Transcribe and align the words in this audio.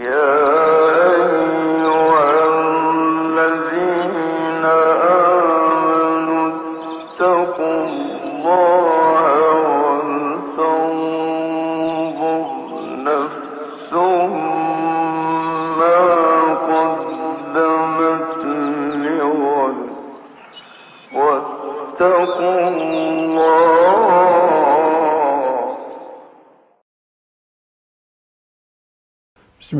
Yeah. 0.00 0.29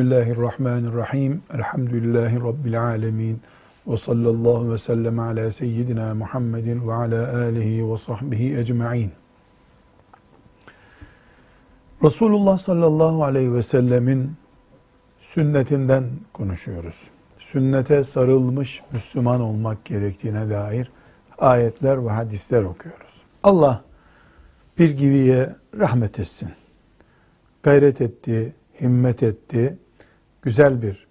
Bismillahirrahmanirrahim. 0.00 1.42
Elhamdülillahi 1.54 2.40
Rabbil 2.40 2.82
alemin. 2.82 3.40
Ve 3.86 3.96
sallallahu 3.96 4.72
ve 4.72 4.78
sellem 4.78 5.18
ala 5.18 5.52
seyyidina 5.52 6.14
Muhammedin 6.14 6.88
ve 6.88 6.92
ala 6.92 7.36
alihi 7.42 7.92
ve 7.92 7.96
sahbihi 7.96 8.56
ecma'in. 8.58 9.12
Resulullah 12.04 12.58
sallallahu 12.58 13.24
aleyhi 13.24 13.54
ve 13.54 13.62
sellemin 13.62 14.32
sünnetinden 15.18 16.04
konuşuyoruz. 16.32 17.10
Sünnete 17.38 18.04
sarılmış 18.04 18.82
Müslüman 18.92 19.40
olmak 19.40 19.84
gerektiğine 19.84 20.50
dair 20.50 20.90
ayetler 21.38 22.06
ve 22.06 22.10
hadisler 22.10 22.62
okuyoruz. 22.62 23.22
Allah 23.42 23.84
bir 24.78 24.90
gibiye 24.90 25.56
rahmet 25.78 26.18
etsin. 26.18 26.50
Gayret 27.62 28.00
etti, 28.00 28.54
himmet 28.80 29.22
etti, 29.22 29.78
güzel 30.42 30.82
bir 30.82 31.06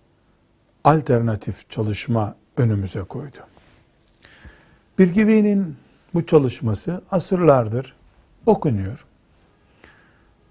alternatif 0.84 1.70
çalışma 1.70 2.36
önümüze 2.58 3.04
koydu. 3.04 3.38
Bir 5.00 5.14
gibinin 5.14 5.76
bu 6.14 6.26
çalışması 6.26 7.02
asırlardır 7.12 7.96
okunuyor. 8.46 9.06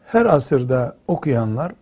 Her 0.07 0.27
asırda 0.27 0.97
okuyanlar 1.07 1.73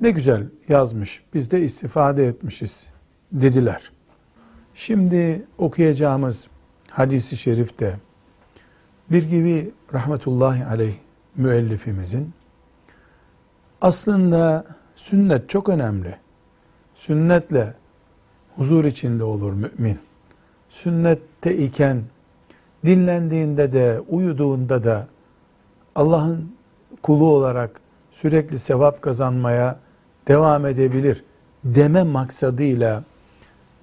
ne 0.00 0.10
güzel 0.10 0.46
yazmış, 0.68 1.22
biz 1.34 1.50
de 1.50 1.60
istifade 1.60 2.26
etmişiz 2.26 2.88
dediler. 3.32 3.92
Şimdi 4.74 5.46
okuyacağımız 5.58 6.48
hadisi 6.90 7.36
şerifte 7.36 7.96
bir 9.10 9.22
gibi 9.22 9.72
rahmetullahi 9.94 10.64
aleyh 10.64 10.94
müellifimizin 11.36 12.32
aslında 13.80 14.64
sünnet 14.96 15.48
çok 15.48 15.68
önemli. 15.68 16.16
Sünnetle 16.94 17.74
huzur 18.56 18.84
içinde 18.84 19.24
olur 19.24 19.52
mümin. 19.52 19.98
Sünnette 20.68 21.56
iken 21.56 22.02
dinlendiğinde 22.84 23.72
de 23.72 24.00
uyuduğunda 24.08 24.84
da 24.84 25.06
Allah'ın 25.94 26.54
kulu 27.02 27.26
olarak 27.26 27.80
sürekli 28.12 28.58
sevap 28.58 29.02
kazanmaya 29.02 29.78
devam 30.28 30.66
edebilir 30.66 31.24
deme 31.64 32.02
maksadıyla 32.02 33.04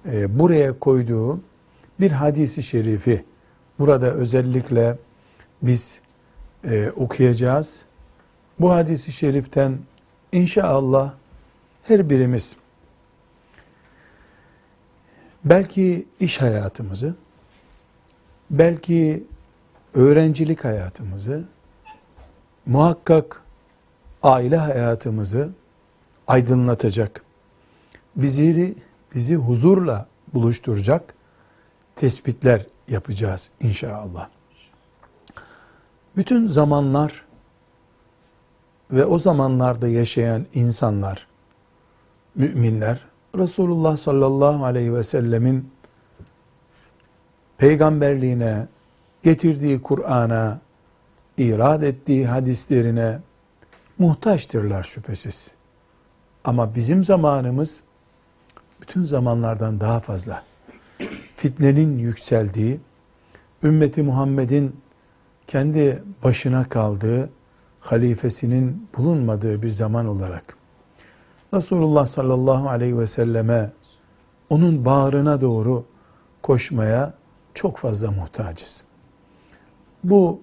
e, 0.06 0.38
buraya 0.38 0.78
koyduğu 0.78 1.40
bir 2.00 2.10
hadisi 2.10 2.62
şerifi 2.62 3.24
burada 3.78 4.12
özellikle 4.12 4.98
biz 5.62 6.00
e, 6.64 6.90
okuyacağız. 6.90 7.84
Bu 8.60 8.70
hadisi 8.70 9.12
şeriften 9.12 9.78
İnşallah 10.32 11.12
her 11.82 12.10
birimiz 12.10 12.56
belki 15.44 16.06
iş 16.20 16.40
hayatımızı, 16.40 17.14
belki 18.50 19.24
öğrencilik 19.94 20.64
hayatımızı, 20.64 21.44
muhakkak 22.66 23.42
aile 24.22 24.56
hayatımızı 24.56 25.50
aydınlatacak, 26.26 27.24
bizi, 28.16 28.74
bizi 29.14 29.34
huzurla 29.36 30.06
buluşturacak 30.34 31.14
tespitler 31.96 32.66
yapacağız 32.88 33.50
inşallah. 33.60 34.28
Bütün 36.16 36.46
zamanlar 36.46 37.24
ve 38.92 39.04
o 39.04 39.18
zamanlarda 39.18 39.88
yaşayan 39.88 40.46
insanlar, 40.54 41.26
müminler, 42.34 43.00
Resulullah 43.38 43.96
sallallahu 43.96 44.64
aleyhi 44.64 44.94
ve 44.94 45.02
sellemin 45.02 45.70
peygamberliğine, 47.58 48.66
getirdiği 49.22 49.82
Kur'an'a, 49.82 50.60
irad 51.38 51.82
ettiği 51.82 52.26
hadislerine 52.26 53.20
muhtaçtırlar 53.98 54.82
şüphesiz. 54.82 55.50
Ama 56.44 56.74
bizim 56.74 57.04
zamanımız 57.04 57.82
bütün 58.80 59.04
zamanlardan 59.04 59.80
daha 59.80 60.00
fazla. 60.00 60.44
Fitnenin 61.36 61.98
yükseldiği, 61.98 62.80
ümmeti 63.62 64.02
Muhammed'in 64.02 64.76
kendi 65.46 66.02
başına 66.24 66.68
kaldığı, 66.68 67.30
halifesinin 67.82 68.88
bulunmadığı 68.96 69.62
bir 69.62 69.70
zaman 69.70 70.06
olarak 70.06 70.56
Resulullah 71.54 72.06
sallallahu 72.06 72.68
aleyhi 72.68 72.98
ve 72.98 73.06
selleme 73.06 73.70
onun 74.50 74.84
bağrına 74.84 75.40
doğru 75.40 75.84
koşmaya 76.42 77.14
çok 77.54 77.76
fazla 77.76 78.10
muhtacız. 78.10 78.82
Bu 80.04 80.40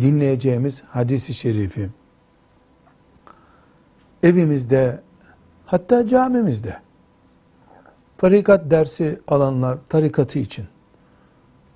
dinleyeceğimiz 0.00 0.82
hadisi 0.88 1.34
şerifi 1.34 1.90
evimizde 4.22 5.00
hatta 5.66 6.06
camimizde 6.06 6.76
tarikat 8.18 8.70
dersi 8.70 9.20
alanlar 9.28 9.78
tarikatı 9.88 10.38
için 10.38 10.66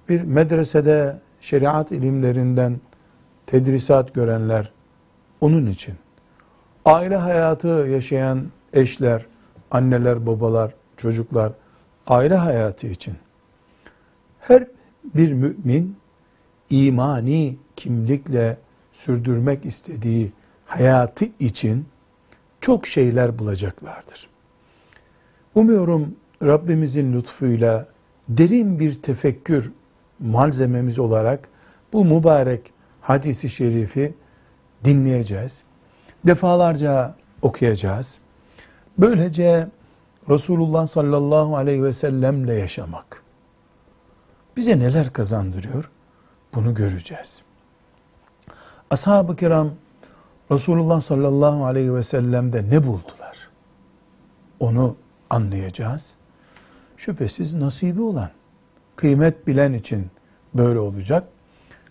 bir 0.08 0.22
medresede 0.22 1.20
şeriat 1.40 1.92
ilimlerinden 1.92 2.80
tedrisat 3.46 4.14
görenler 4.14 4.73
onun 5.44 5.66
için 5.66 5.94
aile 6.84 7.16
hayatı 7.16 7.68
yaşayan 7.68 8.44
eşler, 8.72 9.26
anneler, 9.70 10.26
babalar, 10.26 10.74
çocuklar 10.96 11.52
aile 12.06 12.34
hayatı 12.34 12.86
için 12.86 13.14
her 14.40 14.66
bir 15.14 15.32
mümin 15.32 15.96
imani 16.70 17.56
kimlikle 17.76 18.56
sürdürmek 18.92 19.64
istediği 19.66 20.32
hayatı 20.66 21.24
için 21.40 21.86
çok 22.60 22.86
şeyler 22.86 23.38
bulacaklardır. 23.38 24.28
Umuyorum 25.54 26.14
Rabbimizin 26.42 27.12
lütfuyla 27.12 27.88
derin 28.28 28.80
bir 28.80 29.02
tefekkür 29.02 29.72
malzememiz 30.20 30.98
olarak 30.98 31.48
bu 31.92 32.04
mübarek 32.04 32.72
hadisi 33.00 33.48
şerifi 33.48 34.14
dinleyeceğiz. 34.84 35.64
Defalarca 36.26 37.14
okuyacağız. 37.42 38.18
Böylece 38.98 39.68
Resulullah 40.28 40.86
sallallahu 40.86 41.56
aleyhi 41.56 41.84
ve 41.84 41.92
sellemle 41.92 42.54
yaşamak 42.54 43.24
bize 44.56 44.78
neler 44.78 45.12
kazandırıyor? 45.12 45.90
Bunu 46.54 46.74
göreceğiz. 46.74 47.42
Ashab-ı 48.90 49.36
kiram 49.36 49.70
Resulullah 50.50 51.00
sallallahu 51.00 51.64
aleyhi 51.64 51.94
ve 51.94 52.02
sellem'de 52.02 52.70
ne 52.70 52.86
buldular? 52.86 53.48
Onu 54.60 54.96
anlayacağız. 55.30 56.14
Şüphesiz 56.96 57.54
nasibi 57.54 58.00
olan, 58.00 58.30
kıymet 58.96 59.46
bilen 59.46 59.72
için 59.72 60.10
böyle 60.54 60.78
olacak. 60.78 61.28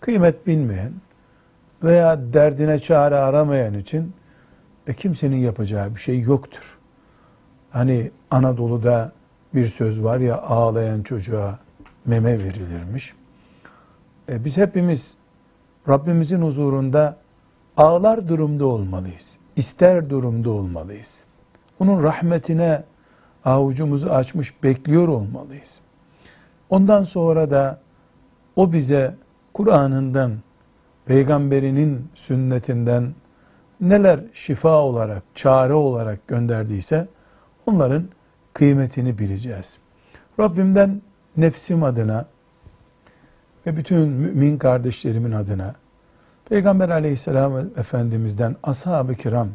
Kıymet 0.00 0.46
bilmeyen, 0.46 0.92
veya 1.84 2.32
derdine 2.32 2.78
çare 2.78 3.16
aramayan 3.16 3.74
için 3.74 4.12
e, 4.86 4.94
kimsenin 4.94 5.36
yapacağı 5.36 5.94
bir 5.94 6.00
şey 6.00 6.20
yoktur. 6.20 6.78
Hani 7.70 8.10
Anadolu'da 8.30 9.12
bir 9.54 9.66
söz 9.66 10.04
var 10.04 10.18
ya 10.18 10.42
ağlayan 10.42 11.02
çocuğa 11.02 11.58
meme 12.06 12.38
verilirmiş. 12.38 13.14
E, 14.28 14.44
biz 14.44 14.56
hepimiz 14.56 15.14
Rabbimizin 15.88 16.42
huzurunda 16.42 17.16
ağlar 17.76 18.28
durumda 18.28 18.66
olmalıyız. 18.66 19.36
İster 19.56 20.10
durumda 20.10 20.50
olmalıyız. 20.50 21.24
Onun 21.80 22.02
rahmetine 22.02 22.82
avucumuzu 23.44 24.08
açmış 24.08 24.62
bekliyor 24.62 25.08
olmalıyız. 25.08 25.80
Ondan 26.70 27.04
sonra 27.04 27.50
da 27.50 27.80
o 28.56 28.72
bize 28.72 29.14
Kur'an'ından 29.54 30.32
peygamberinin 31.06 32.08
sünnetinden 32.14 33.14
neler 33.80 34.20
şifa 34.32 34.82
olarak, 34.82 35.22
çare 35.34 35.74
olarak 35.74 36.28
gönderdiyse 36.28 37.08
Onların 37.66 38.04
kıymetini 38.52 39.18
bileceğiz. 39.18 39.78
Rabbimden 40.40 41.02
nefsim 41.36 41.82
adına 41.82 42.26
ve 43.66 43.76
bütün 43.76 44.08
mümin 44.08 44.58
kardeşlerimin 44.58 45.32
adına 45.32 45.74
Peygamber 46.48 46.88
aleyhisselam 46.88 47.58
efendimizden 47.58 48.56
ashab-ı 48.62 49.14
kiram 49.14 49.48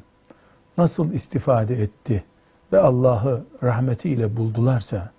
nasıl 0.77 1.13
istifade 1.13 1.81
etti 1.81 2.23
ve 2.73 2.79
Allah'ı 2.79 3.43
rahmetiyle 3.63 4.37
buldularsa 4.37 5.11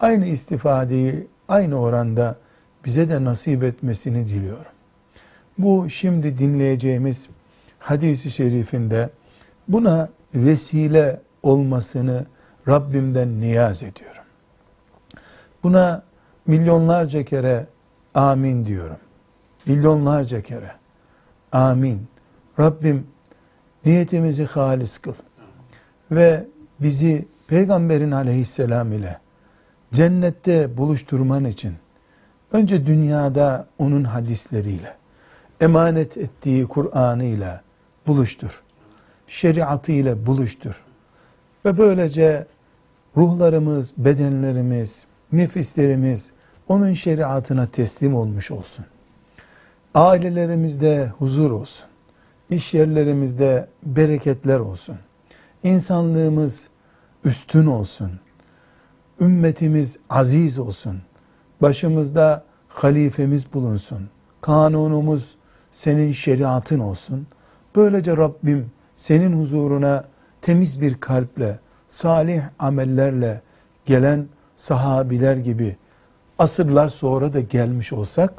aynı 0.00 0.26
istifadeyi 0.26 1.26
aynı 1.48 1.80
oranda 1.80 2.36
bize 2.84 3.08
de 3.08 3.24
nasip 3.24 3.62
etmesini 3.62 4.28
diliyorum. 4.28 4.72
Bu 5.62 5.90
şimdi 5.90 6.38
dinleyeceğimiz 6.38 7.28
hadisi 7.78 8.30
şerifinde 8.30 9.10
buna 9.68 10.08
vesile 10.34 11.20
olmasını 11.42 12.26
Rabbimden 12.68 13.40
niyaz 13.40 13.82
ediyorum. 13.82 14.22
Buna 15.62 16.02
milyonlarca 16.46 17.24
kere 17.24 17.66
amin 18.14 18.66
diyorum. 18.66 18.96
Milyonlarca 19.66 20.42
kere 20.42 20.70
amin. 21.52 22.06
Rabbim 22.58 23.06
niyetimizi 23.84 24.44
halis 24.44 24.98
kıl. 24.98 25.14
Ve 26.10 26.46
bizi 26.80 27.28
Peygamberin 27.48 28.10
aleyhisselam 28.10 28.92
ile 28.92 29.18
cennette 29.92 30.76
buluşturman 30.76 31.44
için 31.44 31.74
önce 32.52 32.86
dünyada 32.86 33.66
onun 33.78 34.04
hadisleriyle 34.04 34.99
emanet 35.60 36.16
ettiği 36.16 36.66
Kur'an'ıyla 36.66 37.60
buluştur. 38.06 38.62
Şeriatıyla 39.26 40.26
buluştur. 40.26 40.82
Ve 41.64 41.78
böylece 41.78 42.46
ruhlarımız, 43.16 43.92
bedenlerimiz, 43.96 45.06
nefislerimiz 45.32 46.30
onun 46.68 46.92
şeriatına 46.92 47.66
teslim 47.66 48.14
olmuş 48.14 48.50
olsun. 48.50 48.84
Ailelerimizde 49.94 51.12
huzur 51.18 51.50
olsun. 51.50 51.86
İş 52.50 52.74
yerlerimizde 52.74 53.68
bereketler 53.82 54.58
olsun. 54.58 54.96
İnsanlığımız 55.62 56.68
üstün 57.24 57.66
olsun. 57.66 58.10
Ümmetimiz 59.20 59.98
aziz 60.10 60.58
olsun. 60.58 61.02
Başımızda 61.62 62.44
halifemiz 62.68 63.54
bulunsun. 63.54 64.08
Kanunumuz 64.40 65.34
senin 65.72 66.12
şeriatın 66.12 66.78
olsun. 66.78 67.26
Böylece 67.76 68.16
Rabbim 68.16 68.70
senin 68.96 69.40
huzuruna 69.40 70.04
temiz 70.42 70.80
bir 70.80 70.94
kalple, 70.94 71.58
salih 71.88 72.42
amellerle 72.58 73.40
gelen 73.86 74.26
sahabiler 74.56 75.36
gibi 75.36 75.76
asırlar 76.38 76.88
sonra 76.88 77.32
da 77.32 77.40
gelmiş 77.40 77.92
olsak, 77.92 78.32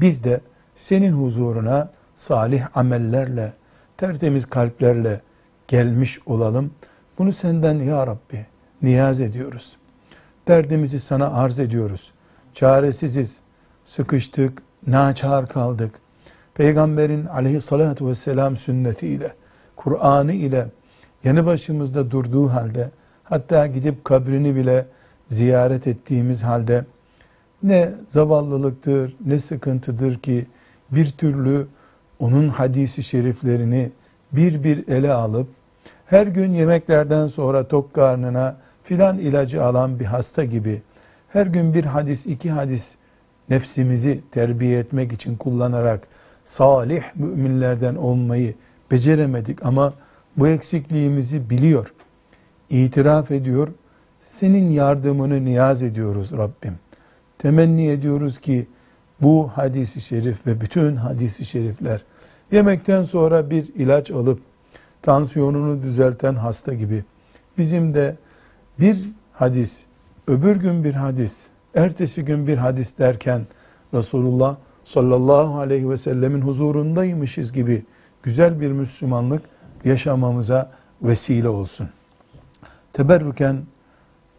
biz 0.00 0.24
de 0.24 0.40
senin 0.74 1.12
huzuruna 1.12 1.90
salih 2.14 2.76
amellerle, 2.76 3.52
tertemiz 3.96 4.46
kalplerle 4.46 5.20
gelmiş 5.68 6.18
olalım. 6.26 6.70
Bunu 7.18 7.32
senden 7.32 7.74
ya 7.74 8.06
Rabbi 8.06 8.46
niyaz 8.82 9.20
ediyoruz. 9.20 9.76
Derdimizi 10.48 11.00
sana 11.00 11.32
arz 11.32 11.58
ediyoruz. 11.58 12.12
Çaresiziz, 12.54 13.40
sıkıştık, 13.84 14.62
naçar 14.86 15.48
kaldık. 15.48 16.03
Peygamberin 16.54 17.26
aleyhissalatu 17.26 18.08
vesselam 18.08 18.56
sünnetiyle, 18.56 19.32
Kur'an'ı 19.76 20.32
ile 20.32 20.66
yanı 21.24 21.46
başımızda 21.46 22.10
durduğu 22.10 22.48
halde, 22.48 22.90
hatta 23.24 23.66
gidip 23.66 24.04
kabrini 24.04 24.56
bile 24.56 24.86
ziyaret 25.26 25.86
ettiğimiz 25.86 26.42
halde, 26.42 26.84
ne 27.62 27.92
zavallılıktır, 28.08 29.16
ne 29.26 29.38
sıkıntıdır 29.38 30.18
ki 30.18 30.46
bir 30.90 31.10
türlü 31.10 31.66
onun 32.18 32.48
hadisi 32.48 33.02
şeriflerini 33.02 33.90
bir 34.32 34.64
bir 34.64 34.88
ele 34.88 35.12
alıp, 35.12 35.48
her 36.06 36.26
gün 36.26 36.52
yemeklerden 36.52 37.26
sonra 37.26 37.68
tok 37.68 37.94
karnına 37.94 38.56
filan 38.82 39.18
ilacı 39.18 39.64
alan 39.64 40.00
bir 40.00 40.04
hasta 40.04 40.44
gibi, 40.44 40.82
her 41.28 41.46
gün 41.46 41.74
bir 41.74 41.84
hadis, 41.84 42.26
iki 42.26 42.50
hadis 42.50 42.94
nefsimizi 43.50 44.20
terbiye 44.30 44.78
etmek 44.78 45.12
için 45.12 45.36
kullanarak 45.36 46.08
salih 46.44 47.02
müminlerden 47.14 47.94
olmayı 47.94 48.54
beceremedik 48.90 49.66
ama 49.66 49.94
bu 50.36 50.48
eksikliğimizi 50.48 51.50
biliyor, 51.50 51.94
itiraf 52.70 53.30
ediyor, 53.30 53.68
senin 54.22 54.70
yardımını 54.70 55.44
niyaz 55.44 55.82
ediyoruz 55.82 56.32
Rabbim. 56.32 56.78
Temenni 57.38 57.88
ediyoruz 57.88 58.38
ki 58.38 58.66
bu 59.20 59.50
hadisi 59.54 60.00
şerif 60.00 60.46
ve 60.46 60.60
bütün 60.60 60.96
hadisi 60.96 61.44
şerifler 61.44 62.04
yemekten 62.52 63.04
sonra 63.04 63.50
bir 63.50 63.74
ilaç 63.74 64.10
alıp 64.10 64.40
tansiyonunu 65.02 65.82
düzelten 65.82 66.34
hasta 66.34 66.74
gibi 66.74 67.04
bizim 67.58 67.94
de 67.94 68.16
bir 68.80 68.98
hadis, 69.32 69.84
öbür 70.26 70.56
gün 70.56 70.84
bir 70.84 70.94
hadis, 70.94 71.46
ertesi 71.74 72.24
gün 72.24 72.46
bir 72.46 72.58
hadis 72.58 72.98
derken 72.98 73.46
Resulullah 73.94 74.56
sallallahu 74.84 75.58
aleyhi 75.58 75.90
ve 75.90 75.96
sellemin 75.96 76.40
huzurundaymışız 76.40 77.52
gibi 77.52 77.84
güzel 78.22 78.60
bir 78.60 78.72
Müslümanlık 78.72 79.42
yaşamamıza 79.84 80.72
vesile 81.02 81.48
olsun. 81.48 81.88
Teberrüken 82.92 83.62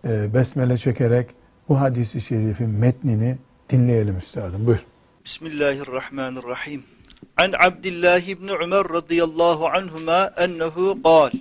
e, 0.07 0.33
besmele 0.33 0.77
çekerek 0.77 1.29
bu 1.69 1.79
hadisi 1.79 2.21
şerifin 2.21 2.69
metnini 2.69 3.37
dinleyelim 3.69 4.17
üstadım. 4.17 4.67
Buyur. 4.67 4.85
Bismillahirrahmanirrahim. 5.25 6.83
An 7.37 7.51
Abdullah 7.59 8.19
ibn 8.19 8.47
Ömer 8.47 8.89
radıyallahu 8.89 9.67
anhuma 9.67 10.31
ennehu 10.37 11.03
qal. 11.03 11.31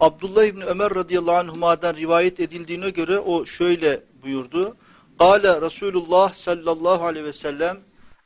Abdullah 0.00 0.44
ibn 0.44 0.60
Ömer 0.60 0.94
radıyallahu 0.94 1.36
anhuma'dan 1.36 1.96
rivayet 1.96 2.40
edildiğine 2.40 2.90
göre 2.90 3.18
o 3.18 3.44
şöyle 3.44 4.00
buyurdu. 4.22 4.76
Kale 5.18 5.60
Resulullah 5.60 6.32
sallallahu 6.32 7.04
aleyhi 7.04 7.26
ve 7.26 7.32
sellem 7.32 7.76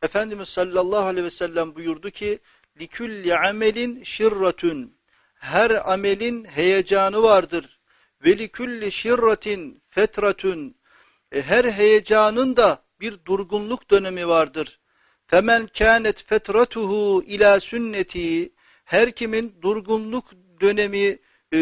Efendimiz 0.02 0.48
sallallahu 0.48 1.04
aleyhi 1.04 1.24
ve 1.24 1.30
sellem 1.30 1.74
buyurdu 1.74 2.10
ki 2.10 2.38
likulli 2.80 3.36
amelin 3.36 4.02
şirratun. 4.02 4.94
Her 5.34 5.92
amelin 5.92 6.44
heyecanı 6.44 7.22
vardır. 7.22 7.80
Ve 8.24 8.38
likulli 8.38 8.92
şirratin 8.92 9.82
fetratun. 9.88 10.74
E, 11.32 11.42
her 11.42 11.64
heyecanın 11.64 12.56
da 12.56 12.82
bir 13.00 13.24
durgunluk 13.24 13.90
dönemi 13.90 14.28
vardır. 14.28 14.80
Femen 15.26 15.66
kânet 15.66 16.24
fetratuhu 16.26 17.22
ila 17.26 17.60
sünneti. 17.60 18.52
Her 18.84 19.12
kimin 19.12 19.54
durgunluk 19.62 20.24
dönemi 20.60 21.18
e, 21.52 21.58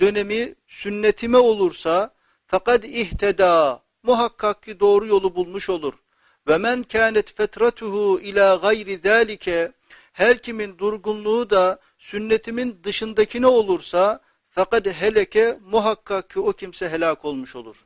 dönemi 0.00 0.54
sünnetime 0.66 1.38
olursa 1.38 2.14
fakat 2.46 2.84
ihteda 2.84 3.82
muhakkak 4.02 4.62
ki 4.62 4.80
doğru 4.80 5.06
yolu 5.06 5.34
bulmuş 5.34 5.70
olur. 5.70 5.94
Ve 6.48 6.58
men 6.58 6.82
kânet 6.82 7.36
fetratuhu 7.36 8.20
ila 8.20 8.56
gayri 8.56 9.00
zâlike 9.04 9.72
her 10.12 10.38
kimin 10.38 10.78
durgunluğu 10.78 11.50
da 11.50 11.78
sünnetimin 11.98 12.76
dışındakine 12.84 13.46
olursa 13.46 14.20
fakat 14.50 14.86
heleke 14.86 15.58
muhakkak 15.72 16.30
ki 16.30 16.40
o 16.40 16.52
kimse 16.52 16.88
helak 16.88 17.24
olmuş 17.24 17.56
olur. 17.56 17.84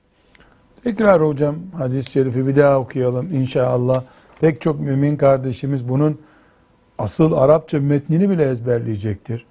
Tekrar 0.85 1.27
hocam 1.27 1.57
hadis-i 1.79 2.11
şerifi 2.11 2.47
bir 2.47 2.57
daha 2.57 2.79
okuyalım 2.79 3.35
inşallah. 3.35 4.03
Pek 4.41 4.61
çok 4.61 4.81
mümin 4.81 5.17
kardeşimiz 5.17 5.89
bunun 5.89 6.21
asıl 6.99 7.33
Arapça 7.33 7.81
metnini 7.81 8.31
bile 8.31 8.51
ezberleyecektir. 8.51 9.47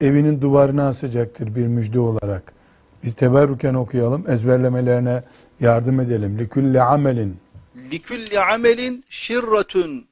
Evinin 0.00 0.40
duvarına 0.40 0.88
asacaktır 0.88 1.54
bir 1.54 1.66
müjde 1.66 2.00
olarak. 2.00 2.52
Biz 3.04 3.14
teberrüken 3.14 3.74
okuyalım, 3.74 4.30
ezberlemelerine 4.30 5.22
yardım 5.60 6.00
edelim. 6.00 6.38
Likulli 6.38 6.82
amelin. 6.82 7.36
Likulli 7.78 8.40
amelin 8.40 9.04
şirratun. 9.08 10.08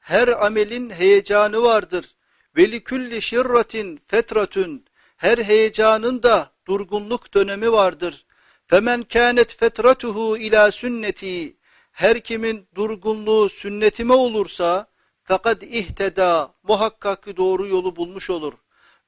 Her 0.00 0.28
amelin 0.28 0.90
heyecanı 0.90 1.62
vardır. 1.62 2.14
Ve 2.56 2.72
likulli 2.72 3.22
şirratin 3.22 4.00
fetratun. 4.06 4.84
Her 5.16 5.38
heyecanın 5.38 6.22
da 6.22 6.52
durgunluk 6.66 7.34
dönemi 7.34 7.72
vardır. 7.72 8.26
Femen 8.66 9.02
kânet 9.02 9.56
fetratuhu 9.58 10.36
ila 10.36 10.72
sünneti 10.72 11.56
her 11.92 12.20
kimin 12.20 12.68
durgunluğu 12.74 13.48
sünnetime 13.48 14.14
olursa 14.14 14.86
fakat 15.24 15.62
ihteda 15.62 16.54
muhakkak 16.62 17.36
doğru 17.36 17.66
yolu 17.66 17.96
bulmuş 17.96 18.30
olur. 18.30 18.52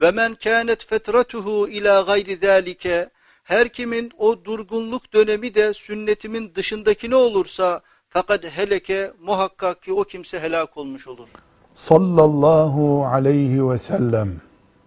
Ve 0.01 0.11
men 0.11 0.35
kânet 0.35 0.87
fetratuhu 0.87 1.69
ila 1.69 2.01
gayri 2.01 2.37
zâlike 2.43 3.11
her 3.45 3.69
kimin 3.69 4.13
o 4.19 4.45
durgunluk 4.45 5.13
dönemi 5.13 5.55
de 5.55 5.75
sünnetimin 5.75 6.55
dışındakine 6.55 7.17
olursa 7.17 7.83
fakat 8.15 8.45
heleke 8.45 9.13
muhakkak 9.23 9.83
ki 9.83 9.93
o 9.93 10.05
kimse 10.05 10.41
helak 10.41 10.77
olmuş 10.77 11.09
olur. 11.09 11.29
Sallallahu 11.75 13.07
aleyhi 13.07 13.71
ve 13.71 13.79
sellem. 13.79 14.41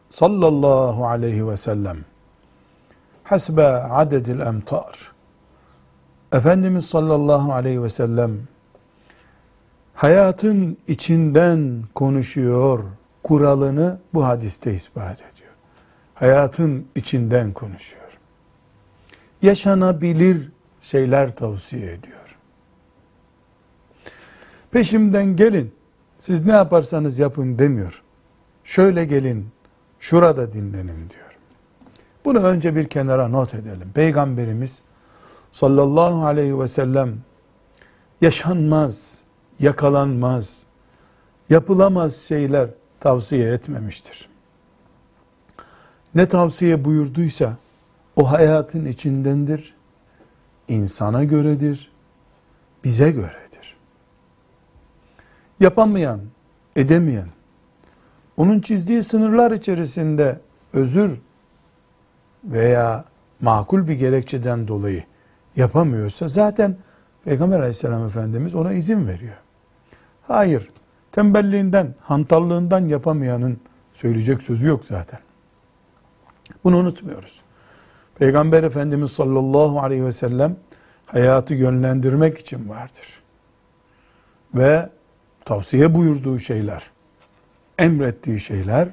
Sallallahu 0.10 1.08
aleyhi 1.08 1.48
ve 1.48 1.58
sellem. 1.58 1.98
hasbe 3.24 3.68
adedil 3.68 4.40
emtar. 4.40 5.12
Efendimiz 6.34 6.86
sallallahu 6.86 7.54
aleyhi 7.54 7.84
ve 7.84 7.90
sellem 7.90 8.40
hayatın 9.94 10.78
içinden 10.88 11.84
konuşuyor 11.96 12.84
kuralını 13.24 14.00
bu 14.14 14.26
hadiste 14.26 14.74
ispat 14.74 15.16
ediyor. 15.18 15.54
Hayatın 16.16 16.88
içinden 16.96 17.54
konuşuyor. 17.54 18.04
Yaşanabilir 19.42 20.52
şeyler 20.82 21.36
tavsiye 21.36 21.92
ediyor. 21.94 22.17
Peşimden 24.72 25.36
gelin, 25.36 25.74
siz 26.20 26.46
ne 26.46 26.52
yaparsanız 26.52 27.20
yapın 27.20 27.60
demiyor. 27.60 28.04
Şöyle 28.64 29.06
gelin, 29.06 29.48
şurada 30.00 30.54
dinlenin 30.54 31.10
diyor. 31.10 31.38
Bunu 32.26 32.40
önce 32.40 32.76
bir 32.76 32.88
kenara 32.88 33.28
not 33.28 33.54
edelim. 33.54 33.92
Peygamberimiz 33.94 34.82
sallallahu 35.52 36.26
aleyhi 36.26 36.60
ve 36.60 36.68
sellem 36.68 37.18
yaşanmaz, 38.22 39.22
yakalanmaz, 39.60 40.64
yapılamaz 41.50 42.16
şeyler 42.16 42.70
tavsiye 43.00 43.54
etmemiştir. 43.54 44.30
Ne 46.16 46.28
tavsiye 46.28 46.86
buyurduysa 46.86 47.58
o 48.16 48.32
hayatın 48.32 48.86
içindendir, 48.86 49.76
insana 50.68 51.24
göredir, 51.24 51.92
bize 52.84 53.12
göredir. 53.12 53.47
Yapamayan, 55.60 56.20
edemeyen, 56.76 57.28
onun 58.38 58.62
çizdiği 58.62 59.04
sınırlar 59.04 59.52
içerisinde 59.52 60.40
özür 60.74 61.18
veya 62.44 63.06
makul 63.42 63.88
bir 63.88 63.94
gerekçeden 63.94 64.68
dolayı 64.68 65.04
yapamıyorsa 65.56 66.28
zaten 66.28 66.78
Peygamber 67.26 67.60
aleyhisselam 67.60 68.06
Efendimiz 68.08 68.56
ona 68.56 68.74
izin 68.74 69.08
veriyor. 69.08 69.36
Hayır, 70.28 70.70
tembelliğinden, 71.12 71.96
hantallığından 72.02 72.88
yapamayanın 72.88 73.60
söyleyecek 73.94 74.42
sözü 74.42 74.68
yok 74.68 74.86
zaten. 74.86 75.20
Bunu 76.64 76.78
unutmuyoruz. 76.78 77.42
Peygamber 78.16 78.64
Efendimiz 78.64 79.12
sallallahu 79.12 79.80
aleyhi 79.80 80.06
ve 80.06 80.12
sellem 80.12 80.56
hayatı 81.06 81.54
yönlendirmek 81.54 82.38
için 82.38 82.70
vardır. 82.70 83.22
Ve 84.54 84.90
tavsiye 85.48 85.94
buyurduğu 85.94 86.40
şeyler, 86.40 86.92
emrettiği 87.78 88.40
şeyler 88.40 88.90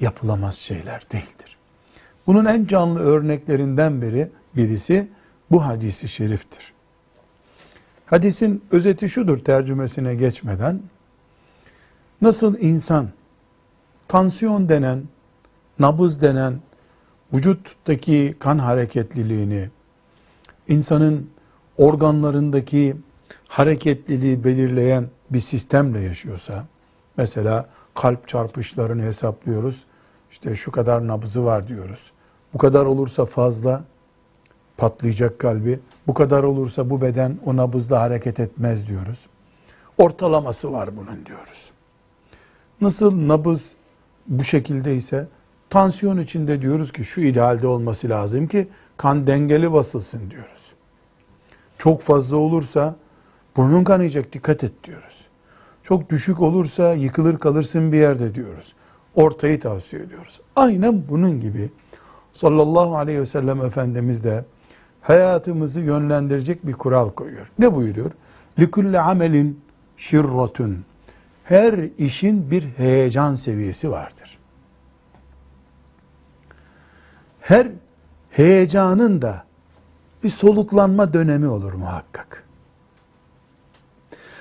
yapılamaz 0.00 0.54
şeyler 0.54 1.06
değildir. 1.12 1.56
Bunun 2.26 2.44
en 2.44 2.64
canlı 2.64 3.00
örneklerinden 3.00 4.02
biri 4.02 4.30
birisi 4.56 5.08
bu 5.50 5.66
hadisi 5.66 6.08
şeriftir. 6.08 6.72
Hadisin 8.06 8.64
özeti 8.70 9.08
şudur 9.08 9.38
tercümesine 9.38 10.14
geçmeden. 10.14 10.80
Nasıl 12.22 12.58
insan 12.58 13.08
tansiyon 14.08 14.68
denen, 14.68 15.02
nabız 15.78 16.22
denen 16.22 16.60
vücuttaki 17.32 18.36
kan 18.38 18.58
hareketliliğini, 18.58 19.68
insanın 20.68 21.30
organlarındaki 21.76 22.96
hareketliliği 23.48 24.44
belirleyen 24.44 25.06
bir 25.30 25.40
sistemle 25.40 26.00
yaşıyorsa, 26.00 26.64
mesela 27.16 27.66
kalp 27.94 28.28
çarpışlarını 28.28 29.02
hesaplıyoruz, 29.02 29.84
işte 30.30 30.56
şu 30.56 30.72
kadar 30.72 31.06
nabzı 31.06 31.44
var 31.44 31.68
diyoruz. 31.68 32.12
Bu 32.54 32.58
kadar 32.58 32.84
olursa 32.84 33.24
fazla 33.24 33.84
patlayacak 34.76 35.38
kalbi, 35.38 35.80
bu 36.06 36.14
kadar 36.14 36.42
olursa 36.42 36.90
bu 36.90 37.00
beden 37.00 37.38
o 37.44 37.56
nabızda 37.56 38.00
hareket 38.00 38.40
etmez 38.40 38.88
diyoruz. 38.88 39.26
Ortalaması 39.98 40.72
var 40.72 40.96
bunun 40.96 41.26
diyoruz. 41.26 41.70
Nasıl 42.80 43.28
nabız 43.28 43.72
bu 44.26 44.44
şekilde 44.44 44.96
ise 44.96 45.28
tansiyon 45.70 46.18
içinde 46.18 46.62
diyoruz 46.62 46.92
ki 46.92 47.04
şu 47.04 47.20
idealde 47.20 47.66
olması 47.66 48.08
lazım 48.08 48.46
ki 48.46 48.68
kan 48.96 49.26
dengeli 49.26 49.72
basılsın 49.72 50.30
diyoruz. 50.30 50.72
Çok 51.78 52.02
fazla 52.02 52.36
olursa 52.36 52.96
burnun 53.57 53.83
kanayacak 53.83 54.33
dikkat 54.33 54.63
et 54.63 54.71
diyoruz. 54.83 55.27
Çok 55.83 56.09
düşük 56.09 56.41
olursa 56.41 56.93
yıkılır 56.93 57.37
kalırsın 57.39 57.91
bir 57.91 57.97
yerde 57.97 58.35
diyoruz. 58.35 58.75
Ortayı 59.15 59.59
tavsiye 59.59 60.01
ediyoruz. 60.01 60.41
Aynen 60.55 61.03
bunun 61.09 61.41
gibi 61.41 61.69
sallallahu 62.33 62.97
aleyhi 62.97 63.19
ve 63.19 63.25
sellem 63.25 63.61
Efendimiz 63.61 64.23
de 64.23 64.45
hayatımızı 65.01 65.79
yönlendirecek 65.79 66.67
bir 66.67 66.73
kural 66.73 67.09
koyuyor. 67.09 67.47
Ne 67.59 67.75
buyuruyor? 67.75 68.11
لِكُلَّ 68.59 68.97
amelin 68.97 69.61
şirratun. 69.97 70.85
Her 71.43 71.79
işin 71.97 72.51
bir 72.51 72.63
heyecan 72.63 73.35
seviyesi 73.35 73.91
vardır. 73.91 74.37
Her 77.41 77.67
heyecanın 78.29 79.21
da 79.21 79.43
bir 80.23 80.29
soluklanma 80.29 81.13
dönemi 81.13 81.47
olur 81.47 81.73
muhakkak. 81.73 82.43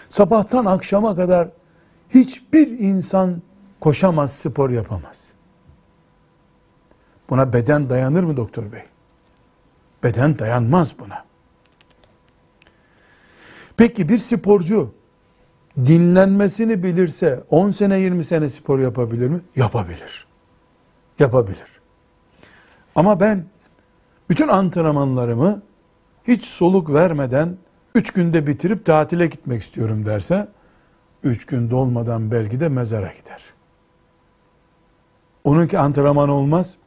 Sabahtan 0.10 0.66
akşama 0.66 1.16
kadar 1.16 1.48
hiçbir 2.10 2.68
insan 2.68 3.42
koşamaz, 3.80 4.34
spor 4.34 4.70
yapamaz. 4.70 5.30
Buna 7.30 7.54
beden 7.54 7.89
dayanır 7.89 8.24
mı 8.24 8.38
doktor 8.38 8.72
bey? 8.72 8.84
Beden 10.04 10.39
dayanmaz 10.39 11.00
buna. 11.00 11.25
Peki 13.78 14.10
bir 14.10 14.20
sporcu 14.20 14.94
dinlenmesini 15.78 16.84
bilirse 16.84 17.44
10 17.50 17.72
sene 17.72 18.00
20 18.00 18.25
sene 18.25 18.50
spor 18.50 18.80
yapabilir 18.80 19.28
mi? 19.28 19.42
Yapabilir. 19.56 20.28
Yapabilir. 21.20 21.80
Ama 22.96 23.20
ben 23.20 23.46
bütün 24.30 24.48
antrenmanlarımı 24.48 25.62
hiç 26.28 26.46
soluk 26.46 26.94
vermeden 26.94 27.58
3 27.96 28.12
günde 28.13 28.48
bitirip 28.48 28.86
tatile 28.86 29.27
gitmek 29.27 29.62
istiyorum 29.62 30.05
derse 30.05 30.48
3 31.24 31.46
gün 31.46 31.69
dolmadan 31.69 32.31
belki 32.31 32.60
de 32.60 32.69
mezara 32.69 33.12
gider. 33.12 33.41
Onunki 35.43 35.79
antrenman 35.79 36.29
olmaz, 36.29 36.77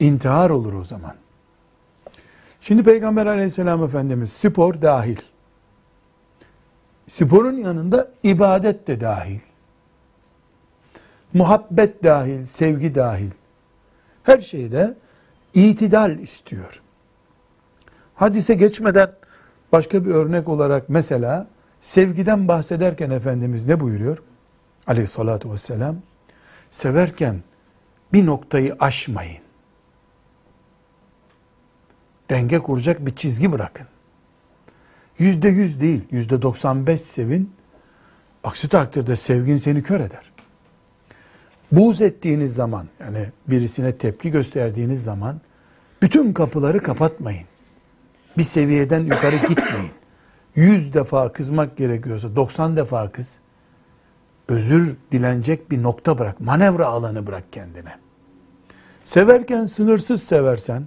intihar 0.00 0.50
olur 0.50 0.72
o 0.72 0.84
zaman. 0.84 1.14
Şimdi 2.60 2.82
Peygamber 2.82 3.26
aleyhisselam 3.26 3.84
Efendimiz 3.84 4.32
spor 4.32 4.82
dahil. 4.82 5.18
Sporun 7.08 7.56
yanında 7.56 8.10
ibadet 8.22 8.86
de 8.86 9.00
dahil. 9.00 9.40
Muhabbet 11.32 12.04
dahil, 12.04 12.44
sevgi 12.44 12.94
dahil. 12.94 13.30
Her 14.22 14.40
şeyde 14.40 14.94
itidal 15.54 16.18
istiyor. 16.18 16.82
Hadise 18.14 18.54
geçmeden 18.54 19.12
başka 19.72 20.04
bir 20.04 20.10
örnek 20.10 20.48
olarak 20.48 20.88
mesela 20.88 21.46
sevgiden 21.80 22.48
bahsederken 22.48 23.10
Efendimiz 23.10 23.64
ne 23.64 23.80
buyuruyor? 23.80 24.22
Aleyhissalatu 24.86 25.52
vesselam. 25.52 25.96
Severken 26.70 27.42
bir 28.12 28.26
noktayı 28.26 28.76
aşmayın 28.80 29.42
denge 32.32 32.58
kuracak 32.58 33.06
bir 33.06 33.10
çizgi 33.10 33.52
bırakın. 33.52 33.86
Yüzde 35.18 35.48
yüz 35.48 35.80
değil, 35.80 36.02
yüzde 36.10 36.42
doksan 36.42 36.86
beş 36.86 37.00
sevin. 37.00 37.52
Aksi 38.44 38.68
takdirde 38.68 39.16
sevgin 39.16 39.56
seni 39.56 39.82
kör 39.82 40.00
eder. 40.00 40.32
Buğz 41.72 42.00
ettiğiniz 42.00 42.54
zaman, 42.54 42.88
yani 43.00 43.26
birisine 43.46 43.96
tepki 43.98 44.30
gösterdiğiniz 44.30 45.04
zaman, 45.04 45.40
bütün 46.02 46.32
kapıları 46.32 46.82
kapatmayın. 46.82 47.46
Bir 48.38 48.42
seviyeden 48.42 49.00
yukarı 49.00 49.36
gitmeyin. 49.36 49.90
Yüz 50.54 50.94
defa 50.94 51.32
kızmak 51.32 51.76
gerekiyorsa, 51.76 52.36
doksan 52.36 52.76
defa 52.76 53.12
kız. 53.12 53.38
Özür 54.48 54.96
dilenecek 55.12 55.70
bir 55.70 55.82
nokta 55.82 56.18
bırak, 56.18 56.40
manevra 56.40 56.86
alanı 56.86 57.26
bırak 57.26 57.52
kendine. 57.52 57.94
Severken 59.04 59.64
sınırsız 59.64 60.22
seversen, 60.22 60.86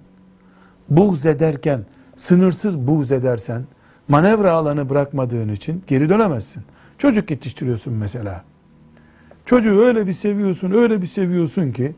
buğz 0.90 1.26
ederken, 1.26 1.86
sınırsız 2.16 2.88
buğz 2.88 3.12
edersen, 3.12 3.66
manevra 4.08 4.52
alanı 4.52 4.90
bırakmadığın 4.90 5.50
için 5.50 5.84
geri 5.88 6.10
dönemezsin. 6.10 6.64
Çocuk 6.98 7.32
yetiştiriyorsun 7.32 7.94
mesela. 7.94 8.44
Çocuğu 9.46 9.80
öyle 9.80 10.08
bir 10.08 10.14
seviyorsun, 10.14 10.72
öyle 10.72 11.02
bir 11.02 11.08
seviyorsun 11.08 11.72
ki, 11.72 11.96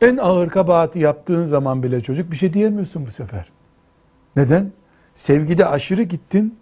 en 0.00 0.16
ağır 0.16 0.48
kabahati 0.48 0.98
yaptığın 0.98 1.46
zaman 1.46 1.82
bile 1.82 2.00
çocuk 2.00 2.30
bir 2.30 2.36
şey 2.36 2.52
diyemiyorsun 2.52 3.06
bu 3.06 3.10
sefer. 3.10 3.50
Neden? 4.36 4.72
Sevgide 5.14 5.66
aşırı 5.66 6.02
gittin, 6.02 6.58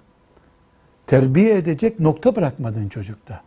terbiye 1.06 1.56
edecek 1.56 2.00
nokta 2.00 2.37
bırakmadın 2.37 2.88
çocukta. 2.88 3.40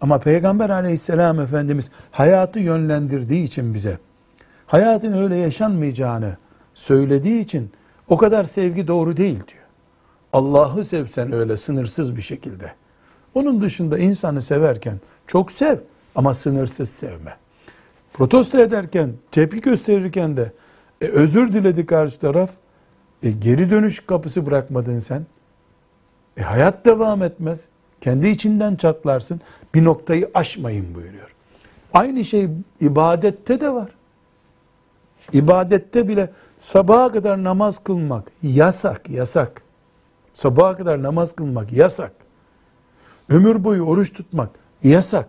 Ama 0.00 0.18
Peygamber 0.18 0.70
aleyhisselam 0.70 1.40
Efendimiz 1.40 1.90
hayatı 2.10 2.60
yönlendirdiği 2.60 3.44
için 3.44 3.74
bize, 3.74 3.98
hayatın 4.66 5.12
öyle 5.12 5.36
yaşanmayacağını 5.36 6.36
söylediği 6.74 7.40
için 7.40 7.70
o 8.08 8.16
kadar 8.16 8.44
sevgi 8.44 8.88
doğru 8.88 9.16
değil 9.16 9.36
diyor. 9.36 9.64
Allah'ı 10.32 10.84
sevsen 10.84 11.32
öyle 11.32 11.56
sınırsız 11.56 12.16
bir 12.16 12.22
şekilde. 12.22 12.72
Onun 13.34 13.60
dışında 13.60 13.98
insanı 13.98 14.42
severken 14.42 15.00
çok 15.26 15.52
sev 15.52 15.78
ama 16.14 16.34
sınırsız 16.34 16.90
sevme. 16.90 17.36
Protesto 18.12 18.58
ederken, 18.58 19.12
tepki 19.30 19.60
gösterirken 19.60 20.36
de 20.36 20.52
e, 21.00 21.06
özür 21.06 21.52
diledi 21.52 21.86
karşı 21.86 22.18
taraf. 22.18 22.50
E, 23.22 23.30
geri 23.30 23.70
dönüş 23.70 24.00
kapısı 24.06 24.46
bırakmadın 24.46 24.98
sen. 24.98 25.26
E, 26.36 26.42
hayat 26.42 26.84
devam 26.84 27.22
etmez. 27.22 27.60
Kendi 28.00 28.28
içinden 28.28 28.76
çatlarsın. 28.76 29.40
Bir 29.74 29.84
noktayı 29.84 30.30
aşmayın 30.34 30.94
buyuruyor. 30.94 31.34
Aynı 31.94 32.24
şey 32.24 32.48
ibadette 32.80 33.60
de 33.60 33.74
var. 33.74 33.90
İbadette 35.32 36.08
bile 36.08 36.30
sabaha 36.58 37.12
kadar 37.12 37.44
namaz 37.44 37.84
kılmak 37.84 38.32
yasak, 38.42 39.10
yasak. 39.10 39.62
Sabaha 40.32 40.76
kadar 40.76 41.02
namaz 41.02 41.36
kılmak 41.36 41.72
yasak. 41.72 42.12
Ömür 43.28 43.64
boyu 43.64 43.82
oruç 43.82 44.12
tutmak 44.12 44.50
yasak. 44.82 45.28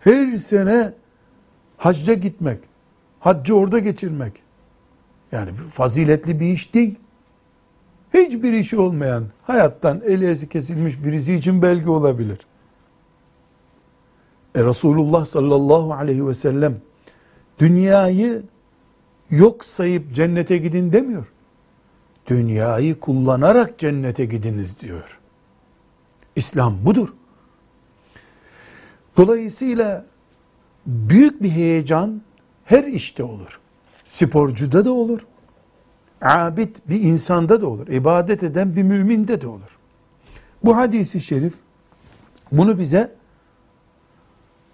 Her 0.00 0.32
sene 0.32 0.92
hacca 1.76 2.14
gitmek, 2.14 2.60
haccı 3.20 3.56
orada 3.56 3.78
geçirmek. 3.78 4.45
Yani 5.32 5.52
faziletli 5.52 6.40
bir 6.40 6.52
iş 6.52 6.74
değil. 6.74 6.94
Hiçbir 8.14 8.52
işi 8.52 8.78
olmayan, 8.78 9.24
hayattan 9.42 10.02
eli 10.04 10.48
kesilmiş 10.48 11.04
birisi 11.04 11.34
için 11.34 11.62
belki 11.62 11.90
olabilir. 11.90 12.38
E 14.54 14.64
Resulullah 14.64 15.24
sallallahu 15.24 15.92
aleyhi 15.92 16.26
ve 16.26 16.34
sellem 16.34 16.80
dünyayı 17.58 18.42
yok 19.30 19.64
sayıp 19.64 20.14
cennete 20.14 20.58
gidin 20.58 20.92
demiyor. 20.92 21.26
Dünyayı 22.26 23.00
kullanarak 23.00 23.78
cennete 23.78 24.24
gidiniz 24.24 24.80
diyor. 24.80 25.18
İslam 26.36 26.84
budur. 26.84 27.08
Dolayısıyla 29.16 30.06
büyük 30.86 31.42
bir 31.42 31.50
heyecan 31.50 32.22
her 32.64 32.84
işte 32.84 33.22
olur. 33.22 33.60
Sporcuda 34.06 34.84
da 34.84 34.92
olur. 34.92 35.20
Abid 36.22 36.76
bir 36.88 37.00
insanda 37.00 37.60
da 37.60 37.66
olur. 37.66 37.86
İbadet 37.88 38.42
eden 38.42 38.76
bir 38.76 38.82
müminde 38.82 39.40
de 39.40 39.46
olur. 39.46 39.78
Bu 40.64 40.76
hadisi 40.76 41.20
şerif 41.20 41.54
bunu 42.52 42.78
bize 42.78 43.14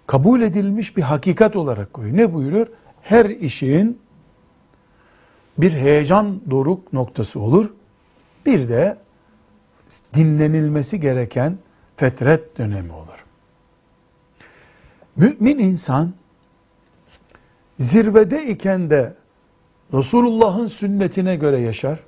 kabul 0.07 0.41
edilmiş 0.41 0.97
bir 0.97 1.01
hakikat 1.01 1.55
olarak 1.55 1.93
koyuyor. 1.93 2.17
Ne 2.17 2.33
buyuruyor? 2.33 2.67
Her 3.01 3.25
işin 3.25 3.99
bir 5.57 5.71
heyecan 5.71 6.41
doruk 6.49 6.93
noktası 6.93 7.39
olur. 7.39 7.69
Bir 8.45 8.69
de 8.69 8.97
dinlenilmesi 10.13 10.99
gereken 10.99 11.57
fetret 11.97 12.57
dönemi 12.57 12.91
olur. 12.91 13.25
Mümin 15.15 15.59
insan 15.59 16.13
zirvede 17.79 18.47
iken 18.47 18.89
de 18.89 19.13
Resulullah'ın 19.93 20.67
sünnetine 20.67 21.35
göre 21.35 21.59
yaşar. 21.59 21.99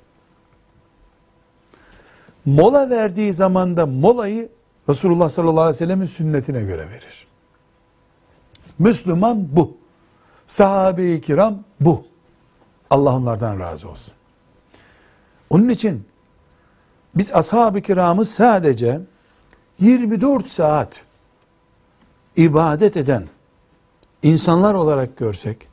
Mola 2.44 2.90
verdiği 2.90 3.32
zamanda 3.32 3.86
molayı 3.86 4.48
Resulullah 4.88 5.28
sallallahu 5.28 5.60
aleyhi 5.60 5.74
ve 5.74 5.78
sellemin 5.78 6.06
sünnetine 6.06 6.62
göre 6.62 6.90
verir. 6.90 7.26
Müslüman 8.78 9.48
bu. 9.56 9.76
Sahabe-i 10.46 11.20
kiram 11.20 11.58
bu. 11.80 12.04
Allah 12.90 13.16
onlardan 13.16 13.60
razı 13.60 13.90
olsun. 13.90 14.14
Onun 15.50 15.68
için 15.68 16.06
biz 17.14 17.34
ashab-ı 17.34 17.80
kiramı 17.80 18.24
sadece 18.24 19.00
24 19.80 20.46
saat 20.46 21.00
ibadet 22.36 22.96
eden 22.96 23.24
insanlar 24.22 24.74
olarak 24.74 25.16
görsek, 25.16 25.68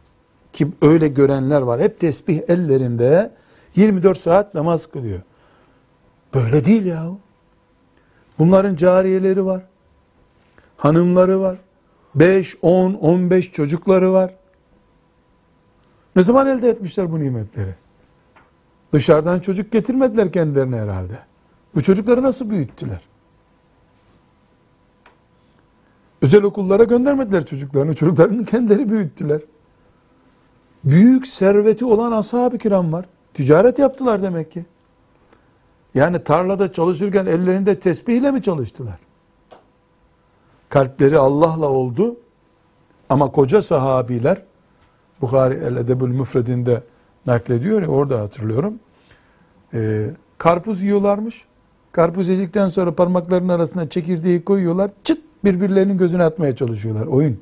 ki 0.54 0.68
öyle 0.82 1.08
görenler 1.08 1.62
var, 1.62 1.82
hep 1.82 2.00
tesbih 2.00 2.42
ellerinde 2.48 3.32
24 3.76 4.18
saat 4.18 4.54
namaz 4.54 4.88
kılıyor. 4.88 5.22
Böyle 6.34 6.66
değil 6.66 6.86
ya. 6.86 7.12
Bunların 8.40 8.76
cariyeleri 8.76 9.46
var, 9.46 9.64
hanımları 10.78 11.42
var, 11.42 11.58
5, 12.16 12.58
10, 12.62 12.94
15 12.94 13.52
çocukları 13.52 14.14
var. 14.14 14.36
Ne 16.16 16.24
zaman 16.24 16.48
elde 16.48 16.70
etmişler 16.70 17.12
bu 17.12 17.20
nimetleri? 17.20 17.76
Dışarıdan 18.94 19.40
çocuk 19.40 19.72
getirmediler 19.72 20.32
kendilerine 20.32 20.76
herhalde. 20.78 21.20
Bu 21.76 21.84
çocukları 21.84 22.24
nasıl 22.24 22.50
büyüttüler? 22.50 23.02
Özel 26.22 26.44
okullara 26.44 26.84
göndermediler 26.84 27.46
çocuklarını. 27.46 27.94
Çocuklarını 27.96 28.46
kendileri 28.46 28.90
büyüttüler. 28.90 29.42
Büyük 30.84 31.28
serveti 31.28 31.86
olan 31.86 32.12
ashab-ı 32.12 32.58
kiram 32.58 32.94
var. 32.94 33.06
Ticaret 33.34 33.80
yaptılar 33.80 34.24
demek 34.24 34.52
ki. 34.52 34.66
Yani 35.96 36.24
tarlada 36.24 36.74
çalışırken 36.74 37.26
ellerinde 37.26 37.80
tesbihle 37.80 38.32
mi 38.32 38.42
çalıştılar? 38.42 39.00
Kalpleri 40.70 41.18
Allah'la 41.18 41.70
oldu. 41.70 42.16
Ama 43.10 43.32
koca 43.32 43.62
sahabiler 43.62 44.42
Bukhari 45.22 45.54
el-Edebül 45.54 46.10
Müfredinde 46.10 46.84
naklediyor 47.26 47.82
ya 47.82 47.88
orada 47.88 48.20
hatırlıyorum. 48.20 48.80
Ee, 49.74 50.10
karpuz 50.38 50.84
yiyorlarmış. 50.84 51.46
Karpuz 51.92 52.28
yedikten 52.28 52.70
sonra 52.70 52.96
parmaklarının 52.96 53.50
arasına 53.50 53.90
çekirdeği 53.90 54.44
koyuyorlar. 54.44 54.92
Çıt 55.04 55.20
birbirlerinin 55.44 55.98
gözüne 55.98 56.24
atmaya 56.24 56.56
çalışıyorlar. 56.56 57.08
Oyun. 57.08 57.40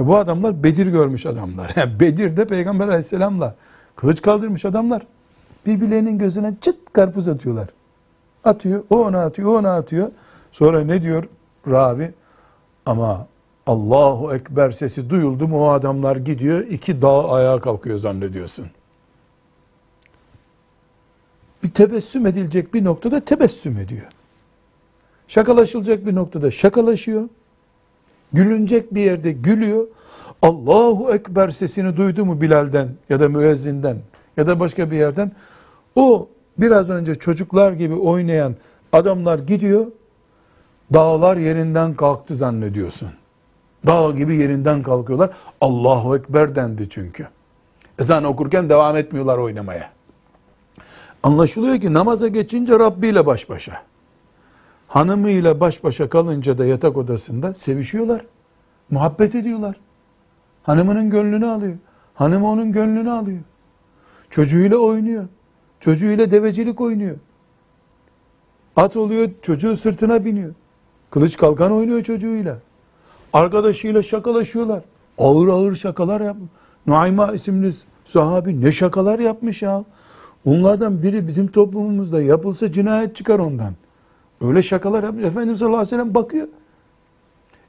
E 0.00 0.06
bu 0.06 0.16
adamlar 0.16 0.62
Bedir 0.62 0.86
görmüş 0.86 1.26
adamlar. 1.26 1.72
Yani 1.76 2.00
Bedir'de 2.00 2.44
Peygamber 2.44 2.88
aleyhisselamla 2.88 3.54
kılıç 3.96 4.22
kaldırmış 4.22 4.64
adamlar. 4.64 5.02
Birbirlerinin 5.66 6.18
gözüne 6.18 6.54
çıt 6.60 6.76
karpuz 6.92 7.28
atıyorlar. 7.28 7.68
Atıyor, 8.44 8.84
o 8.90 9.04
ona 9.04 9.24
atıyor, 9.24 9.48
o 9.48 9.58
ona 9.58 9.74
atıyor. 9.74 10.10
Sonra 10.52 10.80
ne 10.80 11.02
diyor 11.02 11.28
Rabi? 11.68 12.12
Ama 12.86 13.26
Allahu 13.66 14.34
Ekber 14.34 14.70
sesi 14.70 15.10
duyuldu 15.10 15.48
mu 15.48 15.66
o 15.66 15.68
adamlar 15.68 16.16
gidiyor, 16.16 16.60
iki 16.60 17.02
dağ 17.02 17.30
ayağa 17.30 17.60
kalkıyor 17.60 17.98
zannediyorsun. 17.98 18.66
Bir 21.62 21.70
tebessüm 21.70 22.26
edilecek 22.26 22.74
bir 22.74 22.84
noktada 22.84 23.20
tebessüm 23.20 23.78
ediyor. 23.78 24.06
Şakalaşılacak 25.28 26.06
bir 26.06 26.14
noktada 26.14 26.50
şakalaşıyor. 26.50 27.28
Gülünecek 28.32 28.94
bir 28.94 29.00
yerde 29.00 29.32
gülüyor. 29.32 29.86
Allahu 30.42 31.12
Ekber 31.12 31.48
sesini 31.48 31.96
duydu 31.96 32.24
mu 32.24 32.40
Bilal'den 32.40 32.88
ya 33.08 33.20
da 33.20 33.28
müezzinden 33.28 33.96
ya 34.36 34.46
da 34.46 34.60
başka 34.60 34.90
bir 34.90 34.96
yerden 34.96 35.32
o 35.96 36.28
biraz 36.58 36.90
önce 36.90 37.14
çocuklar 37.14 37.72
gibi 37.72 37.94
oynayan 37.94 38.54
adamlar 38.92 39.38
gidiyor 39.38 39.86
dağlar 40.94 41.36
yerinden 41.36 41.94
kalktı 41.94 42.36
zannediyorsun. 42.36 43.08
Dağ 43.86 44.10
gibi 44.10 44.36
yerinden 44.36 44.82
kalkıyorlar. 44.82 45.30
Allahu 45.60 46.16
Ekber 46.16 46.54
dendi 46.54 46.88
çünkü. 46.90 47.28
Ezan 47.98 48.24
okurken 48.24 48.68
devam 48.68 48.96
etmiyorlar 48.96 49.38
oynamaya. 49.38 49.90
Anlaşılıyor 51.22 51.80
ki 51.80 51.94
namaza 51.94 52.28
geçince 52.28 52.78
Rabbi 52.78 53.08
ile 53.08 53.26
baş 53.26 53.48
başa. 53.48 53.82
Hanımıyla 54.90 55.60
baş 55.60 55.84
başa 55.84 56.08
kalınca 56.08 56.58
da 56.58 56.64
yatak 56.64 56.96
odasında 56.96 57.54
sevişiyorlar. 57.54 58.26
Muhabbet 58.90 59.34
ediyorlar. 59.34 59.76
Hanımının 60.62 61.10
gönlünü 61.10 61.46
alıyor. 61.46 61.76
Hanımı 62.14 62.48
onun 62.48 62.72
gönlünü 62.72 63.10
alıyor. 63.10 63.40
Çocuğuyla 64.30 64.76
oynuyor. 64.76 65.24
Çocuğuyla 65.80 66.30
devecilik 66.30 66.80
oynuyor. 66.80 67.16
At 68.76 68.96
oluyor, 68.96 69.30
çocuğu 69.42 69.76
sırtına 69.76 70.24
biniyor. 70.24 70.54
Kılıç 71.10 71.36
kalkan 71.36 71.72
oynuyor 71.72 72.02
çocuğuyla. 72.02 72.58
Arkadaşıyla 73.32 74.02
şakalaşıyorlar. 74.02 74.82
Ağır 75.18 75.48
ağır 75.48 75.74
şakalar 75.74 76.20
yapmış. 76.20 76.50
Nuayma 76.86 77.32
isimli 77.32 77.72
sahabi 78.04 78.60
ne 78.60 78.72
şakalar 78.72 79.18
yapmış 79.18 79.62
ya. 79.62 79.84
Onlardan 80.44 81.02
biri 81.02 81.26
bizim 81.26 81.46
toplumumuzda 81.46 82.22
yapılsa 82.22 82.72
cinayet 82.72 83.16
çıkar 83.16 83.38
ondan. 83.38 83.74
Öyle 84.40 84.62
şakalar 84.62 85.04
yapmış. 85.04 85.24
Efendimiz 85.24 85.58
sallallahu 85.58 85.78
aleyhi 85.78 85.92
ve 85.92 85.96
sellem 85.96 86.14
bakıyor. 86.14 86.48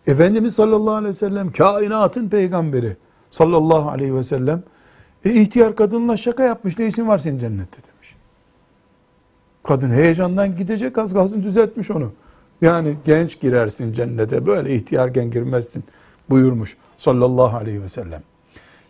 Efendimiz 0.08 0.56
sallallahu 0.56 0.96
aleyhi 0.96 1.10
ve 1.10 1.18
sellem 1.18 1.52
kainatın 1.52 2.30
peygamberi 2.30 2.98
sallallahu 3.30 3.90
aleyhi 3.90 4.16
ve 4.16 4.24
sellem 4.24 4.64
e, 5.26 5.34
ihtiyar 5.34 5.76
kadınla 5.76 6.18
şaka 6.18 6.44
yapmış. 6.44 6.80
Ne 6.80 6.88
işin 6.88 7.08
var 7.08 7.18
senin 7.18 7.40
cennette 7.40 7.78
demiş. 7.78 8.16
Kadın 9.64 9.90
heyecandan 9.90 10.58
gidecek 10.58 10.98
az 10.98 11.14
kalsın 11.14 11.44
düzeltmiş 11.44 11.92
onu. 11.92 12.12
Yani 12.62 12.96
genç 13.06 13.40
girersin 13.40 13.94
cennete 13.94 14.46
böyle 14.46 14.76
ihtiyarken 14.76 15.32
girmezsin 15.32 15.84
buyurmuş 16.30 16.78
sallallahu 16.98 17.58
aleyhi 17.58 17.82
ve 17.82 17.90
sellem. 17.90 18.24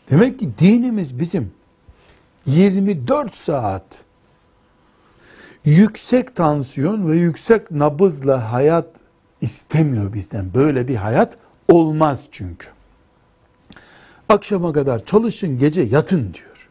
Demek 0.10 0.40
ki 0.40 0.50
dinimiz 0.60 1.20
bizim 1.20 1.52
24 2.46 3.36
saat 3.36 3.84
yüksek 5.66 6.36
tansiyon 6.36 7.10
ve 7.10 7.16
yüksek 7.16 7.72
nabızla 7.72 8.52
hayat 8.52 8.88
istemiyor 9.42 10.14
bizden. 10.14 10.54
Böyle 10.54 10.88
bir 10.88 10.96
hayat 10.96 11.38
olmaz 11.68 12.28
çünkü. 12.32 12.68
Akşama 14.30 14.74
kadar 14.74 15.06
çalışın, 15.06 15.60
gece 15.60 15.82
yatın 15.82 16.34
diyor. 16.34 16.70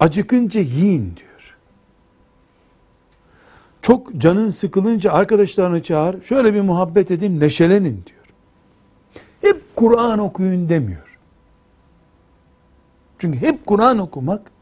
Acıkınca 0.00 0.60
yiyin 0.60 1.16
diyor. 1.16 1.56
Çok 3.82 4.16
canın 4.16 4.50
sıkılınca 4.50 5.12
arkadaşlarını 5.12 5.82
çağır, 5.82 6.22
şöyle 6.22 6.54
bir 6.54 6.60
muhabbet 6.60 7.10
edin, 7.10 7.40
neşelenin 7.40 8.04
diyor. 8.06 8.24
Hep 9.40 9.76
Kur'an 9.76 10.18
okuyun 10.18 10.68
demiyor. 10.68 11.18
Çünkü 13.18 13.40
hep 13.40 13.66
Kur'an 13.66 13.98
okumak 13.98 14.53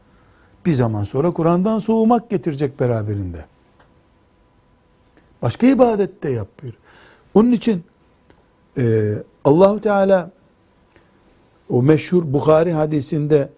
bir 0.65 0.73
zaman 0.73 1.03
sonra 1.03 1.31
Kur'an'dan 1.31 1.79
soğumak 1.79 2.29
getirecek 2.29 2.79
beraberinde. 2.79 3.45
Başka 5.41 5.67
ibadet 5.67 6.23
de 6.23 6.29
yapıyor. 6.29 6.73
Onun 7.33 7.51
için 7.51 7.83
e, 8.77 9.13
Allahu 9.45 9.81
Teala 9.81 10.31
o 11.69 11.83
meşhur 11.83 12.33
Bukhari 12.33 12.73
hadisinde 12.73 13.49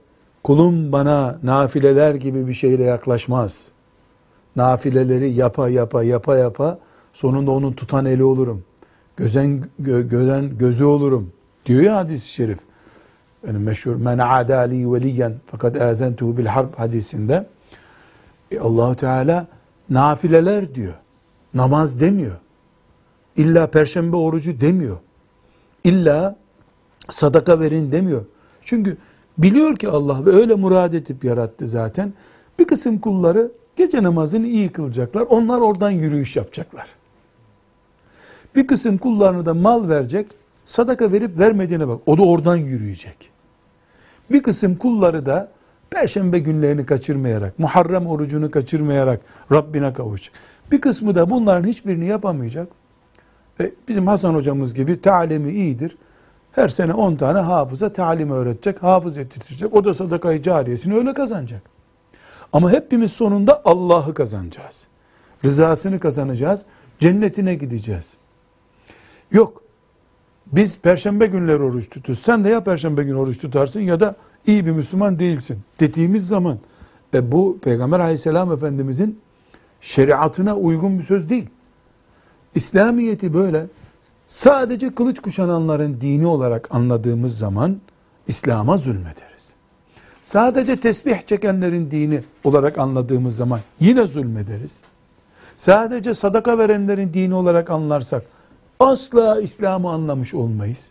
kulum 0.43 0.91
bana 0.91 1.39
nafileler 1.43 2.15
gibi 2.15 2.47
bir 2.47 2.53
şeyle 2.53 2.83
yaklaşmaz. 2.83 3.71
Nafileleri 4.55 5.31
yapa 5.31 5.69
yapa 5.69 6.03
yapa 6.03 6.37
yapa 6.37 6.79
sonunda 7.13 7.51
onun 7.51 7.73
tutan 7.73 8.05
eli 8.05 8.23
olurum. 8.23 8.63
Gözen 9.17 9.65
gö, 9.79 10.01
gören 10.01 10.57
gözü 10.57 10.85
olurum. 10.85 11.31
Diyor 11.65 11.81
ya 11.81 11.95
hadis-i 11.95 12.27
şerif. 12.27 12.59
Yani 13.47 13.57
meşhur 13.57 13.95
men 13.95 14.17
adali 14.17 14.93
veliyen 14.93 15.33
fakat 15.45 15.81
azentuhu 15.81 16.37
bil 16.37 16.45
harb 16.45 16.73
hadisinde 16.77 17.45
e, 18.51 18.59
Allahu 18.59 18.95
Teala 18.95 19.47
nafileler 19.89 20.75
diyor. 20.75 20.93
Namaz 21.53 21.99
demiyor. 21.99 22.35
İlla 23.37 23.67
perşembe 23.67 24.15
orucu 24.15 24.61
demiyor. 24.61 24.97
İlla 25.83 26.35
sadaka 27.09 27.59
verin 27.59 27.91
demiyor. 27.91 28.25
Çünkü 28.61 28.97
biliyor 29.37 29.75
ki 29.75 29.89
Allah 29.89 30.25
ve 30.25 30.29
öyle 30.29 30.55
murad 30.55 30.93
edip 30.93 31.23
yarattı 31.23 31.67
zaten. 31.67 32.13
Bir 32.59 32.65
kısım 32.65 32.99
kulları 32.99 33.51
gece 33.75 34.03
namazını 34.03 34.47
iyi 34.47 34.69
kılacaklar. 34.69 35.21
Onlar 35.21 35.59
oradan 35.59 35.91
yürüyüş 35.91 36.35
yapacaklar. 36.35 36.87
Bir 38.55 38.67
kısım 38.67 38.97
kullarını 38.97 39.45
da 39.45 39.53
mal 39.53 39.89
verecek. 39.89 40.27
Sadaka 40.65 41.11
verip 41.11 41.39
vermediğine 41.39 41.87
bak. 41.87 41.99
O 42.05 42.17
da 42.17 42.23
oradan 42.23 42.55
yürüyecek. 42.55 43.34
Bir 44.31 44.43
kısım 44.43 44.75
kulları 44.75 45.25
da 45.25 45.51
Perşembe 45.89 46.39
günlerini 46.39 46.85
kaçırmayarak, 46.85 47.59
Muharrem 47.59 48.07
orucunu 48.07 48.51
kaçırmayarak 48.51 49.21
Rabbine 49.51 49.93
kavuşacak. 49.93 50.35
Bir 50.71 50.81
kısmı 50.81 51.15
da 51.15 51.29
bunların 51.29 51.67
hiçbirini 51.67 52.07
yapamayacak. 52.07 52.67
E, 53.59 53.71
bizim 53.87 54.07
Hasan 54.07 54.33
hocamız 54.33 54.73
gibi 54.73 55.01
talimi 55.01 55.51
iyidir. 55.51 55.97
Her 56.51 56.67
sene 56.67 56.93
10 56.93 57.15
tane 57.15 57.39
hafıza 57.39 57.93
talim 57.93 58.31
öğretecek, 58.31 58.83
hafız 58.83 59.17
yetiştirecek. 59.17 59.73
O 59.73 59.83
da 59.83 59.93
sadakayı 59.93 60.41
cariyesini 60.41 60.95
öyle 60.95 61.13
kazanacak. 61.13 61.61
Ama 62.53 62.71
hepimiz 62.71 63.11
sonunda 63.11 63.61
Allah'ı 63.65 64.13
kazanacağız. 64.13 64.87
Rızasını 65.45 65.99
kazanacağız. 65.99 66.65
Cennetine 66.99 67.55
gideceğiz. 67.55 68.13
Yok. 69.31 69.64
Biz 70.51 70.79
perşembe 70.79 71.25
günleri 71.25 71.63
oruç 71.63 71.89
tutuyoruz. 71.89 72.23
Sen 72.23 72.43
de 72.43 72.49
ya 72.49 72.63
perşembe 72.63 73.03
günü 73.03 73.15
oruç 73.15 73.37
tutarsın 73.37 73.79
ya 73.79 73.99
da 73.99 74.15
iyi 74.47 74.65
bir 74.65 74.71
Müslüman 74.71 75.19
değilsin 75.19 75.59
dediğimiz 75.79 76.27
zaman 76.27 76.59
e 77.13 77.31
bu 77.31 77.59
Peygamber 77.61 77.99
aleyhisselam 77.99 78.51
efendimizin 78.51 79.19
şeriatına 79.81 80.55
uygun 80.55 80.99
bir 80.99 81.03
söz 81.03 81.29
değil. 81.29 81.49
İslamiyeti 82.55 83.33
böyle 83.33 83.65
sadece 84.27 84.95
kılıç 84.95 85.19
kuşananların 85.19 86.01
dini 86.01 86.27
olarak 86.27 86.75
anladığımız 86.75 87.37
zaman 87.37 87.77
İslam'a 88.27 88.77
zulmederiz. 88.77 89.49
Sadece 90.21 90.79
tesbih 90.79 91.21
çekenlerin 91.27 91.91
dini 91.91 92.23
olarak 92.43 92.77
anladığımız 92.77 93.35
zaman 93.35 93.59
yine 93.79 94.07
zulmederiz. 94.07 94.75
Sadece 95.57 96.13
sadaka 96.13 96.57
verenlerin 96.57 97.13
dini 97.13 97.33
olarak 97.33 97.69
anlarsak 97.69 98.23
asla 98.79 99.41
İslam'ı 99.41 99.89
anlamış 99.89 100.33
olmayız. 100.33 100.87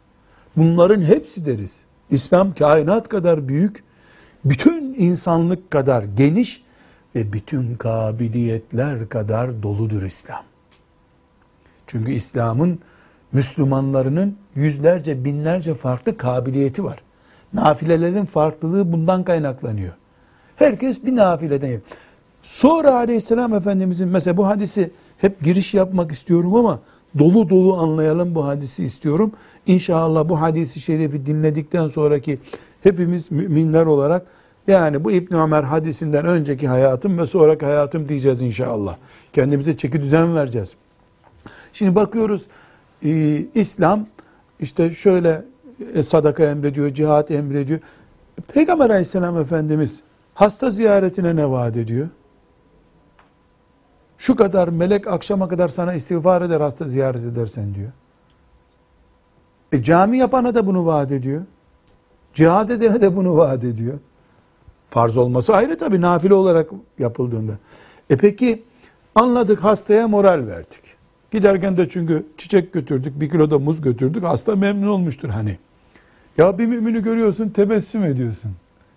Bunların 0.57 1.03
hepsi 1.03 1.47
deriz. 1.47 1.81
İslam 2.11 2.55
kainat 2.55 3.09
kadar 3.09 3.49
büyük, 3.49 3.85
bütün 4.45 4.95
insanlık 4.99 5.71
kadar 5.71 6.03
geniş 6.03 6.65
ve 7.15 7.33
bütün 7.33 7.75
kabiliyetler 7.75 9.09
kadar 9.09 9.63
doludur 9.63 10.03
İslam. 10.03 10.43
Çünkü 11.87 12.13
İslam'ın 12.13 12.79
Müslümanlarının 13.33 14.37
yüzlerce, 14.55 15.25
binlerce 15.25 15.75
farklı 15.75 16.17
kabiliyeti 16.17 16.85
var. 16.85 16.99
Nafilelerin 17.53 18.25
farklılığı 18.25 18.93
bundan 18.93 19.25
kaynaklanıyor. 19.25 19.93
Herkes 20.57 21.05
bir 21.05 21.17
nafileden 21.17 21.69
yapıyor. 21.69 21.99
Sonra 22.43 22.95
aleyhisselam 22.95 23.55
efendimizin 23.55 24.09
mesela 24.09 24.37
bu 24.37 24.47
hadisi 24.47 24.91
hep 25.19 25.41
giriş 25.41 25.75
yapmak 25.75 26.13
istiyorum 26.13 26.55
ama 26.55 26.81
dolu 27.19 27.49
dolu 27.49 27.77
anlayalım 27.77 28.35
bu 28.35 28.47
hadisi 28.47 28.85
istiyorum. 28.85 29.33
İnşallah 29.67 30.29
bu 30.29 30.41
hadisi 30.41 30.81
şerifi 30.81 31.27
dinledikten 31.27 31.89
sonraki 31.89 32.39
hepimiz 32.83 33.31
müminler 33.31 33.87
olarak 33.87 34.27
yani 34.67 35.05
bu 35.05 35.13
İbn 35.13 35.35
Ömer 35.35 35.63
hadisinden 35.63 36.27
önceki 36.27 36.69
hayatım 36.69 37.19
ve 37.19 37.27
sonraki 37.27 37.67
hayatım 37.67 38.09
diyeceğiz 38.09 38.43
inşallah. 38.43 38.97
Kendimize 39.33 39.77
çeki 39.77 40.03
düzen 40.03 40.37
vereceğiz. 40.37 40.75
Şimdi 41.73 41.95
bakıyoruz 41.95 42.47
e, 43.05 43.43
İslam 43.55 44.07
işte 44.61 44.93
şöyle 44.93 45.45
e, 45.95 46.03
sadaka 46.03 46.45
emrediyor, 46.45 46.95
cihat 46.95 47.31
emrediyor. 47.31 47.81
Peygamber 48.55 48.91
aleyhisselam 48.91 49.39
efendimiz 49.39 50.01
hasta 50.35 50.71
ziyaretine 50.71 51.37
ne 51.37 51.51
vaat 51.51 51.77
ediyor? 51.77 52.09
Şu 54.19 54.37
kadar 54.37 54.69
melek 54.69 55.07
akşama 55.07 55.49
kadar 55.49 55.69
sana 55.69 55.95
istiğfar 55.95 56.43
eder 56.43 56.61
hasta 56.61 56.85
ziyaret 56.85 57.23
edersen 57.23 57.75
diyor. 57.75 57.91
E 59.73 59.83
cami 59.83 60.19
yapana 60.19 60.55
da 60.55 60.67
bunu 60.67 60.87
vaat 60.87 61.13
ediyor. 61.13 61.43
Cihad 62.35 62.69
edene 62.69 63.01
de 63.01 63.17
bunu 63.17 63.37
vaat 63.37 63.65
ediyor. 63.65 63.99
Farz 64.91 65.17
olması 65.17 65.55
ayrı 65.55 65.79
tabii 65.79 66.01
nafile 66.01 66.35
olarak 66.35 66.71
yapıldığında. 66.99 67.53
E 68.11 68.17
peki 68.17 68.63
anladık 69.15 69.65
hastaya 69.65 70.09
moral 70.09 70.47
verdik. 70.47 70.83
Giderken 71.31 71.77
de 71.77 71.89
çünkü 71.89 72.27
çiçek 72.37 72.73
götürdük, 72.73 73.21
bir 73.21 73.31
kilo 73.31 73.51
da 73.51 73.59
muz 73.59 73.81
götürdük. 73.81 74.25
Hasta 74.25 74.57
memnun 74.57 74.89
olmuştur 74.89 75.29
hani. 75.29 75.59
Ya 76.39 76.59
bir 76.59 76.67
mümini 76.67 77.03
görüyorsun 77.03 77.49
tebessüm 77.49 78.05
ediyorsun. 78.05 78.51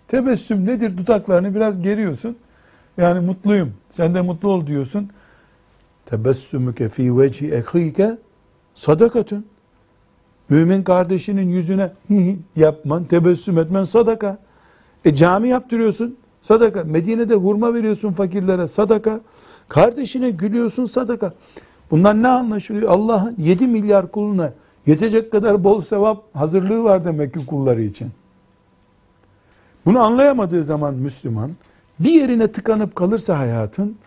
Tebessüm 0.08 0.66
nedir? 0.66 0.96
Dudaklarını 0.96 1.54
biraz 1.54 1.82
geriyorsun. 1.82 2.36
Yani 2.98 3.26
mutluyum. 3.26 3.72
Sen 3.88 4.14
de 4.14 4.20
mutlu 4.20 4.48
ol 4.48 4.66
diyorsun. 4.66 5.08
Tebessümüke 6.06 6.88
fi 6.88 7.18
veci 7.18 7.50
ehike 7.50 8.18
sadakatun. 8.74 9.46
Mümin 10.48 10.82
kardeşinin 10.82 11.48
yüzüne 11.48 11.92
yapman, 12.56 13.04
tebessüm 13.04 13.58
etmen 13.58 13.84
sadaka. 13.84 14.38
E 15.04 15.16
cami 15.16 15.48
yaptırıyorsun, 15.48 16.16
sadaka. 16.40 16.84
Medine'de 16.84 17.34
hurma 17.34 17.74
veriyorsun 17.74 18.12
fakirlere, 18.12 18.66
sadaka. 18.68 19.20
Kardeşine 19.68 20.30
gülüyorsun, 20.30 20.86
sadaka. 20.86 21.32
Bunlar 21.90 22.22
ne 22.22 22.28
anlaşılıyor? 22.28 22.90
Allah'ın 22.90 23.34
7 23.38 23.66
milyar 23.66 24.12
kuluna 24.12 24.52
yetecek 24.86 25.32
kadar 25.32 25.64
bol 25.64 25.80
sevap 25.80 26.34
hazırlığı 26.34 26.84
var 26.84 27.04
demek 27.04 27.34
ki 27.34 27.46
kulları 27.46 27.82
için. 27.82 28.08
Bunu 29.86 30.06
anlayamadığı 30.06 30.64
zaman 30.64 30.94
Müslüman, 30.94 31.50
bir 32.00 32.10
yerine 32.10 32.52
tıkanıp 32.52 32.96
kalırsa 32.96 33.38
hayatın, 33.38 33.98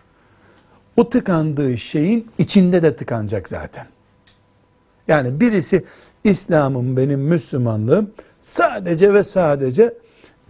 o 0.96 1.08
tıkandığı 1.08 1.78
şeyin 1.78 2.30
içinde 2.38 2.82
de 2.82 2.96
tıkanacak 2.96 3.48
zaten. 3.48 3.86
Yani 5.08 5.40
birisi 5.40 5.84
İslam'ım 6.24 6.96
benim 6.96 7.20
Müslümanlığım 7.20 8.10
sadece 8.40 9.14
ve 9.14 9.24
sadece 9.24 9.94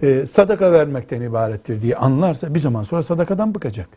e, 0.02 0.26
sadaka 0.26 0.72
vermekten 0.72 1.20
ibarettir 1.20 1.82
diye 1.82 1.96
anlarsa 1.96 2.54
bir 2.54 2.60
zaman 2.60 2.82
sonra 2.82 3.02
sadakadan 3.02 3.54
bıkacak. 3.54 3.88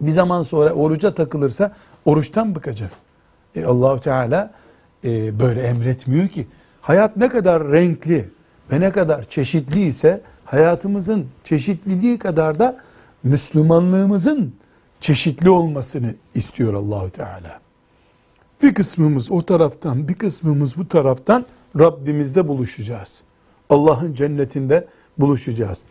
Bir 0.00 0.10
zaman 0.10 0.42
sonra 0.42 0.72
oruca 0.72 1.14
takılırsa 1.14 1.72
oruçtan 2.04 2.54
bıkacak. 2.54 2.90
E, 3.54 3.64
Allahu 3.64 4.00
Teala 4.00 4.52
e, 5.04 5.40
böyle 5.40 5.62
emretmiyor 5.62 6.28
ki. 6.28 6.46
Hayat 6.80 7.16
ne 7.16 7.28
kadar 7.28 7.68
renkli 7.72 8.30
ve 8.72 8.80
ne 8.80 8.92
kadar 8.92 9.24
çeşitli 9.24 9.86
ise 9.86 10.20
hayatımızın 10.46 11.26
çeşitliliği 11.44 12.18
kadar 12.18 12.58
da 12.58 12.76
Müslümanlığımızın 13.22 14.54
çeşitli 15.00 15.50
olmasını 15.50 16.14
istiyor 16.34 16.74
Allahu 16.74 17.10
Teala. 17.10 17.60
Bir 18.62 18.74
kısmımız 18.74 19.30
o 19.30 19.42
taraftan, 19.42 20.08
bir 20.08 20.14
kısmımız 20.14 20.76
bu 20.76 20.88
taraftan 20.88 21.46
Rabbimizde 21.78 22.48
buluşacağız. 22.48 23.22
Allah'ın 23.70 24.14
cennetinde 24.14 24.86
buluşacağız. 25.18 25.82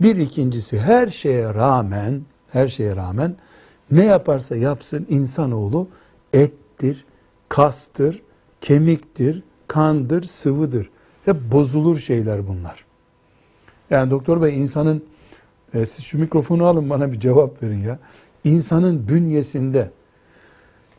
Bir 0.00 0.16
ikincisi 0.16 0.78
her 0.78 1.08
şeye 1.08 1.54
rağmen, 1.54 2.22
her 2.52 2.68
şeye 2.68 2.96
rağmen 2.96 3.36
ne 3.90 4.04
yaparsa 4.04 4.56
yapsın 4.56 5.06
insanoğlu 5.08 5.88
ettir, 6.32 7.04
kastır, 7.48 8.22
kemiktir, 8.60 9.42
kandır, 9.68 10.22
sıvıdır. 10.22 10.90
Hep 11.24 11.36
bozulur 11.52 11.98
şeyler 11.98 12.48
bunlar. 12.48 12.87
Yani 13.90 14.10
doktor 14.10 14.42
bey 14.42 14.58
insanın 14.58 15.02
e, 15.74 15.86
siz 15.86 16.04
şu 16.04 16.18
mikrofonu 16.18 16.66
alın 16.66 16.90
bana 16.90 17.12
bir 17.12 17.20
cevap 17.20 17.62
verin 17.62 17.82
ya. 17.82 17.98
İnsanın 18.44 19.08
bünyesinde 19.08 19.90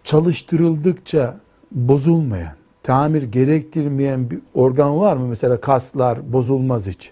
çalıştırıldıkça 0.04 1.38
bozulmayan, 1.72 2.54
tamir 2.84 3.24
gerektirmeyen 3.24 4.30
bir 4.30 4.40
organ 4.54 5.00
var 5.00 5.18
mı? 5.18 5.28
Mesela 5.28 5.62
kaslar 5.62 6.34
bozulmaz 6.34 6.88
hiç. 6.88 7.12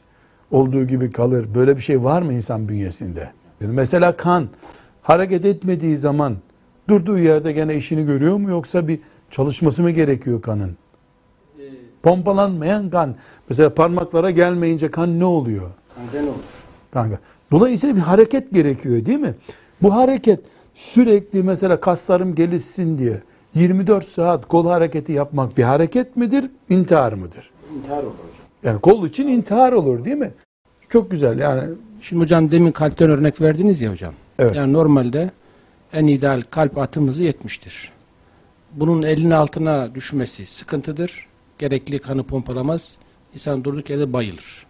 Olduğu 0.51 0.87
gibi 0.87 1.11
kalır. 1.11 1.47
Böyle 1.55 1.77
bir 1.77 1.81
şey 1.81 2.03
var 2.03 2.21
mı 2.21 2.33
insan 2.33 2.69
bünyesinde? 2.69 3.31
Mesela 3.59 4.17
kan 4.17 4.47
hareket 5.01 5.45
etmediği 5.45 5.97
zaman 5.97 6.37
durduğu 6.87 7.19
yerde 7.19 7.51
gene 7.51 7.75
işini 7.75 8.05
görüyor 8.05 8.37
mu 8.37 8.49
yoksa 8.49 8.87
bir 8.87 8.99
çalışması 9.31 9.83
mı 9.83 9.91
gerekiyor 9.91 10.41
kanın? 10.41 10.77
Pompalanmayan 12.07 12.89
kan. 12.89 13.15
Mesela 13.49 13.73
parmaklara 13.73 14.31
gelmeyince 14.31 14.91
kan 14.91 15.19
ne 15.19 15.25
oluyor? 15.25 15.69
Neden 16.07 16.23
olur? 16.23 16.35
Kanka. 16.91 17.19
Dolayısıyla 17.51 17.95
bir 17.95 18.01
hareket 18.01 18.51
gerekiyor 18.51 19.05
değil 19.05 19.19
mi? 19.19 19.35
Bu 19.81 19.95
hareket 19.95 20.39
sürekli 20.75 21.43
mesela 21.43 21.79
kaslarım 21.79 22.35
gelişsin 22.35 22.97
diye 22.97 23.21
24 23.55 24.07
saat 24.07 24.47
kol 24.47 24.67
hareketi 24.67 25.11
yapmak 25.11 25.57
bir 25.57 25.63
hareket 25.63 26.15
midir, 26.15 26.49
intihar 26.69 27.13
mıdır? 27.13 27.49
İntihar 27.77 27.97
olur 27.97 28.05
hocam. 28.05 28.45
Yani 28.63 28.81
kol 28.81 29.07
için 29.07 29.27
intihar 29.27 29.73
olur 29.73 30.05
değil 30.05 30.17
mi? 30.17 30.31
Çok 30.89 31.11
güzel 31.11 31.39
yani. 31.39 31.63
Şimdi 32.01 32.21
hocam 32.21 32.51
demin 32.51 32.71
kalpten 32.71 33.09
örnek 33.09 33.41
verdiniz 33.41 33.81
ya 33.81 33.91
hocam. 33.91 34.13
Evet. 34.39 34.55
Yani 34.55 34.73
normalde 34.73 35.31
en 35.93 36.07
ideal 36.07 36.43
kalp 36.49 36.77
atım 36.77 37.07
hızı 37.07 37.23
70'tir. 37.23 37.89
Bunun 38.73 39.01
50'nin 39.01 39.31
altına 39.31 39.95
düşmesi 39.95 40.45
sıkıntıdır. 40.45 41.27
Gerekli 41.59 41.99
kanı 41.99 42.23
pompalamaz. 42.23 42.95
İnsan 43.33 43.63
durduk 43.63 43.89
yerde 43.89 44.13
bayılır. 44.13 44.65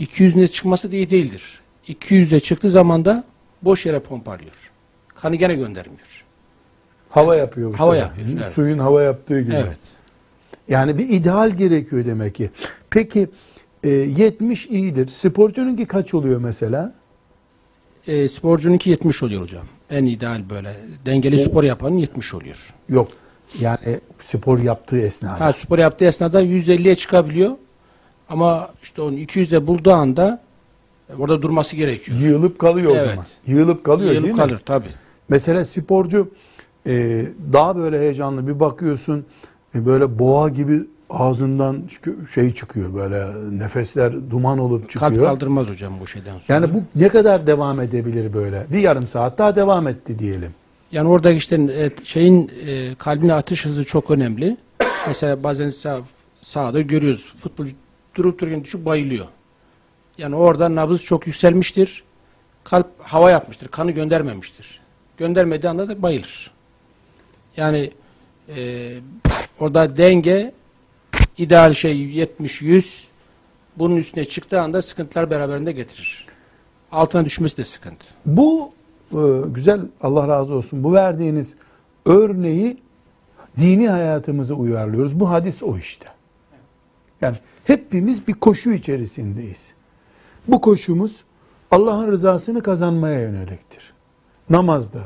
200'üne 0.00 0.48
çıkması 0.48 0.92
da 0.92 0.96
iyi 0.96 1.10
değildir. 1.10 1.60
200'e 1.88 2.40
çıktığı 2.40 2.70
zaman 2.70 3.04
da 3.04 3.24
boş 3.62 3.86
yere 3.86 3.98
pompalıyor. 3.98 4.70
Kanı 5.08 5.36
gene 5.36 5.54
göndermiyor. 5.54 6.24
Hava 7.10 7.36
yapıyor 7.36 7.72
bu 7.72 7.78
Hava 7.78 7.92
sefer. 7.94 8.06
yapıyor, 8.06 8.28
evet. 8.42 8.52
Suyun 8.52 8.78
hava 8.78 9.02
yaptığı 9.02 9.40
gibi. 9.40 9.54
Evet. 9.54 9.78
Yani 10.68 10.98
bir 10.98 11.08
ideal 11.08 11.50
gerekiyor 11.50 12.06
demek 12.06 12.34
ki. 12.34 12.50
Peki 12.90 13.28
e, 13.84 13.88
70 13.88 14.66
iyidir. 14.66 15.08
Sporcununki 15.08 15.86
kaç 15.86 16.14
oluyor 16.14 16.40
mesela? 16.40 16.94
E, 18.06 18.28
sporcununki 18.28 18.90
70 18.90 19.22
oluyor 19.22 19.42
hocam. 19.42 19.66
En 19.90 20.04
ideal 20.06 20.50
böyle. 20.50 20.76
Dengeli 21.06 21.38
spor 21.38 21.64
yapanın 21.64 21.96
70 21.96 22.34
oluyor. 22.34 22.74
Yok. 22.88 23.08
Yani 23.60 24.00
spor 24.20 24.58
yaptığı 24.58 24.98
esnada. 24.98 25.40
Ha, 25.40 25.52
spor 25.52 25.78
yaptığı 25.78 26.04
esnada 26.04 26.42
150'ye 26.42 26.94
çıkabiliyor. 26.96 27.50
Ama 28.28 28.68
işte 28.82 29.02
onu 29.02 29.14
200'e 29.14 29.66
bulduğu 29.66 29.92
anda 29.92 30.40
e, 31.10 31.14
orada 31.14 31.42
durması 31.42 31.76
gerekiyor. 31.76 32.18
Yığılıp 32.18 32.58
kalıyor 32.58 32.90
o 32.92 32.94
Evet. 32.94 33.08
zaman. 33.10 33.24
Yığılıp 33.46 33.84
kalıyor 33.84 34.10
Yığılıp 34.10 34.24
değil 34.24 34.34
mi? 34.34 34.40
kalır 34.40 34.58
tabii. 34.66 34.88
Mesela 35.28 35.64
sporcu 35.64 36.30
e, 36.86 37.26
daha 37.52 37.76
böyle 37.76 37.98
heyecanlı 38.00 38.48
bir 38.48 38.60
bakıyorsun 38.60 39.24
e, 39.74 39.86
böyle 39.86 40.18
boğa 40.18 40.48
gibi 40.48 40.80
ağzından 41.10 41.82
şey 42.34 42.54
çıkıyor 42.54 42.94
böyle 42.94 43.26
nefesler 43.58 44.30
duman 44.30 44.58
olup 44.58 44.90
çıkıyor. 44.90 45.12
Kalp 45.12 45.24
kaldırmaz 45.24 45.68
hocam 45.68 45.92
bu 46.00 46.06
şeyden 46.06 46.38
sonra. 46.38 46.42
yani 46.48 46.74
bu 46.74 46.82
ne 46.94 47.08
kadar 47.08 47.46
devam 47.46 47.80
edebilir 47.80 48.32
böyle? 48.34 48.66
Bir 48.72 48.78
yarım 48.78 49.06
saat 49.06 49.38
daha 49.38 49.56
devam 49.56 49.88
etti 49.88 50.18
diyelim. 50.18 50.50
Yani 50.92 51.08
orada 51.08 51.32
işte 51.32 51.56
e, 51.56 52.04
şeyin 52.04 52.52
e, 52.66 52.94
kalbine 52.94 53.34
atış 53.34 53.64
hızı 53.64 53.84
çok 53.84 54.10
önemli. 54.10 54.56
Mesela 55.06 55.44
bazen 55.44 55.68
sağ, 55.68 56.02
sahada 56.42 56.80
görüyoruz. 56.80 57.34
Futbolcu 57.36 57.72
durup 58.14 58.38
dururken 58.38 58.64
düşüp 58.64 58.84
bayılıyor. 58.84 59.26
Yani 60.18 60.36
orada 60.36 60.74
nabız 60.74 61.02
çok 61.02 61.26
yükselmiştir. 61.26 62.04
Kalp 62.64 62.86
hava 62.98 63.30
yapmıştır. 63.30 63.68
Kanı 63.68 63.90
göndermemiştir. 63.90 64.80
Göndermediği 65.16 65.70
anda 65.70 65.88
da 65.88 66.02
bayılır. 66.02 66.50
Yani 67.56 67.90
e, 68.48 68.92
orada 69.60 69.96
denge 69.96 70.52
ideal 71.38 71.74
şey 71.74 71.92
70-100 72.40 72.84
bunun 73.76 73.96
üstüne 73.96 74.24
çıktığı 74.24 74.60
anda 74.60 74.82
sıkıntılar 74.82 75.30
beraberinde 75.30 75.72
getirir. 75.72 76.26
Altına 76.92 77.24
düşmesi 77.24 77.56
de 77.56 77.64
sıkıntı. 77.64 78.06
Bu 78.26 78.72
güzel 79.46 79.80
Allah 80.00 80.28
razı 80.28 80.54
olsun 80.54 80.84
bu 80.84 80.92
verdiğiniz 80.92 81.54
örneği 82.04 82.78
dini 83.58 83.88
hayatımıza 83.88 84.54
uyarlıyoruz. 84.54 85.20
Bu 85.20 85.30
hadis 85.30 85.62
o 85.62 85.78
işte. 85.78 86.06
Yani 87.20 87.36
hepimiz 87.64 88.28
bir 88.28 88.32
koşu 88.32 88.70
içerisindeyiz. 88.70 89.70
Bu 90.48 90.60
koşumuz 90.60 91.24
Allah'ın 91.70 92.12
rızasını 92.12 92.62
kazanmaya 92.62 93.20
yöneliktir. 93.20 93.92
Namazda, 94.50 95.00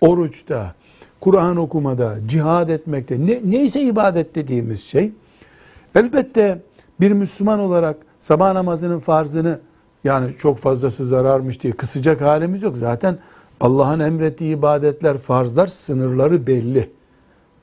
oruçta, 0.00 0.74
Kur'an 1.20 1.56
okumada, 1.56 2.16
cihad 2.26 2.68
etmekte, 2.68 3.26
ne, 3.26 3.40
neyse 3.44 3.80
ibadet 3.80 4.34
dediğimiz 4.34 4.84
şey, 4.84 5.12
elbette 5.94 6.62
bir 7.00 7.12
Müslüman 7.12 7.58
olarak 7.60 7.96
sabah 8.20 8.52
namazının 8.52 8.98
farzını 8.98 9.60
yani 10.04 10.34
çok 10.38 10.58
fazlası 10.58 11.06
zararmış 11.06 11.62
diye 11.62 11.72
kısacak 11.72 12.20
halimiz 12.20 12.62
yok. 12.62 12.76
Zaten 12.76 13.18
Allah'ın 13.60 14.00
emrettiği 14.00 14.56
ibadetler, 14.56 15.18
farzlar 15.18 15.66
sınırları 15.66 16.46
belli. 16.46 16.90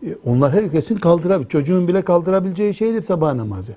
E, 0.05 0.15
Onlar 0.25 0.53
herkesin 0.53 0.95
kaldırabilir. 0.95 1.49
Çocuğun 1.49 1.87
bile 1.87 2.01
kaldırabileceği 2.01 2.73
şeydir 2.73 3.01
sabah 3.01 3.33
namazı. 3.33 3.71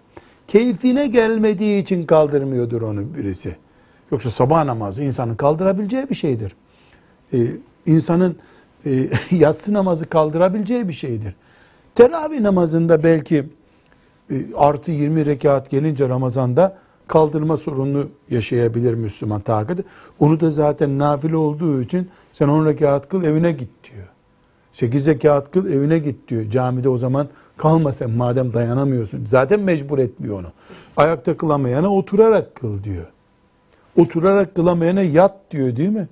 Keyfine 0.48 1.06
gelmediği 1.06 1.82
için 1.82 2.02
kaldırmıyordur 2.02 2.82
onu 2.82 3.14
birisi. 3.14 3.56
Yoksa 4.12 4.30
sabah 4.30 4.64
namazı 4.64 5.02
insanın 5.02 5.34
kaldırabileceği 5.34 6.10
bir 6.10 6.14
şeydir. 6.14 6.56
Ee, 7.32 7.38
insanın 7.86 8.36
e, 8.86 9.08
yatsı 9.30 9.72
namazı 9.72 10.06
kaldırabileceği 10.06 10.88
bir 10.88 10.92
şeydir. 10.92 11.34
Teravih 11.94 12.40
namazında 12.40 13.02
belki 13.02 13.44
e, 14.30 14.34
artı 14.56 14.90
20 14.90 15.26
rekat 15.26 15.70
gelince 15.70 16.08
Ramazan'da 16.08 16.78
kaldırma 17.08 17.56
sorununu 17.56 18.08
yaşayabilir 18.30 18.94
Müslüman 18.94 19.40
takidi. 19.40 19.84
Onu 20.18 20.40
da 20.40 20.50
zaten 20.50 20.98
nafile 20.98 21.36
olduğu 21.36 21.82
için 21.82 22.10
sen 22.32 22.48
10 22.48 22.66
rekat 22.66 23.08
kıl 23.08 23.24
evine 23.24 23.52
git 23.52 23.70
diyor. 23.92 24.06
8 24.72 25.06
rekat 25.06 25.50
kıl 25.50 25.66
evine 25.66 25.98
git 25.98 26.28
diyor. 26.28 26.50
Camide 26.50 26.88
o 26.88 26.98
zaman 26.98 27.28
kalma 27.56 27.92
sen 27.92 28.10
madem 28.10 28.52
dayanamıyorsun. 28.52 29.26
Zaten 29.26 29.60
mecbur 29.60 29.98
etmiyor 29.98 30.40
onu. 30.40 30.48
Ayakta 30.96 31.36
kılamayana 31.36 31.94
oturarak 31.94 32.54
kıl 32.54 32.84
diyor. 32.84 33.06
Oturarak 33.98 34.54
kılamayana 34.54 35.02
yat 35.02 35.34
diyor 35.50 35.76
değil 35.76 35.88
mi? 35.88 36.08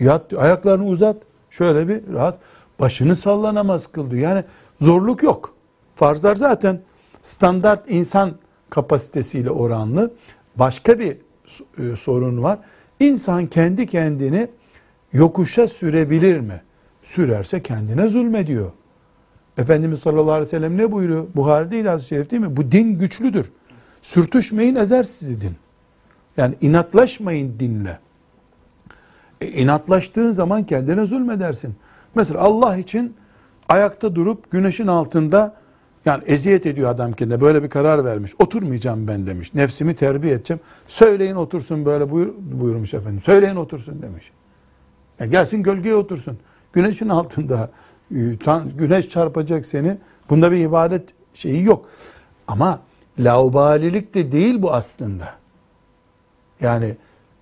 Yat 0.00 0.30
diyor. 0.30 0.42
Ayaklarını 0.42 0.86
uzat. 0.86 1.16
Şöyle 1.50 1.88
bir 1.88 2.14
rahat. 2.14 2.38
Başını 2.80 3.16
salla 3.16 3.54
namaz 3.54 3.86
kıl 3.86 4.10
diyor. 4.10 4.22
Yani 4.22 4.44
zorluk 4.80 5.22
yok. 5.22 5.54
Farzlar 5.94 6.36
zaten 6.36 6.80
standart 7.22 7.90
insan 7.90 8.32
kapasitesiyle 8.72 9.50
oranlı. 9.50 10.12
Başka 10.56 10.98
bir 10.98 11.16
e, 11.78 11.96
sorun 11.96 12.42
var. 12.42 12.58
İnsan 13.00 13.46
kendi 13.46 13.86
kendini 13.86 14.48
yokuşa 15.12 15.68
sürebilir 15.68 16.40
mi? 16.40 16.62
Sürerse 17.02 17.62
kendine 17.62 18.08
zulmediyor. 18.08 18.72
Efendimiz 19.58 20.00
sallallahu 20.00 20.32
aleyhi 20.32 20.46
ve 20.46 20.50
sellem 20.50 20.76
ne 20.76 20.92
buyuruyor? 20.92 21.26
Buhari 21.36 21.70
değil 21.70 21.84
hadis-i 21.84 22.08
şerif 22.08 22.30
değil 22.30 22.42
mi? 22.42 22.56
Bu 22.56 22.72
din 22.72 22.98
güçlüdür. 22.98 23.52
Sürtüşmeyin 24.02 24.74
ezer 24.74 25.02
sizi 25.02 25.40
din. 25.40 25.56
Yani 26.36 26.54
inatlaşmayın 26.60 27.54
dinle. 27.60 27.98
E, 29.40 29.46
inatlaştığın 29.46 30.32
zaman 30.32 30.64
kendine 30.64 31.06
zulmedersin. 31.06 31.74
Mesela 32.14 32.40
Allah 32.40 32.76
için 32.76 33.14
ayakta 33.68 34.14
durup 34.14 34.50
güneşin 34.50 34.86
altında 34.86 35.61
yani 36.04 36.22
eziyet 36.26 36.66
ediyor 36.66 36.90
adam 36.90 37.12
kendine 37.12 37.40
böyle 37.40 37.62
bir 37.62 37.70
karar 37.70 38.04
vermiş. 38.04 38.32
Oturmayacağım 38.38 39.08
ben 39.08 39.26
demiş. 39.26 39.54
Nefsimi 39.54 39.94
terbiye 39.94 40.34
edeceğim. 40.34 40.60
Söyleyin 40.86 41.34
otursun 41.34 41.84
böyle 41.84 42.10
buyur, 42.10 42.28
buyurmuş 42.38 42.94
efendim. 42.94 43.22
Söyleyin 43.22 43.56
otursun 43.56 44.02
demiş. 44.02 44.30
Ya 45.20 45.26
gelsin 45.26 45.62
gölgeye 45.62 45.94
otursun. 45.94 46.38
Güneşin 46.72 47.08
altında 47.08 47.70
e, 48.10 48.36
güneş 48.78 49.08
çarpacak 49.08 49.66
seni. 49.66 49.98
Bunda 50.30 50.52
bir 50.52 50.56
ibadet 50.56 51.08
şeyi 51.34 51.64
yok. 51.64 51.88
Ama 52.48 52.80
laubalilik 53.18 54.14
de 54.14 54.32
değil 54.32 54.62
bu 54.62 54.72
aslında. 54.72 55.34
Yani 56.60 56.96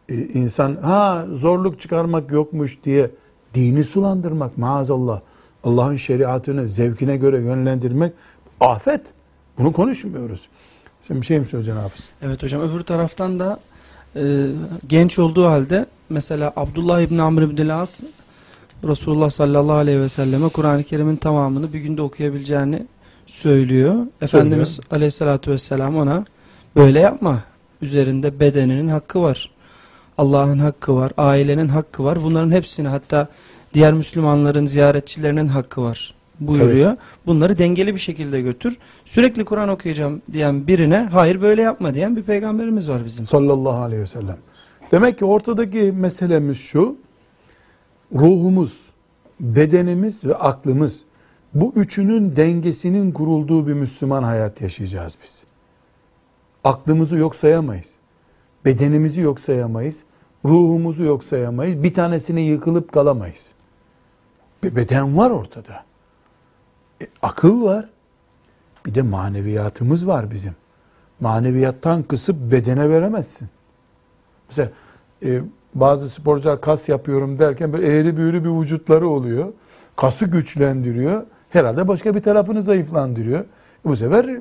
e, 0.08 0.14
insan 0.14 0.76
ha 0.76 1.26
zorluk 1.32 1.80
çıkarmak 1.80 2.30
yokmuş 2.30 2.84
diye 2.84 3.10
dini 3.54 3.84
sulandırmak 3.84 4.58
maazallah. 4.58 5.20
Allah'ın 5.64 5.96
şeriatını 5.96 6.68
zevkine 6.68 7.16
göre 7.16 7.40
yönlendirmek 7.40 8.12
afet. 8.60 9.00
Bunu 9.58 9.72
konuşmuyoruz. 9.72 10.48
Sen 11.00 11.20
bir 11.20 11.26
şey 11.26 11.38
mi 11.38 11.46
söyleyeceksin 11.46 11.80
Hafız? 11.80 12.08
Evet 12.22 12.42
hocam 12.42 12.62
öbür 12.62 12.80
taraftan 12.80 13.40
da 13.40 13.60
e, 14.16 14.46
genç 14.86 15.18
olduğu 15.18 15.46
halde 15.46 15.86
mesela 16.08 16.52
Abdullah 16.56 17.00
İbni 17.00 17.22
Amr 17.22 17.42
İbni 17.42 17.72
As 17.72 18.00
Resulullah 18.88 19.30
sallallahu 19.30 19.76
aleyhi 19.76 20.00
ve 20.00 20.08
selleme 20.08 20.48
Kur'an-ı 20.48 20.84
Kerim'in 20.84 21.16
tamamını 21.16 21.72
bir 21.72 21.78
günde 21.78 22.02
okuyabileceğini 22.02 22.86
söylüyor. 23.26 24.06
Efendimiz 24.22 24.80
aleyhissalatü 24.90 25.50
vesselam 25.50 25.96
ona 25.96 26.24
böyle 26.76 27.00
yapma. 27.00 27.42
Üzerinde 27.82 28.40
bedeninin 28.40 28.88
hakkı 28.88 29.22
var. 29.22 29.50
Allah'ın 30.18 30.58
hakkı 30.58 30.96
var. 30.96 31.12
Ailenin 31.16 31.68
hakkı 31.68 32.04
var. 32.04 32.22
Bunların 32.22 32.50
hepsini 32.50 32.88
hatta 32.88 33.28
diğer 33.74 33.92
Müslümanların 33.92 34.66
ziyaretçilerinin 34.66 35.48
hakkı 35.48 35.82
var 35.82 36.14
buyuruyor. 36.40 36.96
Bunları 37.26 37.58
dengeli 37.58 37.94
bir 37.94 38.00
şekilde 38.00 38.40
götür. 38.40 38.78
Sürekli 39.04 39.44
Kur'an 39.44 39.68
okuyacağım 39.68 40.22
diyen 40.32 40.66
birine 40.66 41.08
hayır 41.12 41.42
böyle 41.42 41.62
yapma 41.62 41.94
diyen 41.94 42.16
bir 42.16 42.22
peygamberimiz 42.22 42.88
var 42.88 43.04
bizim. 43.04 43.26
Sallallahu 43.26 43.82
aleyhi 43.82 44.02
ve 44.02 44.06
sellem. 44.06 44.36
Demek 44.92 45.18
ki 45.18 45.24
ortadaki 45.24 45.92
meselemiz 45.92 46.58
şu. 46.58 46.96
Ruhumuz, 48.14 48.80
bedenimiz 49.40 50.24
ve 50.24 50.34
aklımız 50.34 51.04
bu 51.54 51.72
üçünün 51.76 52.36
dengesinin 52.36 53.12
kurulduğu 53.12 53.66
bir 53.66 53.72
Müslüman 53.72 54.22
hayat 54.22 54.60
yaşayacağız 54.60 55.18
biz. 55.22 55.44
Aklımızı 56.64 57.16
yok 57.16 57.36
sayamayız. 57.36 57.94
Bedenimizi 58.64 59.20
yok 59.20 59.40
sayamayız. 59.40 60.02
Ruhumuzu 60.44 61.04
yok 61.04 61.24
sayamayız. 61.24 61.82
Bir 61.82 61.94
tanesine 61.94 62.40
yıkılıp 62.40 62.92
kalamayız. 62.92 63.52
Bir 64.62 64.76
beden 64.76 65.16
var 65.16 65.30
ortada. 65.30 65.84
E, 67.02 67.06
akıl 67.22 67.62
var. 67.62 67.88
Bir 68.86 68.94
de 68.94 69.02
maneviyatımız 69.02 70.06
var 70.06 70.30
bizim. 70.30 70.54
Maneviyattan 71.20 72.02
kısıp 72.02 72.36
bedene 72.52 72.90
veremezsin. 72.90 73.48
Mesela 74.48 74.70
e, 75.24 75.40
bazı 75.74 76.10
sporcular 76.10 76.60
kas 76.60 76.88
yapıyorum 76.88 77.38
derken 77.38 77.72
böyle 77.72 77.86
eğri 77.86 78.16
büğrü 78.16 78.44
bir 78.44 78.60
vücutları 78.60 79.08
oluyor. 79.08 79.52
Kası 79.96 80.24
güçlendiriyor. 80.24 81.22
Herhalde 81.50 81.88
başka 81.88 82.14
bir 82.14 82.22
tarafını 82.22 82.62
zayıflandırıyor. 82.62 83.44
Bu 83.84 83.96
sefer 83.96 84.40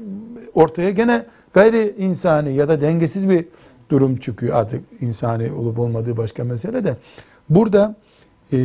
ortaya 0.53 0.89
gene 0.89 1.25
gayri 1.53 1.95
insani 1.97 2.53
ya 2.53 2.67
da 2.67 2.81
dengesiz 2.81 3.29
bir 3.29 3.45
durum 3.89 4.17
çıkıyor. 4.17 4.55
Artık 4.55 4.83
insani 5.01 5.51
olup 5.51 5.79
olmadığı 5.79 6.17
başka 6.17 6.43
mesele 6.43 6.83
de. 6.83 6.95
Burada 7.49 7.95
e, 8.53 8.57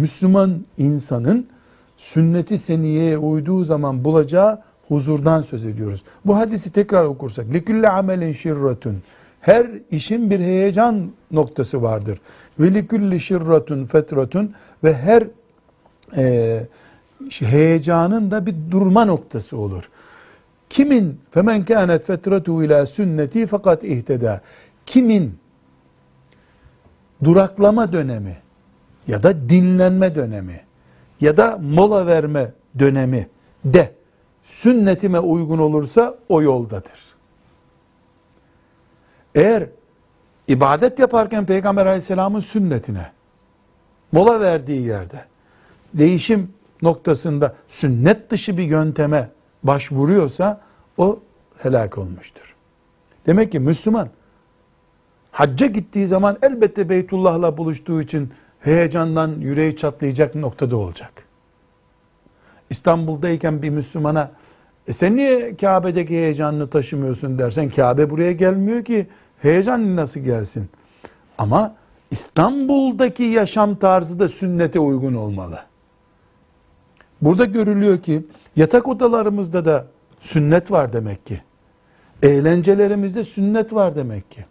Müslüman 0.00 0.64
insanın 0.78 1.46
sünneti 1.97 2.57
seniyeye 2.57 3.17
uyduğu 3.17 3.63
zaman 3.63 4.03
bulacağı 4.03 4.61
huzurdan 4.87 5.41
söz 5.41 5.65
ediyoruz. 5.65 6.03
Bu 6.25 6.37
hadisi 6.37 6.71
tekrar 6.71 7.05
okursak. 7.05 7.47
لِكُلَّ 7.47 7.87
amelin 7.87 8.31
şirretun. 8.31 9.03
Her 9.41 9.67
işin 9.91 10.29
bir 10.29 10.39
heyecan 10.39 11.11
noktası 11.31 11.81
vardır. 11.81 12.21
Ve 12.59 12.73
likulli 12.73 13.19
şirretun 13.19 13.85
fetratun 13.85 14.53
ve 14.83 14.93
her 14.93 15.27
e, 16.17 16.59
heyecanın 17.39 18.31
da 18.31 18.45
bir 18.45 18.55
durma 18.71 19.05
noktası 19.05 19.57
olur. 19.57 19.89
Kimin 20.69 21.19
femen 21.31 21.65
kânet 21.65 22.05
fetratu 22.05 22.63
ila 22.63 22.85
sünneti 22.85 23.47
fakat 23.47 23.83
ihteda. 23.83 24.41
Kimin 24.85 25.35
duraklama 27.23 27.93
dönemi 27.93 28.37
ya 29.07 29.23
da 29.23 29.49
dinlenme 29.49 30.15
dönemi 30.15 30.61
ya 31.20 31.36
da 31.36 31.58
mola 31.62 32.06
verme 32.06 32.52
dönemi 32.78 33.28
de 33.64 33.92
sünnetime 34.44 35.20
uygun 35.20 35.58
olursa 35.58 36.18
o 36.28 36.42
yoldadır. 36.42 37.16
Eğer 39.34 39.68
ibadet 40.48 40.98
yaparken 40.98 41.46
Peygamber 41.46 41.86
aleyhisselamın 41.86 42.40
sünnetine 42.40 43.12
mola 44.12 44.40
verdiği 44.40 44.82
yerde 44.82 45.24
değişim 45.94 46.52
noktasında 46.82 47.54
sünnet 47.68 48.30
dışı 48.30 48.58
bir 48.58 48.62
yönteme 48.62 49.30
başvuruyorsa 49.62 50.60
o 50.98 51.20
helak 51.58 51.98
olmuştur. 51.98 52.54
Demek 53.26 53.52
ki 53.52 53.60
Müslüman 53.60 54.08
hacca 55.32 55.66
gittiği 55.66 56.06
zaman 56.06 56.38
elbette 56.42 56.88
Beytullah'la 56.88 57.56
buluştuğu 57.56 58.02
için 58.02 58.32
heyecandan 58.66 59.40
yüreği 59.40 59.76
çatlayacak 59.76 60.34
noktada 60.34 60.76
olacak. 60.76 61.12
İstanbul'dayken 62.70 63.62
bir 63.62 63.70
Müslümana 63.70 64.30
e 64.88 64.92
sen 64.92 65.16
niye 65.16 65.56
Kabe'deki 65.56 66.14
heyecanını 66.14 66.70
taşımıyorsun 66.70 67.38
dersen 67.38 67.70
Kabe 67.70 68.10
buraya 68.10 68.32
gelmiyor 68.32 68.84
ki 68.84 69.06
heyecan 69.42 69.96
nasıl 69.96 70.20
gelsin? 70.20 70.68
Ama 71.38 71.74
İstanbul'daki 72.10 73.22
yaşam 73.22 73.74
tarzı 73.74 74.20
da 74.20 74.28
sünnete 74.28 74.80
uygun 74.80 75.14
olmalı. 75.14 75.60
Burada 77.22 77.44
görülüyor 77.44 77.98
ki 77.98 78.26
yatak 78.56 78.88
odalarımızda 78.88 79.64
da 79.64 79.86
sünnet 80.20 80.70
var 80.70 80.92
demek 80.92 81.26
ki. 81.26 81.42
Eğlencelerimizde 82.22 83.24
sünnet 83.24 83.72
var 83.72 83.96
demek 83.96 84.30
ki. 84.30 84.44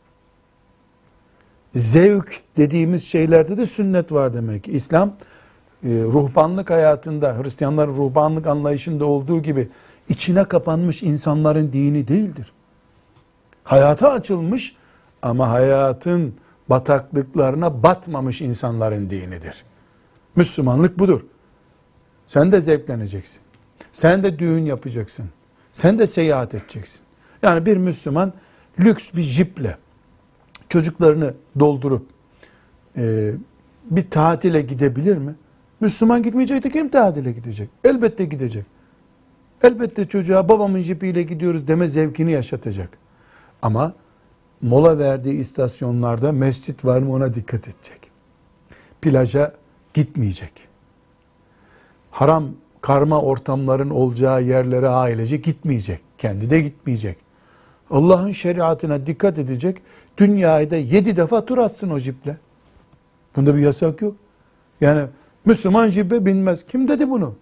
Zevk 1.76 2.42
dediğimiz 2.58 3.04
şeylerde 3.04 3.58
de 3.58 3.66
sünnet 3.66 4.12
var 4.12 4.34
demek. 4.34 4.68
İslam 4.68 5.10
e, 5.10 5.90
ruhbanlık 5.90 6.70
hayatında, 6.70 7.38
Hristiyanların 7.38 7.96
ruhbanlık 7.96 8.48
anlayışında 8.48 9.06
olduğu 9.06 9.42
gibi 9.42 9.70
içine 10.10 10.44
kapanmış 10.44 11.04
insanların 11.04 11.74
dini 11.74 12.08
değildir. 12.08 12.54
Hayata 13.64 14.12
açılmış 14.12 14.76
ama 15.22 15.50
hayatın 15.50 16.36
bataklıklarına 16.70 17.84
batmamış 17.84 18.42
insanların 18.42 19.10
dinidir. 19.10 19.64
Müslümanlık 20.36 21.00
budur. 21.00 21.22
Sen 22.28 22.52
de 22.52 22.62
zevkleneceksin. 22.62 23.40
Sen 23.94 24.24
de 24.24 24.40
düğün 24.40 24.66
yapacaksın. 24.66 25.26
Sen 25.74 26.00
de 26.00 26.08
seyahat 26.08 26.56
edeceksin. 26.56 27.02
Yani 27.44 27.66
bir 27.66 27.78
Müslüman 27.78 28.34
lüks 28.80 29.14
bir 29.14 29.22
jiple 29.22 29.78
çocuklarını 30.76 31.34
doldurup 31.60 32.06
e, 32.98 33.32
bir 33.92 34.10
tatile 34.10 34.62
gidebilir 34.62 35.18
mi? 35.18 35.36
Müslüman 35.80 36.24
gitmeyecek 36.24 36.64
de 36.64 36.70
kim 36.70 36.90
tatile 36.90 37.32
gidecek? 37.32 37.70
Elbette 37.84 38.26
gidecek. 38.26 38.66
Elbette 39.64 40.08
çocuğa 40.08 40.50
babamın 40.50 40.80
jipiyle 40.80 41.24
gidiyoruz 41.24 41.68
deme 41.68 41.88
zevkini 41.88 42.32
yaşatacak. 42.32 42.90
Ama 43.62 43.94
mola 44.62 45.00
verdiği 45.00 45.40
istasyonlarda 45.40 46.32
mescit 46.32 46.86
var 46.86 47.00
mı 47.00 47.14
ona 47.14 47.34
dikkat 47.34 47.68
edecek. 47.68 48.00
Plaja 49.02 49.54
gitmeyecek. 49.94 50.52
Haram 52.12 52.46
karma 52.82 53.22
ortamların 53.22 53.90
olacağı 53.90 54.44
yerlere 54.44 54.88
ailece 54.88 55.38
gitmeyecek. 55.38 56.02
Kendi 56.18 56.50
de 56.50 56.62
gitmeyecek. 56.62 57.18
Allah'ın 57.90 58.32
şeriatına 58.32 59.06
dikkat 59.06 59.40
edecek. 59.40 59.82
Dünyayı 60.18 60.70
yedi 60.74 61.16
defa 61.16 61.46
tur 61.46 61.58
atsın 61.58 61.90
o 61.90 62.00
jiple. 62.00 62.38
Bunda 63.36 63.56
bir 63.56 63.62
yasak 63.62 64.02
yok. 64.02 64.16
Yani 64.82 65.06
Müslüman 65.46 65.90
jipe 65.90 66.26
binmez. 66.26 66.66
Kim 66.66 66.88
dedi 66.88 67.10
bunu? 67.10 67.36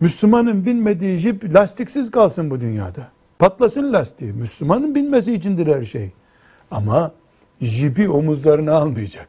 Müslümanın 0.00 0.66
binmediği 0.66 1.18
jip 1.18 1.54
lastiksiz 1.54 2.10
kalsın 2.10 2.50
bu 2.50 2.60
dünyada. 2.60 3.08
Patlasın 3.38 3.92
lastiği. 3.92 4.32
Müslümanın 4.32 4.94
binmesi 4.94 5.34
içindir 5.34 5.66
her 5.66 5.84
şey. 5.84 6.10
Ama 6.70 7.12
jipi 7.60 8.08
omuzlarına 8.08 8.74
almayacak. 8.74 9.28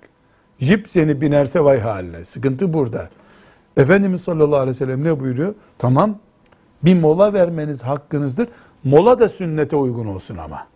Jip 0.60 0.90
seni 0.90 1.22
binerse 1.22 1.64
vay 1.64 1.80
haline. 1.80 2.26
Sıkıntı 2.26 2.74
burada. 2.74 3.10
Efendimiz 3.78 4.22
sallallahu 4.22 4.56
aleyhi 4.56 4.70
ve 4.70 4.74
sellem 4.74 5.04
ne 5.04 5.20
buyuruyor? 5.20 5.56
Tamam 5.78 6.20
bir 6.84 7.00
mola 7.00 7.34
vermeniz 7.34 7.84
hakkınızdır. 7.84 8.48
Mola 8.84 9.20
da 9.20 9.30
sünnete 9.30 9.76
uygun 9.76 10.06
olsun 10.06 10.38
ama. 10.38 10.68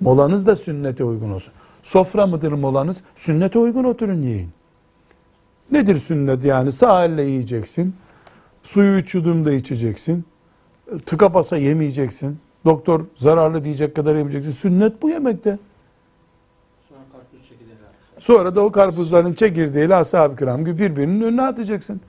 Molanız 0.00 0.46
da 0.46 0.56
sünnete 0.56 1.04
uygun 1.04 1.30
olsun. 1.30 1.52
Sofra 1.82 2.26
mıdır 2.26 2.52
molanız? 2.52 3.00
Sünnete 3.16 3.58
uygun 3.58 3.84
oturun 3.84 4.22
yiyin. 4.22 4.48
Nedir 5.72 5.96
sünnet 5.96 6.44
yani? 6.44 6.72
Sağ 6.72 7.04
elle 7.04 7.22
yiyeceksin. 7.22 7.94
Suyu 8.62 8.96
üç 8.96 9.14
yudumda 9.14 9.52
içeceksin. 9.52 10.24
Tıka 11.06 11.34
basa 11.34 11.56
yemeyeceksin. 11.56 12.38
Doktor 12.64 13.04
zararlı 13.16 13.64
diyecek 13.64 13.96
kadar 13.96 14.16
yemeyeceksin. 14.16 14.52
Sünnet 14.52 15.02
bu 15.02 15.10
yemekte. 15.10 15.58
Sonra 18.18 18.56
da 18.56 18.60
o 18.60 18.72
karpuzların 18.72 19.32
çekirdeğiyle 19.32 19.94
ashab-ı 19.94 20.36
kiram 20.36 20.64
gibi 20.64 20.78
birbirinin 20.78 21.20
önüne 21.20 21.42
atacaksın. 21.42 22.00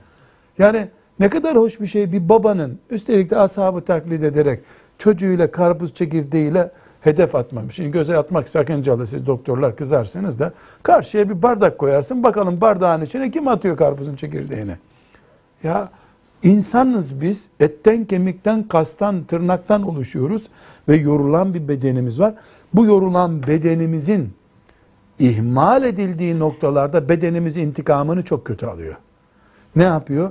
Yani 0.58 0.88
ne 1.18 1.28
kadar 1.28 1.56
hoş 1.56 1.80
bir 1.80 1.86
şey 1.86 2.12
bir 2.12 2.28
babanın 2.28 2.78
üstelik 2.90 3.30
de 3.30 3.38
ashabı 3.38 3.80
taklit 3.80 4.22
ederek 4.22 4.60
çocuğuyla 4.98 5.50
karpuz 5.50 5.94
çekirdeğiyle 5.94 6.70
hedef 7.00 7.34
atmamış. 7.34 7.74
Şimdi 7.74 7.90
göze 7.90 8.18
atmak 8.18 8.48
sakıncalı 8.48 9.06
siz 9.06 9.26
doktorlar 9.26 9.76
kızarsınız 9.76 10.38
da 10.38 10.52
karşıya 10.82 11.28
bir 11.28 11.42
bardak 11.42 11.78
koyarsın 11.78 12.22
bakalım 12.22 12.60
bardağın 12.60 13.02
içine 13.02 13.30
kim 13.30 13.48
atıyor 13.48 13.76
karpuzun 13.76 14.16
çekirdeğini. 14.16 14.74
Ya 15.62 15.90
İnsanız 16.42 17.20
biz. 17.20 17.48
Etten, 17.60 18.04
kemikten, 18.04 18.62
kastan, 18.62 19.24
tırnaktan 19.24 19.82
oluşuyoruz 19.82 20.42
ve 20.88 20.96
yorulan 20.96 21.54
bir 21.54 21.68
bedenimiz 21.68 22.20
var. 22.20 22.34
Bu 22.74 22.86
yorulan 22.86 23.42
bedenimizin 23.42 24.32
ihmal 25.18 25.84
edildiği 25.84 26.38
noktalarda 26.38 27.08
bedenimiz 27.08 27.56
intikamını 27.56 28.24
çok 28.24 28.44
kötü 28.44 28.66
alıyor. 28.66 28.96
Ne 29.76 29.82
yapıyor? 29.82 30.30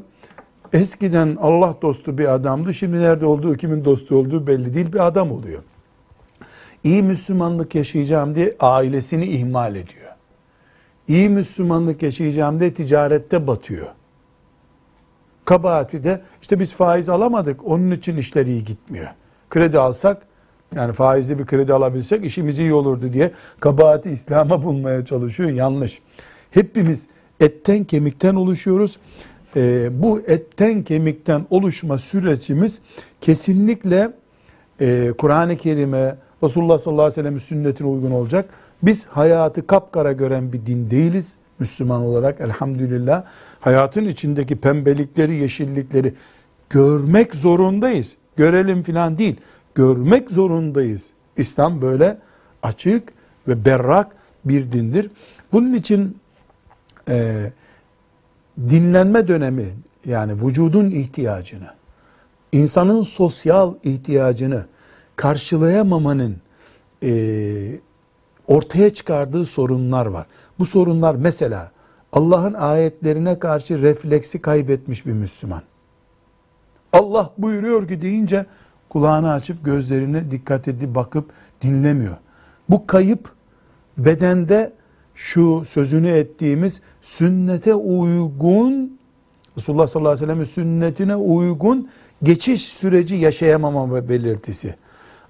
Eskiden 0.74 1.38
Allah 1.41 1.76
dostu 1.82 2.18
bir 2.18 2.34
adamdı. 2.34 2.74
Şimdi 2.74 2.99
nerede 2.99 3.26
olduğu, 3.26 3.57
kimin 3.57 3.86
dostu 3.86 4.16
olduğu 4.16 4.47
belli 4.47 4.74
değil 4.74 4.93
bir 4.93 5.07
adam 5.07 5.32
oluyor. 5.32 5.63
İyi 6.86 7.03
Müslümanlık 7.03 7.75
yaşayacağım 7.75 8.36
diye 8.36 8.55
ailesini 8.59 9.25
ihmal 9.25 9.75
ediyor. 9.75 10.11
İyi 11.07 11.29
Müslümanlık 11.29 12.03
yaşayacağım 12.03 12.59
diye 12.59 12.73
ticarette 12.73 13.47
batıyor. 13.47 13.88
Kabahati 15.45 16.03
de 16.03 16.21
işte 16.41 16.59
biz 16.59 16.73
faiz 16.73 17.09
alamadık 17.09 17.67
onun 17.67 17.91
için 17.91 18.17
işler 18.17 18.45
iyi 18.45 18.65
gitmiyor. 18.65 19.07
Kredi 19.49 19.79
alsak 19.79 20.21
yani 20.75 20.93
faizli 20.93 21.39
bir 21.39 21.45
kredi 21.45 21.73
alabilsek 21.73 22.25
işimiz 22.25 22.59
iyi 22.59 22.73
olurdu 22.73 23.13
diye 23.13 23.31
kabahati 23.59 24.11
İslam'a 24.11 24.63
bulmaya 24.63 25.05
çalışıyor. 25.05 25.49
Yanlış. 25.49 26.01
Hepimiz 26.51 27.07
etten 27.39 27.83
kemikten 27.83 28.36
oluşuyoruz. 28.36 28.99
Ee, 29.55 29.89
bu 30.01 30.19
etten 30.27 30.81
kemikten 30.81 31.45
oluşma 31.49 31.97
sürecimiz 31.97 32.79
kesinlikle 33.21 34.13
e, 34.81 35.13
Kur'an-ı 35.17 35.57
Kerim'e, 35.57 36.15
Resulullah 36.45 36.79
sallallahu 36.79 37.03
aleyhi 37.03 37.19
ve 37.19 37.23
sellem'in 37.23 37.39
sünnetine 37.39 37.87
uygun 37.87 38.11
olacak. 38.11 38.49
Biz 38.83 39.05
hayatı 39.05 39.67
kapkara 39.67 40.11
gören 40.11 40.53
bir 40.53 40.65
din 40.65 40.91
değiliz. 40.91 41.35
Müslüman 41.59 42.01
olarak 42.01 42.41
elhamdülillah 42.41 43.23
hayatın 43.59 44.05
içindeki 44.05 44.55
pembelikleri, 44.55 45.35
yeşillikleri 45.35 46.13
görmek 46.69 47.35
zorundayız. 47.35 48.15
Görelim 48.35 48.83
filan 48.83 49.17
değil. 49.17 49.35
Görmek 49.75 50.31
zorundayız. 50.31 51.09
İslam 51.37 51.81
böyle 51.81 52.17
açık 52.63 53.09
ve 53.47 53.65
berrak 53.65 54.07
bir 54.45 54.71
dindir. 54.71 55.11
Bunun 55.51 55.73
için 55.73 56.17
e, 57.09 57.51
dinlenme 58.57 59.27
dönemi 59.27 59.65
yani 60.05 60.45
vücudun 60.45 60.91
ihtiyacını, 60.91 61.67
insanın 62.51 63.03
sosyal 63.03 63.73
ihtiyacını 63.83 64.65
karşılayamamanın 65.16 66.38
e, 67.03 67.80
ortaya 68.47 68.93
çıkardığı 68.93 69.45
sorunlar 69.45 70.05
var. 70.05 70.28
Bu 70.59 70.66
sorunlar 70.66 71.16
mesela 71.16 71.72
Allah'ın 72.13 72.53
ayetlerine 72.53 73.39
karşı 73.39 73.82
refleksi 73.82 74.41
kaybetmiş 74.41 75.05
bir 75.05 75.11
Müslüman. 75.11 75.61
Allah 76.93 77.34
buyuruyor 77.38 77.88
ki 77.88 78.01
deyince 78.01 78.45
kulağını 78.89 79.32
açıp 79.32 79.66
gözlerine 79.66 80.32
dikkat 80.32 80.68
edip 80.68 80.95
bakıp 80.95 81.32
dinlemiyor. 81.61 82.18
Bu 82.70 82.88
kayıp 82.88 83.32
bedende 83.97 84.74
şu 85.16 85.63
sözünü 85.66 86.09
ettiğimiz 86.09 86.82
sünnete 87.01 87.74
uygun 87.74 88.95
Resulullah 89.57 89.88
sallallahu 89.88 90.11
aleyhi 90.11 90.30
ve 90.30 90.45
sellem'in 90.45 90.45
sünnetine 90.45 91.16
uygun 91.16 91.89
geçiş 92.24 92.61
süreci 92.66 93.16
yaşayamama 93.16 94.09
belirtisi. 94.09 94.76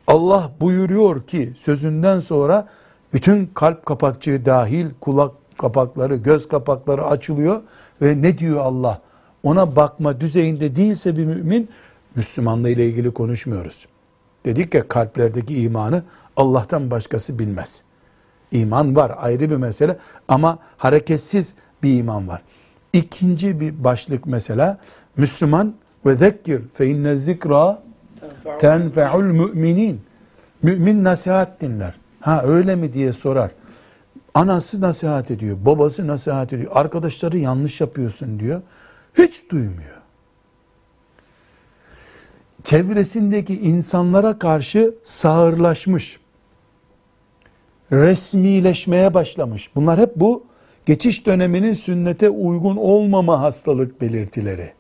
Allah 0.08 0.52
buyuruyor 0.60 1.22
ki 1.22 1.54
sözünden 1.58 2.20
sonra 2.20 2.68
bütün 3.14 3.46
kalp 3.46 3.86
kapakçığı 3.86 4.46
dahil 4.46 4.86
kulak 5.02 5.32
kapakları, 5.58 6.16
göz 6.16 6.48
kapakları 6.48 7.06
açılıyor 7.06 7.62
ve 8.02 8.22
ne 8.22 8.38
diyor 8.38 8.60
Allah? 8.60 9.02
Ona 9.44 9.76
bakma 9.76 10.20
düzeyinde 10.22 10.76
değilse 10.76 11.18
bir 11.18 11.26
mümin 11.26 11.70
Müslümanla 12.16 12.70
ile 12.70 12.88
ilgili 12.88 13.12
konuşmuyoruz. 13.12 13.86
Dedik 14.46 14.74
ya 14.74 14.88
kalplerdeki 14.88 15.62
imanı 15.62 16.04
Allah'tan 16.36 16.92
başkası 16.92 17.40
bilmez. 17.40 17.84
İman 18.52 18.96
var 18.96 19.16
ayrı 19.18 19.50
bir 19.50 19.56
mesele 19.56 19.98
ama 20.28 20.60
hareketsiz 20.78 21.54
bir 21.84 22.00
iman 22.00 22.28
var. 22.28 22.42
İkinci 22.94 23.60
bir 23.60 23.84
başlık 23.84 24.26
mesela 24.26 24.78
Müslüman 25.18 25.76
ve 26.06 26.16
zekkir 26.16 26.62
fe 26.74 26.88
inne 26.88 27.16
zikra 27.16 27.84
tenfe'ul 28.60 29.24
müminin. 29.24 30.02
Mümin 30.62 31.04
nasihat 31.04 31.62
dinler. 31.62 31.96
Ha 32.20 32.44
öyle 32.44 32.76
mi 32.76 32.94
diye 32.94 33.14
sorar. 33.14 33.52
Anası 34.34 34.82
nasihat 34.82 35.32
ediyor, 35.32 35.58
babası 35.66 36.08
nasihat 36.08 36.54
ediyor, 36.54 36.72
arkadaşları 36.76 37.38
yanlış 37.38 37.82
yapıyorsun 37.82 38.40
diyor. 38.40 38.62
Hiç 39.18 39.50
duymuyor. 39.52 39.96
Çevresindeki 42.64 43.62
insanlara 43.62 44.40
karşı 44.40 44.96
sağırlaşmış. 45.04 46.20
Resmileşmeye 47.92 49.14
başlamış. 49.14 49.76
Bunlar 49.76 50.00
hep 50.00 50.16
bu 50.16 50.44
geçiş 50.86 51.26
döneminin 51.26 51.74
sünnete 51.74 52.30
uygun 52.30 52.78
olmama 52.78 53.42
hastalık 53.42 54.02
belirtileri. 54.02 54.74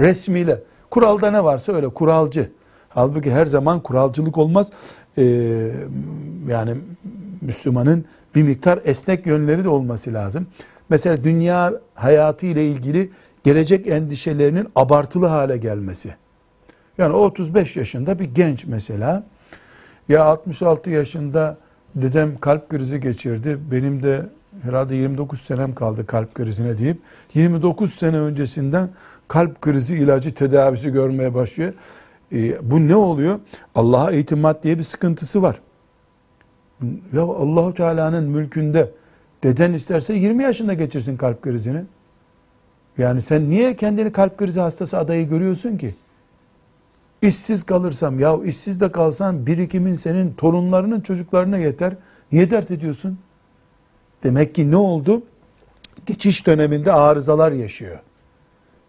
Resmiyle. 0.00 0.62
Kuralda 0.90 1.30
ne 1.30 1.44
varsa 1.44 1.72
öyle 1.72 1.88
kuralcı. 1.88 2.50
Halbuki 2.88 3.30
her 3.30 3.46
zaman 3.46 3.80
kuralcılık 3.80 4.38
olmaz. 4.38 4.70
Ee, 5.18 5.22
yani 6.48 6.74
Müslümanın 7.40 8.04
bir 8.34 8.42
miktar 8.42 8.80
esnek 8.84 9.26
yönleri 9.26 9.64
de 9.64 9.68
olması 9.68 10.14
lazım. 10.14 10.46
Mesela 10.88 11.24
dünya 11.24 11.72
hayatı 11.94 12.46
ile 12.46 12.66
ilgili 12.66 13.10
gelecek 13.44 13.86
endişelerinin 13.86 14.68
abartılı 14.76 15.26
hale 15.26 15.56
gelmesi. 15.56 16.14
Yani 16.98 17.14
35 17.14 17.76
yaşında 17.76 18.18
bir 18.18 18.24
genç 18.24 18.64
mesela 18.64 19.26
ya 20.08 20.24
66 20.24 20.90
yaşında 20.90 21.56
dedem 21.94 22.38
kalp 22.38 22.68
krizi 22.68 23.00
geçirdi. 23.00 23.58
Benim 23.70 24.02
de 24.02 24.26
herhalde 24.62 24.94
29 24.96 25.40
senem 25.40 25.74
kaldı 25.74 26.06
kalp 26.06 26.34
krizine 26.34 26.78
deyip 26.78 26.98
29 27.34 27.94
sene 27.94 28.18
öncesinden 28.18 28.88
kalp 29.28 29.60
krizi 29.60 29.96
ilacı 29.96 30.34
tedavisi 30.34 30.90
görmeye 30.90 31.34
başlıyor. 31.34 31.72
E, 32.32 32.70
bu 32.70 32.88
ne 32.88 32.96
oluyor? 32.96 33.40
Allah'a 33.74 34.12
itimat 34.12 34.64
diye 34.64 34.78
bir 34.78 34.82
sıkıntısı 34.82 35.42
var. 35.42 35.60
Ya 37.12 37.22
Allahu 37.22 37.74
Teala'nın 37.74 38.24
mülkünde 38.24 38.90
deden 39.42 39.72
isterse 39.72 40.14
20 40.14 40.42
yaşında 40.42 40.74
geçirsin 40.74 41.16
kalp 41.16 41.42
krizini. 41.42 41.82
Yani 42.98 43.22
sen 43.22 43.50
niye 43.50 43.76
kendini 43.76 44.12
kalp 44.12 44.38
krizi 44.38 44.60
hastası 44.60 44.98
adayı 44.98 45.28
görüyorsun 45.28 45.76
ki? 45.76 45.94
İşsiz 47.22 47.64
kalırsam, 47.64 48.20
ya 48.20 48.38
işsiz 48.44 48.80
de 48.80 48.92
kalsan 48.92 49.46
birikimin 49.46 49.94
senin 49.94 50.32
torunlarının 50.32 51.00
çocuklarına 51.00 51.58
yeter. 51.58 51.94
Niye 52.32 52.50
dert 52.50 52.70
ediyorsun? 52.70 53.18
Demek 54.22 54.54
ki 54.54 54.70
ne 54.70 54.76
oldu? 54.76 55.22
Geçiş 56.06 56.46
döneminde 56.46 56.92
arızalar 56.92 57.52
yaşıyor. 57.52 57.98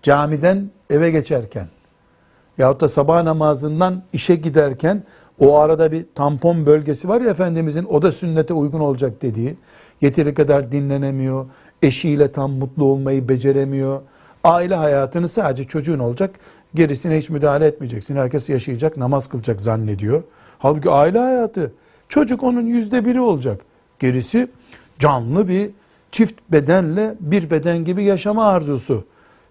Camiden 0.04 0.70
eve 0.90 1.12
geçerken 1.12 1.68
yahut 2.60 2.82
da 2.82 2.88
sabah 2.88 3.24
namazından 3.24 4.04
işe 4.14 4.36
giderken 4.36 5.04
o 5.40 5.58
arada 5.58 5.92
bir 5.92 6.06
tampon 6.16 6.66
bölgesi 6.66 7.08
var 7.08 7.22
ya 7.22 7.30
Efendimizin 7.30 7.86
o 7.86 8.02
da 8.02 8.12
sünnete 8.12 8.54
uygun 8.54 8.80
olacak 8.80 9.22
dediği. 9.22 9.56
Yeteri 10.02 10.34
kadar 10.34 10.72
dinlenemiyor, 10.72 11.46
eşiyle 11.82 12.32
tam 12.32 12.52
mutlu 12.52 12.84
olmayı 12.84 13.30
beceremiyor. 13.30 14.02
Aile 14.44 14.76
hayatını 14.76 15.28
sadece 15.28 15.64
çocuğun 15.64 16.00
olacak, 16.00 16.40
gerisine 16.76 17.18
hiç 17.18 17.30
müdahale 17.30 17.66
etmeyeceksin. 17.66 18.16
Herkes 18.16 18.50
yaşayacak, 18.50 18.98
namaz 18.98 19.28
kılacak 19.28 19.62
zannediyor. 19.62 20.24
Halbuki 20.60 20.90
aile 20.90 21.20
hayatı, 21.20 21.74
çocuk 22.10 22.44
onun 22.44 22.66
yüzde 22.66 23.06
biri 23.06 23.22
olacak. 23.22 23.62
Gerisi 24.00 24.48
canlı 25.00 25.48
bir 25.48 25.70
çift 26.12 26.40
bedenle 26.52 27.16
bir 27.20 27.50
beden 27.50 27.86
gibi 27.86 28.04
yaşama 28.04 28.46
arzusu. 28.46 29.04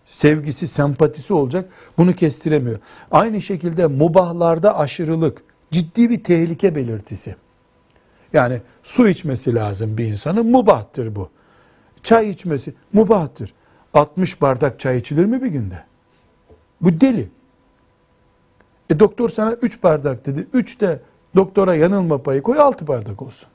Sevgisi, 0.09 0.69
sempatisi 0.69 1.33
olacak. 1.33 1.71
Bunu 1.99 2.13
kestiremiyor. 2.13 2.79
Aynı 3.11 3.43
şekilde 3.43 3.87
mubahlarda 3.87 4.79
aşırılık 4.79 5.43
ciddi 5.71 6.11
bir 6.11 6.25
tehlike 6.25 6.75
belirtisi. 6.75 7.37
Yani 8.33 8.61
su 8.83 9.09
içmesi 9.09 9.55
lazım 9.55 9.99
bir 9.99 10.07
insanın 10.07 10.51
mubahtır 10.51 11.17
bu. 11.17 11.31
Çay 12.03 12.31
içmesi 12.31 12.75
mubahtır. 12.93 13.55
60 13.95 14.43
bardak 14.43 14.81
çay 14.81 14.99
içilir 14.99 15.25
mi 15.25 15.43
bir 15.43 15.47
günde? 15.47 15.85
Bu 16.81 17.01
deli. 17.01 17.29
E 18.91 19.01
doktor 19.01 19.29
sana 19.29 19.53
3 19.53 19.83
bardak 19.83 20.27
dedi. 20.27 20.47
3 20.53 20.81
de 20.81 21.01
doktora 21.37 21.75
yanılma 21.75 22.23
payı 22.23 22.43
koy 22.43 22.61
6 22.61 22.87
bardak 22.87 23.23
olsun. 23.23 23.49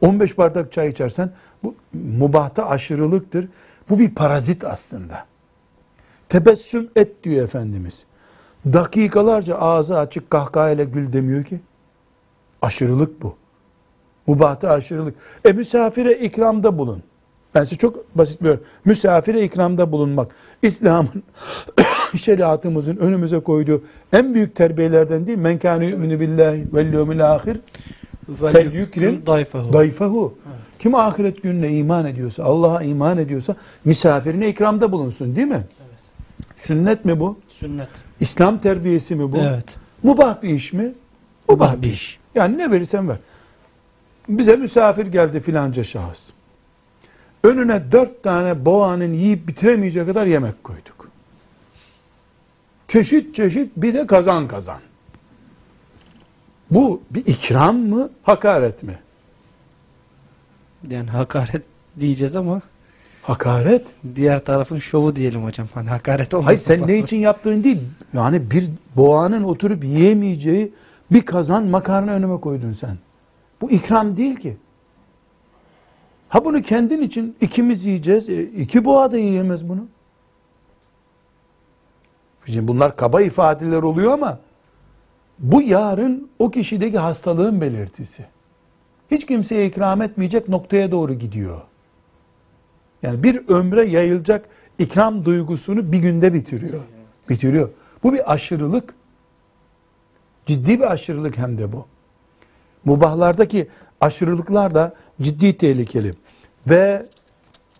15 0.00 0.38
bardak 0.38 0.72
çay 0.72 0.88
içersen 0.88 1.30
bu 1.64 1.74
mubahta 1.92 2.68
aşırılıktır. 2.68 3.48
Bu 3.90 3.98
bir 3.98 4.14
parazit 4.14 4.64
aslında. 4.64 5.26
Tebessüm 6.28 6.90
et 6.96 7.24
diyor 7.24 7.44
Efendimiz. 7.44 8.06
Dakikalarca 8.72 9.58
ağzı 9.58 9.98
açık 9.98 10.30
kahkahayla 10.30 10.84
gül 10.84 11.12
demiyor 11.12 11.44
ki. 11.44 11.60
Aşırılık 12.62 13.22
bu. 13.22 13.36
Mubahta 14.26 14.70
aşırılık. 14.70 15.14
E 15.44 15.52
misafire 15.52 16.18
ikramda 16.18 16.78
bulun. 16.78 17.02
Ben 17.54 17.64
size 17.64 17.76
çok 17.76 18.18
basit 18.18 18.42
bir 18.42 18.58
Misafire 18.84 19.42
ikramda 19.42 19.92
bulunmak. 19.92 20.34
İslam'ın 20.62 21.22
şeriatımızın 22.18 22.96
önümüze 22.96 23.40
koyduğu 23.40 23.82
en 24.12 24.34
büyük 24.34 24.56
terbiyelerden 24.56 25.26
değil. 25.26 25.38
Men 25.38 25.58
kâne 25.58 25.86
yu'minu 25.86 26.20
billahi 26.20 26.64
vel 26.72 26.92
yevmil 26.92 27.34
ahir 27.34 27.60
fel 28.40 29.26
dayfehu. 29.26 29.72
dayfehu. 29.72 30.34
Kim 30.78 30.94
ahiret 30.94 31.42
gününe 31.42 31.72
iman 31.72 32.06
ediyorsa, 32.06 32.44
Allah'a 32.44 32.82
iman 32.82 33.18
ediyorsa 33.18 33.56
misafirine 33.84 34.48
ikramda 34.48 34.92
bulunsun 34.92 35.36
değil 35.36 35.46
mi? 35.46 35.64
Sünnet 36.58 37.04
mi 37.04 37.20
bu? 37.20 37.38
Sünnet. 37.48 37.88
İslam 38.20 38.58
terbiyesi 38.58 39.14
mi 39.14 39.32
bu? 39.32 39.36
Evet. 39.36 39.76
Mubah 40.02 40.42
bir 40.42 40.48
iş 40.48 40.72
mi? 40.72 40.92
Mubah 41.48 41.82
bir 41.82 41.92
iş. 41.92 42.18
Yani 42.34 42.58
ne 42.58 42.70
verirsen 42.70 43.08
ver. 43.08 43.16
Bize 44.28 44.56
misafir 44.56 45.06
geldi 45.06 45.40
filanca 45.40 45.84
şahıs. 45.84 46.30
Önüne 47.44 47.92
dört 47.92 48.22
tane 48.22 48.64
boğanın 48.64 49.12
yiyip 49.12 49.48
bitiremeyecek 49.48 50.06
kadar 50.06 50.26
yemek 50.26 50.64
koyduk. 50.64 51.08
Çeşit 52.88 53.34
çeşit 53.34 53.72
bir 53.76 53.94
de 53.94 54.06
kazan 54.06 54.48
kazan. 54.48 54.80
Bu 56.70 57.02
bir 57.10 57.26
ikram 57.26 57.76
mı, 57.76 58.10
hakaret 58.22 58.82
mi? 58.82 58.98
Yani 60.88 61.10
hakaret 61.10 61.62
diyeceğiz 62.00 62.36
ama 62.36 62.62
Hakaret. 63.28 63.86
diğer 64.14 64.44
tarafın 64.44 64.78
şovu 64.78 65.16
diyelim 65.16 65.44
hocam. 65.44 65.66
Hani 65.74 65.88
hakaret 65.88 66.34
olmasın. 66.34 66.46
Hayır 66.46 66.58
sen 66.58 66.78
fazla. 66.78 66.92
ne 66.92 66.98
için 66.98 67.16
yaptığın 67.16 67.64
değil. 67.64 67.80
Yani 68.12 68.50
bir 68.50 68.68
boğanın 68.96 69.42
oturup 69.42 69.84
yiyemeyeceği 69.84 70.72
bir 71.12 71.22
kazan 71.22 71.64
makarna 71.64 72.12
önüme 72.12 72.40
koydun 72.40 72.72
sen. 72.72 72.98
Bu 73.60 73.70
ikram 73.70 74.16
değil 74.16 74.36
ki. 74.36 74.56
Ha 76.28 76.44
bunu 76.44 76.62
kendin 76.62 77.02
için 77.02 77.36
ikimiz 77.40 77.86
yiyeceğiz. 77.86 78.28
E, 78.28 78.42
iki 78.42 78.84
boğa 78.84 79.12
da 79.12 79.18
yiyemez 79.18 79.68
bunu. 79.68 79.86
Şimdi 82.46 82.68
bunlar 82.68 82.96
kaba 82.96 83.22
ifadeler 83.22 83.82
oluyor 83.82 84.12
ama 84.12 84.38
bu 85.38 85.62
yarın 85.62 86.30
o 86.38 86.50
kişideki 86.50 86.98
hastalığın 86.98 87.60
belirtisi. 87.60 88.24
Hiç 89.10 89.26
kimseye 89.26 89.66
ikram 89.66 90.02
etmeyecek 90.02 90.48
noktaya 90.48 90.90
doğru 90.90 91.14
gidiyor. 91.14 91.60
Yani 93.02 93.22
bir 93.22 93.48
ömre 93.48 93.84
yayılacak 93.84 94.46
ikram 94.78 95.24
duygusunu 95.24 95.92
bir 95.92 95.98
günde 95.98 96.34
bitiriyor. 96.34 96.82
Bitiriyor. 97.28 97.68
Bu 98.02 98.12
bir 98.12 98.32
aşırılık. 98.32 98.94
Ciddi 100.46 100.80
bir 100.80 100.92
aşırılık 100.92 101.38
hem 101.38 101.58
de 101.58 101.72
bu. 101.72 101.86
Mubahlardaki 102.84 103.68
aşırılıklar 104.00 104.74
da 104.74 104.94
ciddi 105.20 105.58
tehlikeli. 105.58 106.14
Ve 106.66 107.06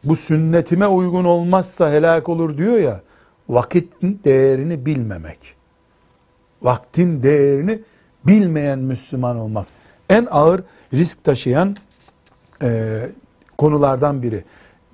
bu 0.04 0.16
sünnetime 0.16 0.86
uygun 0.86 1.24
olmazsa 1.24 1.92
helak 1.92 2.28
olur 2.28 2.58
diyor 2.58 2.78
ya, 2.78 3.00
vakitin 3.48 4.20
değerini 4.24 4.86
bilmemek. 4.86 5.38
Vaktin 6.62 7.22
değerini 7.22 7.80
bilmeyen 8.26 8.78
Müslüman 8.78 9.36
olmak. 9.36 9.66
En 10.10 10.26
ağır 10.30 10.62
risk 10.94 11.24
taşıyan 11.24 11.76
e, 12.62 13.00
konulardan 13.58 14.22
biri. 14.22 14.44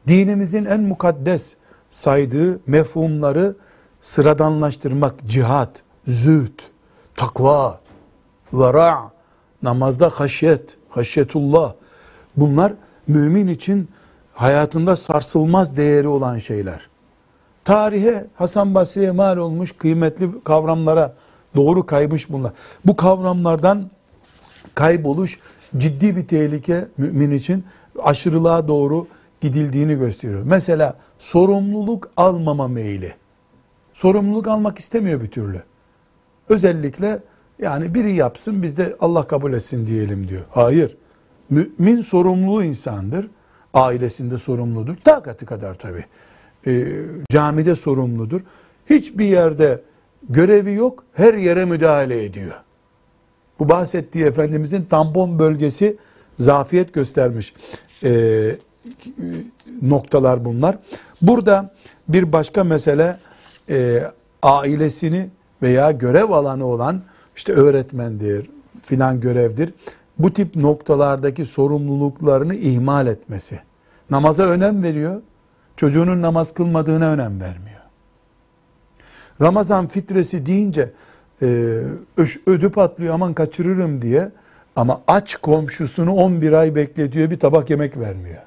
Dinimizin 0.08 0.64
en 0.64 0.80
mukaddes 0.80 1.54
saydığı 1.90 2.60
mefhumları 2.66 3.56
sıradanlaştırmak, 4.00 5.14
cihat, 5.26 5.82
zühd, 6.06 6.58
takva, 7.14 7.80
vera, 8.52 9.12
namazda 9.62 10.08
haşyet, 10.08 10.76
haşyetullah. 10.88 11.72
Bunlar 12.36 12.72
mümin 13.06 13.48
için 13.48 13.88
hayatında 14.32 14.96
sarsılmaz 14.96 15.76
değeri 15.76 16.08
olan 16.08 16.38
şeyler. 16.38 16.88
Tarihe 17.64 18.26
Hasan 18.34 18.74
Basri'ye 18.74 19.10
mal 19.10 19.36
olmuş 19.36 19.72
kıymetli 19.72 20.30
kavramlara 20.44 21.14
doğru 21.56 21.86
kaymış 21.86 22.30
bunlar. 22.30 22.52
Bu 22.84 22.96
kavramlardan 22.96 23.90
kayboluş 24.74 25.38
ciddi 25.78 26.16
bir 26.16 26.26
tehlike 26.26 26.88
mümin 26.96 27.30
için 27.30 27.64
aşırılığa 28.02 28.68
doğru 28.68 29.06
gidildiğini 29.44 29.98
gösteriyor. 29.98 30.42
Mesela 30.44 30.96
sorumluluk 31.18 32.10
almama 32.16 32.68
meyli. 32.68 33.14
Sorumluluk 33.92 34.48
almak 34.48 34.78
istemiyor 34.78 35.20
bir 35.20 35.30
türlü. 35.30 35.62
Özellikle 36.48 37.18
yani 37.58 37.94
biri 37.94 38.14
yapsın 38.14 38.62
biz 38.62 38.76
de 38.76 38.96
Allah 39.00 39.26
kabul 39.26 39.52
etsin 39.52 39.86
diyelim 39.86 40.28
diyor. 40.28 40.44
Hayır. 40.50 40.96
Mümin 41.50 42.00
sorumluluğu 42.00 42.64
insandır. 42.64 43.30
Ailesinde 43.74 44.38
sorumludur. 44.38 44.94
Takati 44.94 45.46
kadar 45.46 45.74
tabii. 45.74 46.04
Ee, 46.66 46.86
camide 47.30 47.74
sorumludur. 47.74 48.40
Hiçbir 48.90 49.24
yerde 49.24 49.82
görevi 50.28 50.74
yok. 50.74 51.04
Her 51.12 51.34
yere 51.34 51.64
müdahale 51.64 52.24
ediyor. 52.24 52.54
Bu 53.58 53.68
bahsettiği 53.68 54.24
Efendimizin 54.24 54.84
tampon 54.84 55.38
bölgesi 55.38 55.96
zafiyet 56.38 56.94
göstermiş 56.94 57.54
ee, 58.04 58.56
noktalar 59.82 60.44
bunlar. 60.44 60.78
Burada 61.22 61.70
bir 62.08 62.32
başka 62.32 62.64
mesele 62.64 63.18
e, 63.70 64.02
ailesini 64.42 65.28
veya 65.62 65.90
görev 65.90 66.30
alanı 66.30 66.66
olan 66.66 67.02
işte 67.36 67.52
öğretmendir, 67.52 68.50
filan 68.82 69.20
görevdir. 69.20 69.74
Bu 70.18 70.32
tip 70.32 70.56
noktalardaki 70.56 71.44
sorumluluklarını 71.44 72.54
ihmal 72.54 73.06
etmesi. 73.06 73.60
Namaza 74.10 74.42
önem 74.42 74.82
veriyor. 74.82 75.22
Çocuğunun 75.76 76.22
namaz 76.22 76.54
kılmadığına 76.54 77.12
önem 77.12 77.40
vermiyor. 77.40 77.80
Ramazan 79.40 79.86
fitresi 79.86 80.46
deyince 80.46 80.92
e, 81.42 81.46
ödü 82.46 82.70
patlıyor 82.70 83.14
aman 83.14 83.34
kaçırırım 83.34 84.02
diye 84.02 84.30
ama 84.76 85.02
aç 85.06 85.36
komşusunu 85.36 86.14
11 86.14 86.52
ay 86.52 86.74
bekletiyor 86.74 87.30
bir 87.30 87.38
tabak 87.38 87.70
yemek 87.70 87.98
vermiyor. 87.98 88.42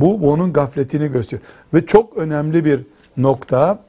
Bu 0.00 0.30
onun 0.30 0.52
gafletini 0.52 1.12
gösteriyor. 1.12 1.48
Ve 1.74 1.86
çok 1.86 2.16
önemli 2.16 2.64
bir 2.64 2.80
nokta 3.16 3.84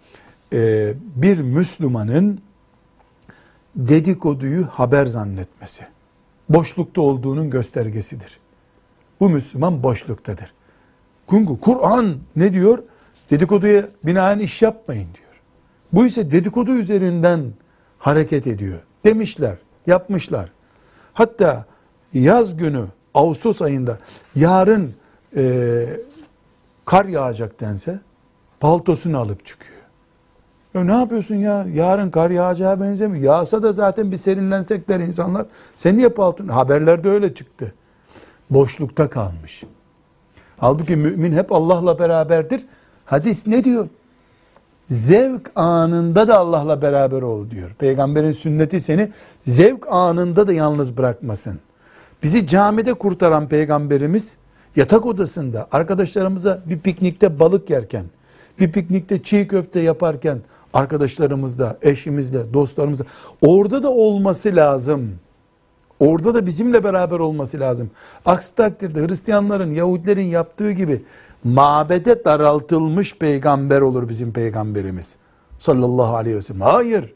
e, 0.54 0.94
bir 1.16 1.40
Müslümanın 1.40 2.42
dedikoduyu 3.76 4.66
haber 4.66 5.06
zannetmesi. 5.06 5.84
Boşlukta 6.50 7.02
olduğunun 7.02 7.50
göstergesidir. 7.50 8.40
Bu 9.20 9.30
Müslüman 9.30 9.84
boşluktadır. 9.84 10.54
Çünkü 11.30 11.60
Kur'an 11.60 12.18
ne 12.36 12.54
diyor? 12.54 12.84
Dedikoduya 13.32 13.88
binaen 14.04 14.40
iş 14.40 14.62
yapmayın 14.62 15.08
diyor. 15.14 15.42
Bu 15.94 16.06
ise 16.06 16.32
dedikodu 16.32 16.72
üzerinden 16.72 17.54
hareket 18.00 18.48
ediyor. 18.48 18.80
Demişler, 19.06 19.56
yapmışlar. 19.88 20.52
Hatta 21.14 21.66
yaz 22.14 22.58
günü 22.58 22.86
Ağustos 23.14 23.62
ayında 23.62 24.00
yarın 24.36 24.94
e, 25.36 25.86
kar 26.86 27.06
yağacak 27.06 27.60
dense 27.60 28.00
paltosunu 28.60 29.18
alıp 29.18 29.46
çıkıyor. 29.46 29.80
Ya 30.74 30.84
ne 30.84 30.92
yapıyorsun 30.92 31.36
ya? 31.36 31.66
Yarın 31.74 32.10
kar 32.10 32.30
yağacağı 32.30 32.82
benzemiyor. 32.82 33.24
Yağsa 33.24 33.64
da 33.64 33.72
zaten 33.72 34.12
bir 34.12 34.18
serinlensek 34.18 34.90
der 34.90 35.00
insanlar. 35.00 35.46
Sen 35.76 35.98
niye 35.98 36.10
palton? 36.10 36.48
Haberlerde 36.48 37.10
öyle 37.10 37.34
çıktı. 37.34 37.74
Boşlukta 38.50 39.10
kalmış. 39.10 39.64
Halbuki 40.58 40.96
mümin 40.96 41.34
hep 41.34 41.52
Allah'la 41.52 42.00
beraberdir. 42.00 42.66
Hadis 43.06 43.48
ne 43.48 43.64
diyor? 43.64 43.88
Zevk 44.90 45.52
anında 45.56 46.28
da 46.28 46.38
Allah'la 46.38 46.82
beraber 46.82 47.22
ol 47.22 47.50
diyor. 47.50 47.72
Peygamberin 47.80 48.32
sünneti 48.32 48.82
seni 48.82 49.12
zevk 49.44 49.88
anında 49.90 50.48
da 50.48 50.54
yalnız 50.54 50.98
bırakmasın. 50.98 51.60
Bizi 52.24 52.48
camide 52.48 52.94
kurtaran 52.94 53.48
peygamberimiz 53.48 54.38
yatak 54.80 55.06
odasında 55.06 55.68
arkadaşlarımıza 55.72 56.62
bir 56.66 56.80
piknikte 56.80 57.40
balık 57.40 57.70
yerken, 57.70 58.06
bir 58.60 58.72
piknikte 58.72 59.24
çiğ 59.24 59.48
köfte 59.48 59.80
yaparken 59.80 60.40
arkadaşlarımızla, 60.74 61.78
eşimizle, 61.82 62.54
dostlarımızla 62.54 63.06
orada 63.42 63.84
da 63.84 63.92
olması 63.92 64.56
lazım. 64.56 65.12
Orada 66.00 66.36
da 66.36 66.46
bizimle 66.46 66.84
beraber 66.84 67.20
olması 67.20 67.60
lazım. 67.60 67.92
Aksi 68.26 68.56
takdirde 68.56 69.08
Hristiyanların, 69.08 69.74
Yahudilerin 69.74 70.26
yaptığı 70.26 70.72
gibi 70.72 71.02
mabede 71.44 72.26
daraltılmış 72.26 73.18
peygamber 73.18 73.82
olur 73.82 74.10
bizim 74.10 74.34
peygamberimiz. 74.34 75.16
Sallallahu 75.58 76.16
aleyhi 76.16 76.38
ve 76.38 76.42
sellem. 76.42 76.62
Hayır. 76.62 77.14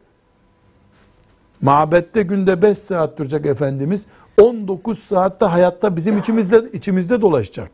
Mabette 1.62 2.22
günde 2.22 2.62
5 2.62 2.78
saat 2.78 3.18
duracak 3.18 3.46
Efendimiz. 3.46 4.06
19 4.42 5.00
saatte 5.00 5.46
hayatta 5.46 5.96
bizim 5.96 6.18
içimizde, 6.18 6.70
içimizde 6.74 7.22
dolaşacak. 7.22 7.70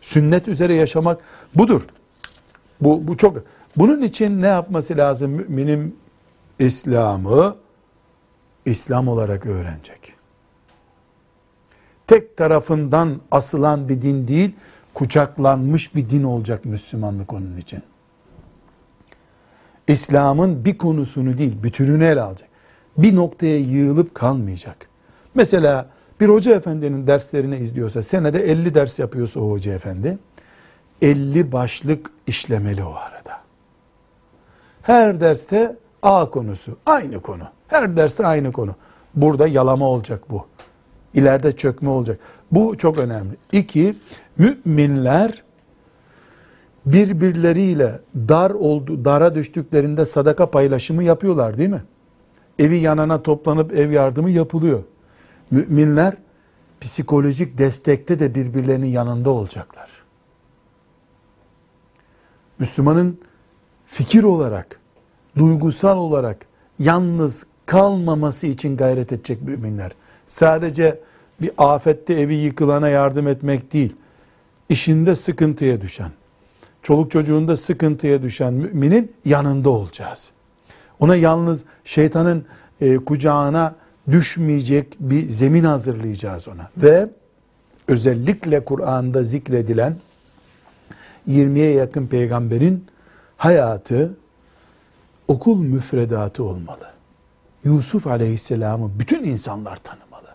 Sünnet 0.00 0.48
üzere 0.48 0.74
yaşamak 0.74 1.20
budur. 1.54 1.82
Bu, 2.80 3.08
bu 3.08 3.16
çok. 3.16 3.36
Bunun 3.76 4.02
için 4.02 4.42
ne 4.42 4.46
yapması 4.46 4.96
lazım 4.96 5.30
müminin 5.30 5.98
İslam'ı 6.58 7.56
İslam 8.66 9.08
olarak 9.08 9.46
öğrenecek. 9.46 10.12
Tek 12.06 12.36
tarafından 12.36 13.20
asılan 13.30 13.88
bir 13.88 14.02
din 14.02 14.28
değil, 14.28 14.50
kucaklanmış 14.94 15.94
bir 15.94 16.10
din 16.10 16.22
olacak 16.22 16.64
Müslümanlık 16.64 17.32
onun 17.32 17.56
için. 17.56 17.82
İslam'ın 19.88 20.64
bir 20.64 20.78
konusunu 20.78 21.38
değil, 21.38 21.62
bütününü 21.62 22.04
ele 22.04 22.22
alacak. 22.22 22.48
Bir 22.98 23.16
noktaya 23.16 23.58
yığılıp 23.58 24.14
kalmayacak. 24.14 24.91
Mesela 25.34 25.86
bir 26.20 26.28
hoca 26.28 26.54
efendinin 26.54 27.06
derslerini 27.06 27.56
izliyorsa, 27.56 28.02
senede 28.02 28.50
50 28.50 28.74
ders 28.74 28.98
yapıyorsa 28.98 29.40
o 29.40 29.50
hoca 29.50 29.74
efendi, 29.74 30.18
50 31.02 31.52
başlık 31.52 32.10
işlemeli 32.26 32.84
o 32.84 32.94
arada. 32.94 33.40
Her 34.82 35.20
derste 35.20 35.76
A 36.02 36.30
konusu, 36.30 36.76
aynı 36.86 37.20
konu. 37.20 37.42
Her 37.68 37.96
derste 37.96 38.26
aynı 38.26 38.52
konu. 38.52 38.74
Burada 39.14 39.46
yalama 39.46 39.88
olacak 39.88 40.30
bu. 40.30 40.46
İleride 41.14 41.56
çökme 41.56 41.88
olacak. 41.88 42.18
Bu 42.52 42.78
çok 42.78 42.98
önemli. 42.98 43.36
İki, 43.52 43.96
müminler 44.38 45.42
birbirleriyle 46.86 48.00
dar 48.14 48.50
oldu, 48.50 49.04
dara 49.04 49.34
düştüklerinde 49.34 50.06
sadaka 50.06 50.50
paylaşımı 50.50 51.04
yapıyorlar 51.04 51.58
değil 51.58 51.70
mi? 51.70 51.82
Evi 52.58 52.78
yanana 52.78 53.22
toplanıp 53.22 53.72
ev 53.72 53.90
yardımı 53.90 54.30
yapılıyor. 54.30 54.82
Müminler 55.52 56.14
psikolojik 56.80 57.58
destekte 57.58 58.18
de 58.18 58.34
birbirlerinin 58.34 58.86
yanında 58.86 59.30
olacaklar. 59.30 59.90
Müslümanın 62.58 63.20
fikir 63.86 64.22
olarak, 64.22 64.80
duygusal 65.36 65.98
olarak 65.98 66.46
yalnız 66.78 67.46
kalmaması 67.66 68.46
için 68.46 68.76
gayret 68.76 69.12
edecek 69.12 69.42
müminler. 69.42 69.92
Sadece 70.26 71.00
bir 71.40 71.50
afette 71.58 72.14
evi 72.14 72.34
yıkılana 72.34 72.88
yardım 72.88 73.28
etmek 73.28 73.72
değil, 73.72 73.96
işinde 74.68 75.16
sıkıntıya 75.16 75.80
düşen, 75.80 76.10
çoluk 76.82 77.10
çocuğunda 77.10 77.56
sıkıntıya 77.56 78.22
düşen 78.22 78.54
müminin 78.54 79.12
yanında 79.24 79.70
olacağız. 79.70 80.30
Ona 81.00 81.16
yalnız 81.16 81.64
şeytanın 81.84 82.44
e, 82.80 82.96
kucağına 82.96 83.81
düşmeyecek 84.10 84.96
bir 85.00 85.28
zemin 85.28 85.64
hazırlayacağız 85.64 86.48
ona. 86.48 86.70
Ve 86.76 87.08
özellikle 87.88 88.64
Kur'an'da 88.64 89.22
zikredilen 89.24 89.96
20'ye 91.28 91.72
yakın 91.72 92.06
peygamberin 92.06 92.84
hayatı 93.36 94.16
okul 95.28 95.58
müfredatı 95.58 96.44
olmalı. 96.44 96.92
Yusuf 97.64 98.06
Aleyhisselam'ı 98.06 98.90
bütün 98.98 99.24
insanlar 99.24 99.76
tanımalı. 99.76 100.28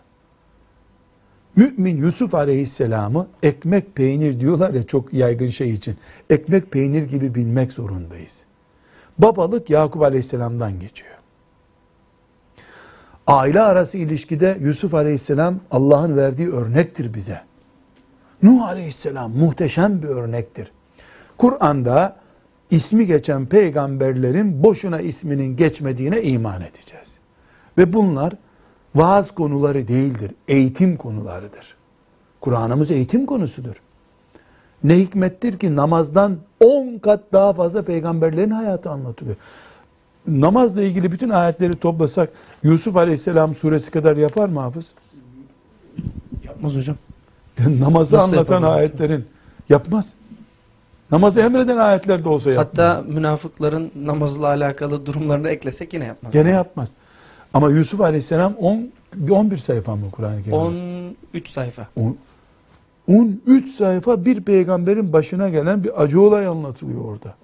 Mümin 1.56 1.96
Yusuf 1.96 2.34
Aleyhisselam'ı 2.34 3.28
ekmek 3.42 3.94
peynir 3.94 4.40
diyorlar 4.40 4.74
ya 4.74 4.86
çok 4.86 5.12
yaygın 5.12 5.50
şey 5.50 5.74
için. 5.74 5.96
Ekmek 6.30 6.70
peynir 6.70 7.02
gibi 7.02 7.34
bilmek 7.34 7.72
zorundayız. 7.72 8.44
Babalık 9.18 9.70
Yakup 9.70 10.02
Aleyhisselam'dan 10.02 10.80
geçiyor. 10.80 11.17
Aile 13.28 13.60
arası 13.60 13.98
ilişkide 13.98 14.58
Yusuf 14.60 14.94
Aleyhisselam 14.94 15.60
Allah'ın 15.70 16.16
verdiği 16.16 16.52
örnektir 16.52 17.14
bize. 17.14 17.40
Nuh 18.42 18.62
Aleyhisselam 18.62 19.32
muhteşem 19.32 20.02
bir 20.02 20.08
örnektir. 20.08 20.72
Kur'an'da 21.38 22.16
ismi 22.70 23.06
geçen 23.06 23.46
peygamberlerin 23.46 24.62
boşuna 24.62 25.00
isminin 25.00 25.56
geçmediğine 25.56 26.22
iman 26.22 26.62
edeceğiz. 26.62 27.18
Ve 27.78 27.92
bunlar 27.92 28.32
vaaz 28.94 29.30
konuları 29.34 29.88
değildir, 29.88 30.34
eğitim 30.48 30.96
konularıdır. 30.96 31.76
Kur'an'ımız 32.40 32.90
eğitim 32.90 33.26
konusudur. 33.26 33.74
Ne 34.84 34.98
hikmettir 34.98 35.58
ki 35.58 35.76
namazdan 35.76 36.36
10 36.60 36.98
kat 36.98 37.20
daha 37.32 37.52
fazla 37.52 37.82
peygamberlerin 37.82 38.50
hayatı 38.50 38.90
anlatılıyor. 38.90 39.36
Namazla 40.26 40.82
ilgili 40.82 41.12
bütün 41.12 41.30
ayetleri 41.30 41.72
toplasak 41.72 42.30
Yusuf 42.62 42.96
Aleyhisselam 42.96 43.54
suresi 43.54 43.90
kadar 43.90 44.16
yapar 44.16 44.48
mı 44.48 44.60
hafız? 44.60 44.94
Yapmaz 46.44 46.76
hocam. 46.76 46.96
Namazı 47.80 48.16
Nasıl 48.16 48.32
anlatan 48.32 48.62
ayetlerin 48.62 49.24
yapmaz. 49.68 50.14
Namazı 51.10 51.40
emreden 51.40 51.76
ayetler 51.76 52.24
de 52.24 52.28
olsa 52.28 52.50
yapmaz. 52.50 52.66
Hatta 52.66 53.02
münafıkların 53.08 53.92
namazla 54.04 54.46
alakalı 54.46 55.06
durumlarını 55.06 55.48
eklesek 55.48 55.94
yine 55.94 56.04
yapmaz. 56.04 56.32
Gene 56.32 56.50
yapmaz. 56.50 56.94
Ama 57.54 57.70
Yusuf 57.70 58.00
Aleyhisselam 58.00 58.54
10 58.54 58.90
11 59.30 59.56
sayfa 59.56 59.96
mı 59.96 60.10
Kur'an-ı 60.12 60.42
Kerim'de? 60.42 61.14
13 61.34 61.48
sayfa. 61.48 61.88
13 63.08 63.70
sayfa 63.70 64.24
bir 64.24 64.40
peygamberin 64.40 65.12
başına 65.12 65.48
gelen 65.48 65.84
bir 65.84 66.02
acı 66.02 66.20
olay 66.20 66.46
anlatılıyor 66.46 67.04
orada. 67.04 67.34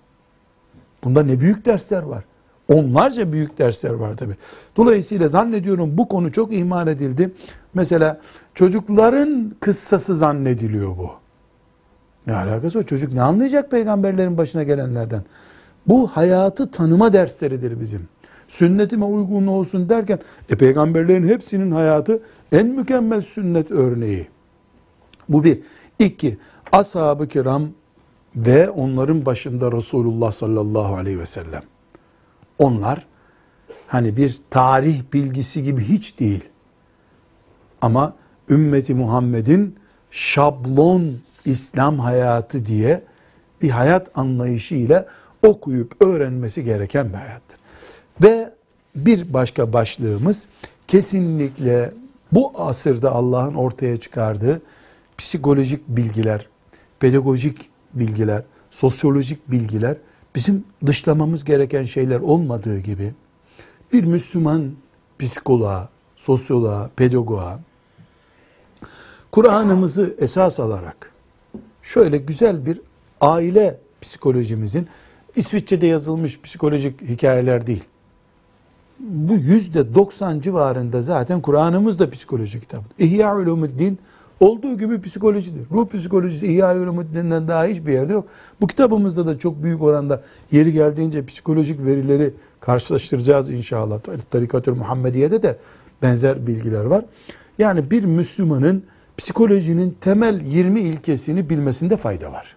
Bunda 1.05 1.23
ne 1.23 1.41
büyük 1.41 1.67
dersler 1.67 2.03
var. 2.03 2.25
Onlarca 2.69 3.33
büyük 3.33 3.59
dersler 3.59 3.91
var 3.91 4.17
tabi. 4.17 4.33
Dolayısıyla 4.77 5.29
zannediyorum 5.29 5.99
bu 5.99 6.09
konu 6.09 6.33
çok 6.33 6.53
ihmal 6.53 6.89
edildi. 6.89 7.33
Mesela 7.75 8.21
çocukların 8.55 9.53
kıssası 9.61 10.17
zannediliyor 10.17 10.89
bu. 10.99 11.11
Ne 12.27 12.35
alakası 12.35 12.79
var? 12.79 12.87
Çocuk 12.87 13.13
ne 13.13 13.23
anlayacak 13.23 13.71
peygamberlerin 13.71 14.39
başına 14.39 14.63
gelenlerden? 14.63 15.23
Bu 15.87 16.09
hayatı 16.09 16.71
tanıma 16.71 17.13
dersleridir 17.13 17.81
bizim. 17.81 18.09
Sünnetime 18.49 19.05
uygun 19.05 19.47
olsun 19.47 19.89
derken 19.89 20.19
e, 20.49 20.57
peygamberlerin 20.57 21.29
hepsinin 21.29 21.71
hayatı 21.71 22.23
en 22.53 22.67
mükemmel 22.67 23.21
sünnet 23.21 23.71
örneği. 23.71 24.29
Bu 25.29 25.45
bir. 25.45 25.61
İki, 25.99 26.39
ashab-ı 26.73 27.29
kiram 27.29 27.69
ve 28.37 28.71
onların 28.71 29.27
başında 29.27 29.73
Resulullah 29.73 30.33
sallallahu 30.33 30.95
aleyhi 30.95 31.19
ve 31.19 31.27
sellem. 31.27 31.63
Onlar 32.59 33.07
hani 33.87 34.17
bir 34.17 34.39
tarih 34.51 35.03
bilgisi 35.13 35.63
gibi 35.63 35.85
hiç 35.85 36.19
değil. 36.19 36.45
Ama 37.81 38.17
ümmeti 38.49 38.95
Muhammed'in 38.95 39.77
şablon 40.11 41.19
İslam 41.45 41.99
hayatı 41.99 42.67
diye 42.67 43.03
bir 43.63 43.71
hayat 43.71 44.19
anlayışı 44.19 44.75
ile 44.75 45.07
okuyup 45.43 46.03
öğrenmesi 46.03 46.65
gereken 46.65 47.09
bir 47.09 47.15
hayattır. 47.15 47.59
Ve 48.23 48.51
bir 48.97 49.33
başka 49.33 49.73
başlığımız 49.73 50.47
kesinlikle 50.89 51.93
bu 52.33 52.53
asırda 52.57 53.13
Allah'ın 53.13 53.55
ortaya 53.55 53.97
çıkardığı 53.97 54.63
psikolojik 55.19 55.89
bilgiler, 55.89 56.49
pedagojik 57.01 57.71
bilgiler, 57.95 58.43
sosyolojik 58.71 59.51
bilgiler 59.51 59.97
bizim 60.35 60.65
dışlamamız 60.87 61.45
gereken 61.45 61.85
şeyler 61.85 62.21
olmadığı 62.21 62.79
gibi 62.79 63.13
bir 63.93 64.05
Müslüman 64.05 64.73
psikoloğa, 65.19 65.89
sosyoloğa, 66.17 66.91
pedagoğa 66.97 67.61
Kur'an'ımızı 69.33 70.15
esas 70.19 70.61
alarak 70.61 71.13
şöyle 71.83 72.19
güzel 72.19 72.67
bir 72.67 72.81
aile 73.21 73.81
psikolojimizin 74.01 74.89
İsviçre'de 75.37 75.87
yazılmış 75.87 76.41
psikolojik 76.41 77.03
hikayeler 77.03 77.67
değil. 77.67 77.85
Bu 78.99 79.33
yüzde 79.33 79.95
90 79.95 80.41
civarında 80.41 81.03
zaten 81.03 81.41
Kur'an'ımız 81.41 81.99
da 81.99 82.11
psikoloji 82.11 82.61
kitabı. 82.61 82.85
İhya 82.99 83.37
Ulumuddin 83.37 83.99
olduğu 84.41 84.79
gibi 84.79 85.01
psikolojidir. 85.01 85.63
Ruh 85.71 85.89
psikolojisi 85.89 86.47
İhya 86.47 86.77
Ulumuddin'den 86.77 87.49
daha 87.49 87.65
hiçbir 87.65 87.93
yerde 87.93 88.13
yok. 88.13 88.27
Bu 88.61 88.67
kitabımızda 88.67 89.27
da 89.27 89.39
çok 89.39 89.63
büyük 89.63 89.83
oranda 89.83 90.23
yeri 90.53 90.73
geldiğince 90.73 91.27
psikolojik 91.27 91.85
verileri 91.85 92.35
karşılaştıracağız 92.61 93.51
inşallah. 93.51 94.01
Tarikatül 94.31 94.73
Muhammediye'de 94.73 95.43
de 95.43 95.59
benzer 96.03 96.47
bilgiler 96.47 96.85
var. 96.85 97.05
Yani 97.59 97.91
bir 97.91 98.05
Müslümanın 98.05 98.85
psikolojinin 99.17 99.97
temel 100.01 100.41
20 100.41 100.81
ilkesini 100.81 101.51
bilmesinde 101.51 101.97
fayda 101.97 102.33
var. 102.33 102.57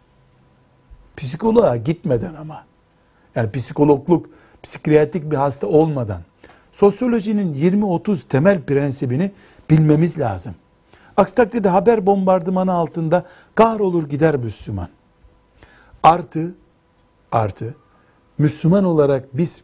Psikoloğa 1.18 1.78
gitmeden 1.78 2.34
ama. 2.34 2.66
Yani 3.36 3.52
psikologluk, 3.52 4.30
psikiyatrik 4.64 5.32
bir 5.32 5.36
hasta 5.36 5.68
olmadan. 5.68 6.22
Sosyolojinin 6.72 7.54
20-30 7.54 8.28
temel 8.30 8.62
prensibini 8.62 9.32
bilmemiz 9.70 10.20
lazım. 10.20 10.56
Aksi 11.18 11.36
takdirde 11.36 11.70
haber 11.70 12.06
bombardımanı 12.06 12.74
altında 12.74 13.26
kahrolur 13.56 14.10
gider 14.10 14.36
Müslüman. 14.36 14.90
Artı, 16.04 16.56
artı, 17.32 17.76
Müslüman 18.38 18.84
olarak 18.84 19.38
biz 19.38 19.64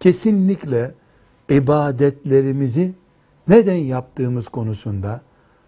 kesinlikle 0.00 0.94
ibadetlerimizi 1.50 2.94
neden 3.48 3.74
yaptığımız 3.74 4.48
konusunda 4.48 5.20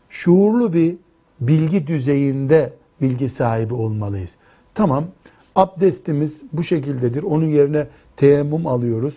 şuurlu 0.09 0.73
bir 0.73 0.97
bilgi 1.41 1.87
düzeyinde 1.87 2.73
bilgi 3.01 3.29
sahibi 3.29 3.75
olmalıyız. 3.75 4.37
Tamam, 4.75 5.05
abdestimiz 5.55 6.43
bu 6.53 6.63
şekildedir. 6.63 7.23
Onun 7.23 7.49
yerine 7.49 7.87
teyemmüm 8.17 8.67
alıyoruz. 8.67 9.15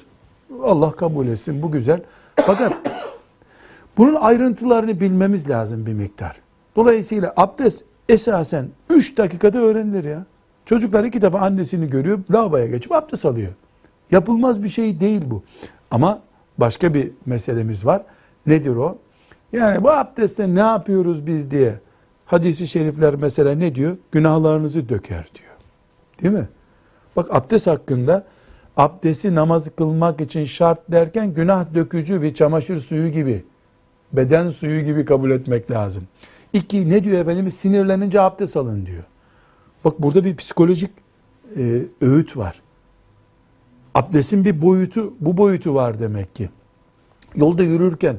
Allah 0.64 0.92
kabul 0.92 1.28
etsin, 1.28 1.62
bu 1.62 1.72
güzel. 1.72 2.02
Fakat 2.36 2.74
bunun 4.00 4.16
ayrıntılarını 4.16 5.00
bilmemiz 5.00 5.50
lazım 5.50 5.86
bir 5.86 5.94
miktar. 5.94 6.36
Dolayısıyla 6.76 7.34
abdest 7.38 7.84
esasen 8.10 8.68
3 8.90 9.18
dakikada 9.18 9.58
öğrenilir 9.58 10.04
ya. 10.04 10.26
Çocuklar 10.66 11.04
iki 11.04 11.22
defa 11.22 11.40
annesini 11.40 11.90
görüyor, 11.90 12.20
lavaboya 12.32 12.66
geçip 12.66 12.92
abdest 12.92 13.26
alıyor. 13.26 13.52
Yapılmaz 14.12 14.64
bir 14.64 14.70
şey 14.70 15.00
değil 15.00 15.22
bu. 15.26 15.44
Ama 15.92 16.20
başka 16.58 16.94
bir 16.94 17.12
meselemiz 17.26 17.86
var. 17.86 18.02
Nedir 18.46 18.76
o? 18.76 18.98
Yani 19.52 19.84
bu 19.84 19.92
abdestte 19.92 20.56
ne 20.56 20.60
yapıyoruz 20.60 21.28
biz 21.28 21.52
diye 21.52 21.80
hadisi 22.26 22.68
şerifler 22.68 23.16
mesela 23.16 23.56
ne 23.56 23.76
diyor? 23.76 23.98
Günahlarınızı 24.12 24.90
döker 24.90 25.30
diyor. 25.36 25.54
Değil 26.22 26.34
mi? 26.34 26.50
Bak 27.16 27.28
abdest 27.32 27.68
hakkında 27.68 28.26
abdesti 28.78 29.36
namaz 29.36 29.70
kılmak 29.76 30.22
için 30.22 30.46
şart 30.46 30.80
derken 30.92 31.34
günah 31.34 31.74
dökücü 31.74 32.22
bir 32.22 32.34
çamaşır 32.34 32.80
suyu 32.82 33.10
gibi, 33.12 33.46
beden 34.14 34.50
suyu 34.50 34.86
gibi 34.86 35.06
kabul 35.06 35.32
etmek 35.32 35.72
lazım. 35.72 36.04
İki 36.54 36.90
ne 36.90 37.04
diyor 37.04 37.18
Efendimiz? 37.18 37.54
Sinirlenince 37.54 38.22
abdest 38.22 38.58
alın 38.58 38.86
diyor. 38.86 39.04
Bak 39.86 40.02
burada 40.02 40.24
bir 40.26 40.36
psikolojik 40.36 40.92
e, 41.58 41.82
öğüt 42.02 42.38
var. 42.38 42.62
Abdestin 43.96 44.46
bir 44.46 44.62
boyutu, 44.62 45.14
bu 45.20 45.38
boyutu 45.38 45.76
var 45.76 46.00
demek 46.00 46.36
ki. 46.36 46.50
Yolda 47.36 47.64
yürürken 47.64 48.18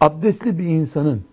abdestli 0.00 0.58
bir 0.58 0.64
insanın 0.64 1.24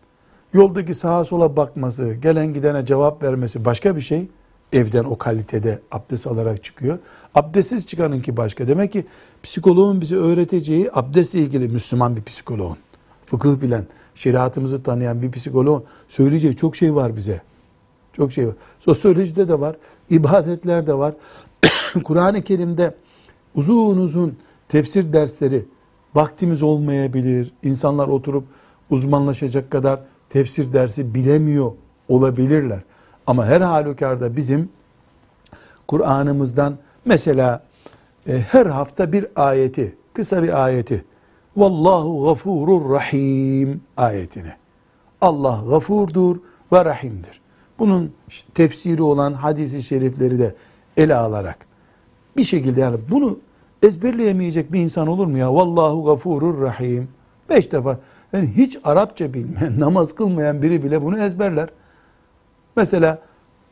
yoldaki 0.53 0.95
sağa 0.95 1.25
sola 1.25 1.55
bakması, 1.55 2.13
gelen 2.13 2.53
gidene 2.53 2.85
cevap 2.85 3.23
vermesi 3.23 3.65
başka 3.65 3.95
bir 3.95 4.01
şey. 4.01 4.27
Evden 4.73 5.03
o 5.03 5.17
kalitede 5.17 5.79
abdest 5.91 6.27
alarak 6.27 6.63
çıkıyor. 6.63 6.99
Abdestsiz 7.35 7.85
çıkanınki 7.85 8.37
başka. 8.37 8.67
Demek 8.67 8.91
ki 8.91 9.05
psikoloğun 9.43 10.01
bize 10.01 10.15
öğreteceği 10.15 10.89
abdestle 10.93 11.39
ilgili 11.39 11.67
Müslüman 11.67 12.15
bir 12.15 12.23
psikoloğun, 12.23 12.77
fıkıh 13.25 13.61
bilen, 13.61 13.85
şeriatımızı 14.15 14.83
tanıyan 14.83 15.21
bir 15.21 15.31
psikoloğun 15.31 15.83
söyleyeceği 16.07 16.55
çok 16.55 16.75
şey 16.75 16.95
var 16.95 17.15
bize. 17.15 17.41
Çok 18.13 18.31
şey 18.31 18.47
var. 18.47 18.55
Sosyolojide 18.79 19.47
de 19.47 19.59
var, 19.59 19.75
ibadetler 20.09 20.87
de 20.87 20.93
var. 20.93 21.13
Kur'an-ı 22.03 22.41
Kerim'de 22.41 22.95
uzun 23.55 23.97
uzun 23.97 24.37
tefsir 24.67 25.13
dersleri 25.13 25.65
vaktimiz 26.15 26.63
olmayabilir. 26.63 27.53
İnsanlar 27.63 28.07
oturup 28.07 28.43
uzmanlaşacak 28.89 29.71
kadar 29.71 29.99
tefsir 30.29 30.73
dersi 30.73 31.15
bilemiyor 31.15 31.71
olabilirler. 32.09 32.79
Ama 33.27 33.45
her 33.45 33.61
halükarda 33.61 34.35
bizim 34.35 34.69
Kur'an'ımızdan 35.87 36.77
mesela 37.05 37.63
e, 38.27 38.39
her 38.39 38.65
hafta 38.65 39.11
bir 39.11 39.27
ayeti, 39.35 39.95
kısa 40.13 40.43
bir 40.43 40.63
ayeti 40.63 41.05
Vallahu 41.57 42.25
gafurur 42.25 42.93
rahim 42.93 43.81
ayetini. 43.97 44.53
Allah 45.21 45.63
gafurdur 45.69 46.37
ve 46.73 46.85
rahimdir. 46.85 47.41
Bunun 47.79 48.11
tefsiri 48.53 49.03
olan 49.03 49.33
hadisi 49.33 49.83
şerifleri 49.83 50.39
de 50.39 50.55
ele 50.97 51.15
alarak 51.15 51.67
bir 52.37 52.43
şekilde 52.43 52.81
yani 52.81 52.97
bunu 53.09 53.39
ezberleyemeyecek 53.83 54.73
bir 54.73 54.79
insan 54.79 55.07
olur 55.07 55.27
mu 55.27 55.37
ya? 55.37 55.53
Vallahu 55.53 56.05
gafurur 56.05 56.61
rahim. 56.61 57.07
Beş 57.49 57.71
defa. 57.71 57.99
Yani 58.33 58.47
hiç 58.57 58.77
Arapça 58.83 59.33
bilmeyen, 59.33 59.79
namaz 59.79 60.15
kılmayan 60.15 60.61
biri 60.61 60.83
bile 60.83 61.01
bunu 61.01 61.19
ezberler. 61.19 61.69
Mesela 62.75 63.19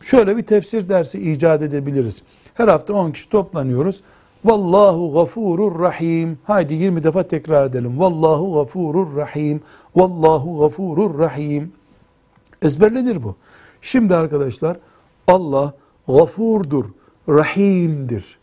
şöyle 0.01 0.37
bir 0.37 0.43
tefsir 0.43 0.89
dersi 0.89 1.31
icat 1.31 1.61
edebiliriz. 1.61 2.23
Her 2.53 2.67
hafta 2.67 2.93
10 2.93 3.11
kişi 3.11 3.29
toplanıyoruz. 3.29 4.01
Vallahu 4.45 5.13
gafurur 5.13 5.79
rahim. 5.79 6.37
Haydi 6.43 6.73
20 6.73 7.03
defa 7.03 7.27
tekrar 7.27 7.65
edelim. 7.65 7.99
Vallahu 7.99 8.53
gafurur 8.53 9.15
rahim. 9.15 9.61
Vallahu 9.95 10.59
gafurur 10.59 11.19
rahim. 11.19 11.71
Ezberlenir 12.61 13.23
bu. 13.23 13.35
Şimdi 13.81 14.15
arkadaşlar 14.15 14.77
Allah 15.27 15.73
gafurdur, 16.07 16.85
rahimdir. 17.29 18.39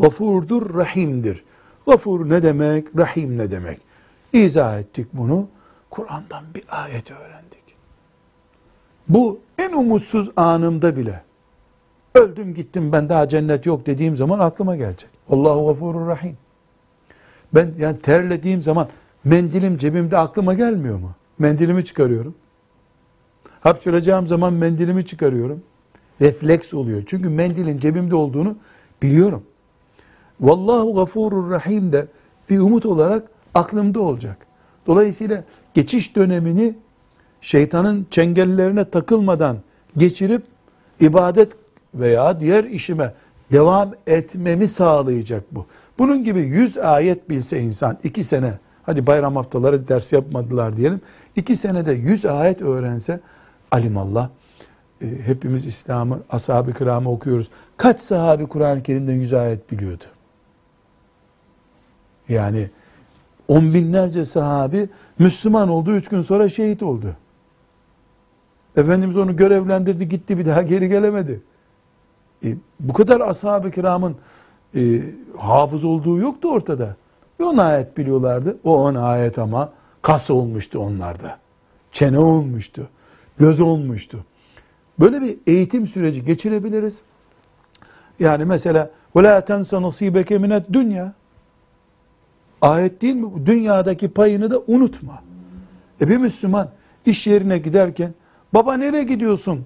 Gafurdur, 0.00 0.74
rahimdir. 0.74 1.44
Gafur 1.86 2.28
ne 2.28 2.42
demek, 2.42 2.86
rahim 2.98 3.38
ne 3.38 3.50
demek? 3.50 3.80
İzah 4.32 4.78
ettik 4.78 5.06
bunu. 5.12 5.48
Kur'an'dan 5.90 6.44
bir 6.54 6.64
ayet 6.68 7.10
öğrendik. 7.10 7.76
Bu 9.08 9.40
en 9.58 9.72
umutsuz 9.72 10.30
anımda 10.36 10.96
bile 10.96 11.22
öldüm 12.14 12.54
gittim 12.54 12.92
ben 12.92 13.08
daha 13.08 13.28
cennet 13.28 13.66
yok 13.66 13.86
dediğim 13.86 14.16
zaman 14.16 14.38
aklıma 14.38 14.76
gelecek. 14.76 15.15
Allahu 15.30 15.66
gafurur 15.66 16.06
rahim. 16.06 16.36
Ben 17.54 17.72
yani 17.78 17.98
terlediğim 17.98 18.62
zaman 18.62 18.88
mendilim 19.24 19.78
cebimde 19.78 20.18
aklıma 20.18 20.54
gelmiyor 20.54 20.98
mu? 20.98 21.10
Mendilimi 21.38 21.84
çıkarıyorum. 21.84 22.34
Hapşıracağım 23.60 24.26
zaman 24.26 24.52
mendilimi 24.52 25.06
çıkarıyorum. 25.06 25.62
Refleks 26.20 26.74
oluyor. 26.74 27.02
Çünkü 27.06 27.28
mendilin 27.28 27.78
cebimde 27.78 28.14
olduğunu 28.14 28.56
biliyorum. 29.02 29.42
Vallahu 30.40 30.94
gafurur 30.94 31.50
rahim 31.50 31.92
de 31.92 32.06
bir 32.50 32.58
umut 32.58 32.86
olarak 32.86 33.28
aklımda 33.54 34.00
olacak. 34.00 34.46
Dolayısıyla 34.86 35.44
geçiş 35.74 36.16
dönemini 36.16 36.74
şeytanın 37.40 38.06
çengellerine 38.10 38.90
takılmadan 38.90 39.56
geçirip 39.96 40.42
ibadet 41.00 41.52
veya 41.94 42.40
diğer 42.40 42.64
işime 42.64 43.14
devam 43.52 43.94
etmemi 44.06 44.68
sağlayacak 44.68 45.42
bu. 45.52 45.66
Bunun 45.98 46.24
gibi 46.24 46.40
yüz 46.40 46.78
ayet 46.78 47.30
bilse 47.30 47.60
insan 47.60 47.98
iki 48.04 48.24
sene, 48.24 48.52
hadi 48.82 49.06
bayram 49.06 49.36
haftaları 49.36 49.88
ders 49.88 50.12
yapmadılar 50.12 50.76
diyelim, 50.76 51.00
iki 51.36 51.56
senede 51.56 51.92
yüz 51.92 52.24
ayet 52.24 52.62
öğrense 52.62 53.20
alimallah 53.70 54.28
e, 55.02 55.06
hepimiz 55.26 55.66
İslam'ı, 55.66 56.22
ashab-ı 56.30 56.72
kiramı 56.72 57.10
okuyoruz. 57.10 57.50
Kaç 57.76 58.00
sahabi 58.00 58.46
Kur'an-ı 58.46 58.82
Kerim'den 58.82 59.14
yüz 59.14 59.32
ayet 59.32 59.72
biliyordu? 59.72 60.04
Yani 62.28 62.70
on 63.48 63.74
binlerce 63.74 64.24
sahabi 64.24 64.88
Müslüman 65.18 65.68
oldu, 65.68 65.92
üç 65.92 66.08
gün 66.08 66.22
sonra 66.22 66.48
şehit 66.48 66.82
oldu. 66.82 67.16
Efendimiz 68.76 69.16
onu 69.16 69.36
görevlendirdi, 69.36 70.08
gitti 70.08 70.38
bir 70.38 70.46
daha 70.46 70.62
geri 70.62 70.88
gelemedi. 70.88 71.40
E, 72.45 72.55
bu 72.79 72.93
kadar 72.93 73.21
ashab-ı 73.21 73.71
kiramın 73.71 74.15
e, 74.75 75.01
hafız 75.37 75.83
olduğu 75.83 76.17
yoktu 76.17 76.51
ortada. 76.51 76.95
Bir 77.39 77.45
on 77.45 77.57
ayet 77.57 77.97
biliyorlardı. 77.97 78.57
O 78.63 78.83
on 78.83 78.95
ayet 78.95 79.39
ama 79.39 79.73
kas 80.01 80.29
olmuştu 80.29 80.79
onlarda. 80.79 81.39
Çene 81.91 82.19
olmuştu. 82.19 82.89
Göz 83.37 83.59
olmuştu. 83.59 84.25
Böyle 84.99 85.21
bir 85.21 85.37
eğitim 85.47 85.87
süreci 85.87 86.25
geçirebiliriz. 86.25 87.01
Yani 88.19 88.45
mesela 88.45 88.89
وَلَا 89.15 89.41
تَنْسَ 89.41 89.75
نَصِيبَكَ 89.75 90.25
مِنَ 90.25 90.73
dünya 90.73 91.13
Ayet 92.61 93.01
değil 93.01 93.15
mi? 93.15 93.45
Dünyadaki 93.45 94.09
payını 94.09 94.51
da 94.51 94.59
unutma. 94.67 95.23
E 96.01 96.09
bir 96.09 96.17
Müslüman 96.17 96.69
iş 97.05 97.27
yerine 97.27 97.57
giderken 97.57 98.13
baba 98.53 98.73
nereye 98.73 99.03
gidiyorsun 99.03 99.65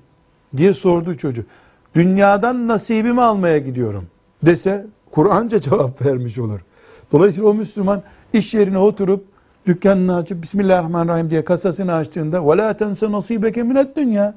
diye 0.57 0.73
sordu 0.73 1.17
çocuk. 1.17 1.47
Dünyadan 1.95 2.67
nasibimi 2.67 3.21
almaya 3.21 3.57
gidiyorum 3.57 4.07
dese 4.45 4.85
Kur'anca 5.11 5.59
cevap 5.59 6.05
vermiş 6.05 6.37
olur. 6.37 6.59
Dolayısıyla 7.11 7.49
o 7.49 7.53
Müslüman 7.53 8.01
iş 8.33 8.53
yerine 8.53 8.77
oturup 8.77 9.25
dükkanını 9.67 10.15
açıp 10.15 10.43
Bismillahirrahmanirrahim 10.43 11.29
diye 11.29 11.45
kasasını 11.45 11.93
açtığında 11.93 12.37
وَلَا 12.37 12.77
تَنْسَ 12.77 13.05
نَصِيبَكَ 13.05 13.53
مِنَ 13.53 13.95
dünya 13.95 14.35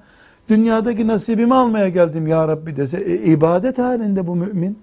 Dünyadaki 0.49 1.07
nasibimi 1.07 1.55
almaya 1.55 1.89
geldim 1.89 2.26
ya 2.26 2.49
Rabbi 2.49 2.76
dese 2.76 2.99
e, 2.99 3.14
ibadet 3.14 3.78
halinde 3.78 4.26
bu 4.26 4.36
mümin. 4.36 4.78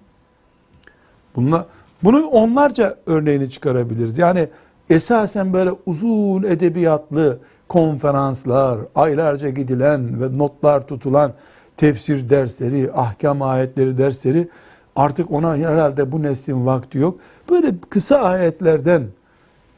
Bunlar, 1.36 1.66
bunu 2.04 2.28
onlarca 2.28 2.98
örneğini 3.06 3.50
çıkarabiliriz. 3.50 4.18
Yani 4.18 4.50
esasen 4.90 5.54
böyle 5.54 5.72
uzun 5.86 6.44
edebiyatlı 6.44 7.40
konferanslar, 7.68 8.80
aylarca 8.96 9.50
gidilen 9.50 10.22
ve 10.22 10.38
notlar 10.38 10.88
tutulan 10.88 11.32
tefsir 11.81 12.31
dersleri, 12.31 12.93
ahkam 12.93 13.43
ayetleri 13.43 13.99
dersleri 13.99 14.49
artık 14.97 15.31
ona 15.31 15.57
herhalde 15.57 16.13
bu 16.13 16.23
neslin 16.23 16.67
vakti 16.67 16.99
yok. 16.99 17.21
Böyle 17.51 17.75
kısa 17.91 18.17
ayetlerden 18.17 19.03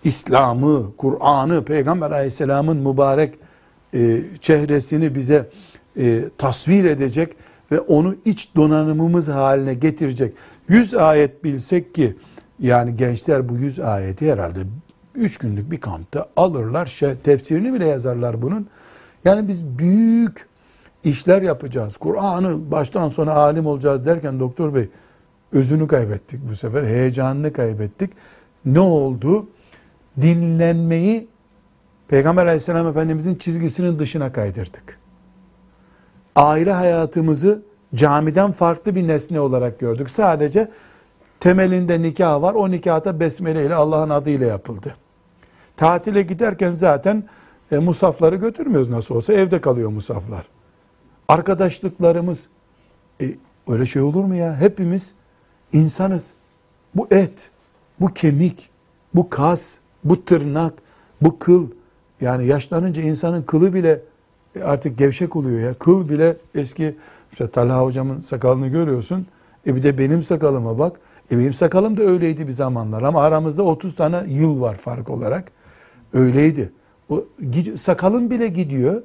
İslam'ı, 0.05 0.97
Kur'an'ı, 0.97 1.65
Peygamber 1.65 2.11
aleyhisselamın 2.11 2.77
mübarek 2.77 3.35
e, 3.95 4.23
çehresini 4.41 5.15
bize 5.15 5.51
e, 5.99 6.25
tasvir 6.39 6.85
edecek 6.85 7.35
ve 7.73 7.81
onu 7.81 8.15
iç 8.25 8.49
donanımımız 8.57 9.29
haline 9.29 9.75
getirecek. 9.75 10.35
Yüz 10.69 10.95
ayet 10.95 11.45
bilsek 11.45 11.95
ki 11.95 12.17
yani 12.61 12.97
gençler 12.97 13.49
bu 13.49 13.57
yüz 13.57 13.79
ayeti 13.79 14.33
herhalde 14.33 14.61
üç 15.15 15.37
günlük 15.37 15.71
bir 15.71 15.81
kampta 15.81 16.29
alırlar. 16.37 17.01
Tefsirini 17.25 17.75
bile 17.75 17.87
yazarlar 17.87 18.43
bunun. 18.43 18.67
Yani 19.25 19.49
biz 19.49 19.79
büyük 19.79 20.52
işler 21.05 21.43
yapacağız. 21.43 21.97
Kur'an'ı 21.97 22.71
baştan 22.71 23.09
sona 23.09 23.33
alim 23.33 23.67
olacağız 23.67 24.07
derken 24.07 24.41
doktor 24.41 24.75
bey 24.75 24.89
özünü 25.53 25.89
kaybettik 25.89 26.41
bu 26.51 26.57
sefer. 26.57 26.83
Heyecanını 26.83 27.53
kaybettik. 27.53 28.11
Ne 28.65 28.81
oldu? 28.81 29.47
Dinlenmeyi 30.21 31.29
Peygamber 32.09 32.47
aleyhisselam 32.47 32.87
efendimizin 32.87 33.35
çizgisinin 33.35 33.99
dışına 33.99 34.33
kaydırdık. 34.33 34.99
Aile 36.37 36.73
hayatımızı 36.73 37.63
camiden 37.95 38.53
farklı 38.53 38.95
bir 38.95 39.09
nesne 39.09 39.41
olarak 39.41 39.79
gördük. 39.79 40.11
Sadece 40.11 40.71
temelinde 41.41 42.03
nikah 42.03 42.43
var. 42.43 42.55
O 42.55 42.71
nikahta 42.71 43.21
besmele 43.21 43.67
ile 43.67 43.75
Allah'ın 43.75 44.11
adıyla 44.11 44.47
yapıldı. 44.47 44.95
Tatile 45.77 46.23
giderken 46.23 46.71
zaten 46.71 47.25
e, 47.73 47.79
musafları 47.79 48.37
götürmüyoruz 48.37 48.91
nasıl 48.91 49.15
olsa 49.15 49.33
evde 49.33 49.61
kalıyor 49.61 49.91
musaflar. 49.91 50.47
Arkadaşlıklarımız 51.29 52.49
e, 53.21 53.35
öyle 53.69 53.87
şey 53.87 54.03
olur 54.03 54.25
mu 54.25 54.35
ya? 54.35 54.57
Hepimiz 54.61 55.15
insanız. 55.73 56.27
Bu 56.95 57.09
et, 57.11 57.51
bu 58.01 58.07
kemik, 58.07 58.71
bu 59.15 59.31
kas, 59.31 59.79
bu 60.05 60.25
tırnak, 60.25 60.75
bu 61.21 61.39
kıl. 61.39 61.67
Yani 62.21 62.47
yaşlanınca 62.47 63.03
insanın 63.03 63.43
kılı 63.43 63.75
bile 63.75 64.01
e, 64.57 64.63
artık 64.63 64.99
gevşek 64.99 65.37
oluyor 65.37 65.61
ya. 65.61 65.75
Kıl 65.75 66.09
bile 66.09 66.37
eski 66.55 66.97
işte 67.33 67.51
Talha 67.51 67.83
hocamın 67.83 68.21
sakalını 68.21 68.69
görüyorsun. 68.69 69.27
E 69.67 69.77
bir 69.77 69.83
de 69.83 69.99
benim 69.99 70.23
sakalıma 70.23 70.79
bak. 70.79 71.01
E 71.31 71.39
benim 71.39 71.55
sakalım 71.55 71.97
da 71.97 72.03
öyleydi 72.03 72.47
bir 72.49 72.53
zamanlar 72.53 73.03
ama 73.03 73.23
aramızda 73.23 73.63
30 73.63 73.97
tane 73.97 74.25
yıl 74.29 74.61
var 74.61 74.77
fark 74.77 75.11
olarak. 75.11 75.53
Öyleydi. 76.13 76.73
O 77.09 77.25
sakalın 77.77 78.31
bile 78.31 78.49
gidiyor. 78.49 79.03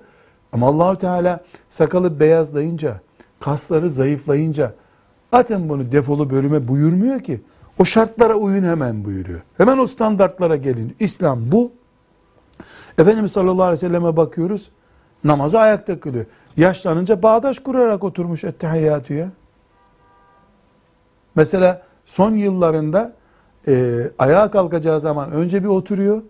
Ama 0.51 0.67
Allahu 0.67 0.97
Teala 0.97 1.43
sakalı 1.69 2.19
beyazlayınca, 2.19 2.99
kasları 3.39 3.89
zayıflayınca 3.89 4.73
atın 5.31 5.69
bunu 5.69 5.91
defolu 5.91 6.29
bölüme 6.29 6.67
buyurmuyor 6.67 7.19
ki. 7.19 7.41
O 7.79 7.85
şartlara 7.85 8.35
uyun 8.35 8.63
hemen 8.63 9.05
buyuruyor. 9.05 9.41
Hemen 9.57 9.77
o 9.77 9.87
standartlara 9.87 10.55
gelin. 10.55 10.95
İslam 10.99 11.51
bu. 11.51 11.71
Efendimiz 12.97 13.31
sallallahu 13.31 13.63
aleyhi 13.63 13.85
ve 13.85 13.87
selleme 13.87 14.17
bakıyoruz. 14.17 14.69
Namazı 15.23 15.59
ayakta 15.59 15.99
kılıyor. 15.99 16.25
Yaşlanınca 16.57 17.23
bağdaş 17.23 17.59
kurarak 17.59 18.03
oturmuş 18.03 18.43
ettehiyyatü 18.43 19.13
ya. 19.13 19.29
Mesela 21.35 21.81
son 22.05 22.31
yıllarında 22.35 23.13
e, 23.67 24.03
ayağa 24.19 24.51
kalkacağı 24.51 25.01
zaman 25.01 25.31
önce 25.31 25.63
bir 25.63 25.67
oturuyor. 25.67 26.21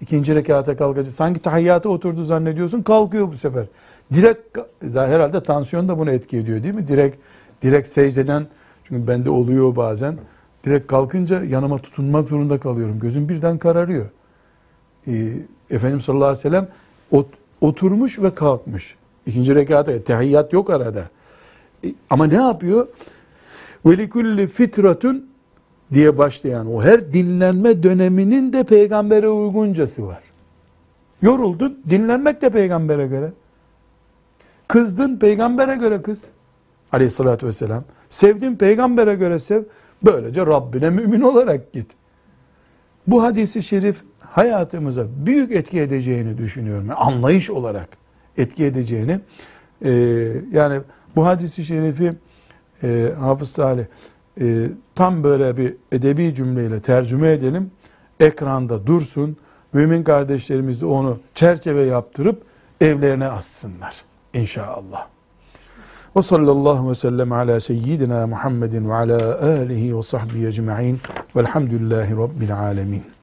İkinci 0.00 0.34
rekata 0.34 0.76
kalkacak. 0.76 1.14
Sanki 1.14 1.40
tahiyyata 1.40 1.88
oturdu 1.88 2.24
zannediyorsun. 2.24 2.82
Kalkıyor 2.82 3.28
bu 3.28 3.36
sefer. 3.36 3.64
Direkt 4.12 4.58
herhalde 4.94 5.42
tansiyon 5.42 5.88
da 5.88 5.98
bunu 5.98 6.10
etki 6.10 6.36
ediyor 6.38 6.62
değil 6.62 6.74
mi? 6.74 6.88
Direkt 6.88 7.16
direkt 7.62 7.88
secdeden 7.88 8.46
çünkü 8.84 9.06
bende 9.06 9.30
oluyor 9.30 9.76
bazen. 9.76 10.18
Direkt 10.64 10.86
kalkınca 10.86 11.44
yanıma 11.44 11.78
tutunmak 11.78 12.28
zorunda 12.28 12.58
kalıyorum. 12.60 12.98
Gözüm 13.00 13.28
birden 13.28 13.58
kararıyor. 13.58 14.06
Ee, 15.08 15.32
Efendimiz 15.70 16.04
sallallahu 16.04 16.28
aleyhi 16.28 16.38
ve 16.38 16.42
sellem 16.50 16.68
ot- 17.12 17.34
oturmuş 17.60 18.18
ve 18.18 18.34
kalkmış. 18.34 18.94
İkinci 19.26 19.54
rekata 19.54 20.02
tehiyyat 20.04 20.52
yok 20.52 20.70
arada. 20.70 21.04
E, 21.84 21.88
ama 22.10 22.26
ne 22.26 22.34
yapıyor? 22.34 22.86
Ve 23.86 23.96
likulli 23.96 24.46
fitratun 24.48 25.29
diye 25.92 26.18
başlayan 26.18 26.74
o 26.74 26.82
her 26.82 27.12
dinlenme 27.12 27.82
döneminin 27.82 28.52
de 28.52 28.64
peygambere 28.64 29.28
uyguncası 29.28 30.06
var. 30.06 30.22
Yoruldun, 31.22 31.82
dinlenmek 31.90 32.42
de 32.42 32.50
peygambere 32.50 33.06
göre. 33.06 33.32
Kızdın, 34.68 35.16
peygambere 35.16 35.76
göre 35.76 36.02
kız. 36.02 36.24
Aleyhissalatü 36.92 37.46
vesselam. 37.46 37.84
Sevdin, 38.08 38.56
peygambere 38.56 39.14
göre 39.14 39.38
sev. 39.38 39.62
Böylece 40.02 40.46
Rabbine 40.46 40.90
mümin 40.90 41.20
olarak 41.20 41.72
git. 41.72 41.90
Bu 43.06 43.22
hadisi 43.22 43.62
şerif 43.62 44.02
hayatımıza 44.20 45.06
büyük 45.26 45.52
etki 45.52 45.80
edeceğini 45.80 46.38
düşünüyorum. 46.38 46.86
Yani 46.88 46.98
anlayış 46.98 47.50
olarak 47.50 47.88
etki 48.36 48.64
edeceğini. 48.64 49.20
Ee, 49.84 49.90
yani 50.52 50.80
bu 51.16 51.26
hadisi 51.26 51.64
şerifi 51.64 52.12
e, 52.82 53.12
Hafız 53.18 53.50
Salih 53.50 53.84
e, 54.40 54.66
tam 54.94 55.24
böyle 55.24 55.56
bir 55.56 55.76
edebi 55.92 56.34
cümleyle 56.34 56.80
tercüme 56.80 57.32
edelim. 57.32 57.70
Ekranda 58.20 58.86
dursun. 58.86 59.36
Mümin 59.72 60.02
kardeşlerimiz 60.02 60.80
de 60.80 60.86
onu 60.86 61.18
çerçeve 61.34 61.82
yaptırıp 61.82 62.42
evlerine 62.80 63.28
assınlar. 63.28 64.04
İnşallah. 64.34 65.06
Ve 66.16 66.22
sallallahu 66.22 66.90
ve 66.90 66.94
sellem 66.94 67.32
ala 67.32 67.60
seyyidina 67.60 68.26
Muhammedin 68.26 68.88
ve 68.88 68.94
ala 68.94 69.40
alihi 69.42 69.96
ve 69.96 70.02
sahbihi 70.02 70.46
ecma'in 70.46 71.00
velhamdülillahi 71.36 72.16
rabbil 72.16 72.58
alemin. 72.58 73.19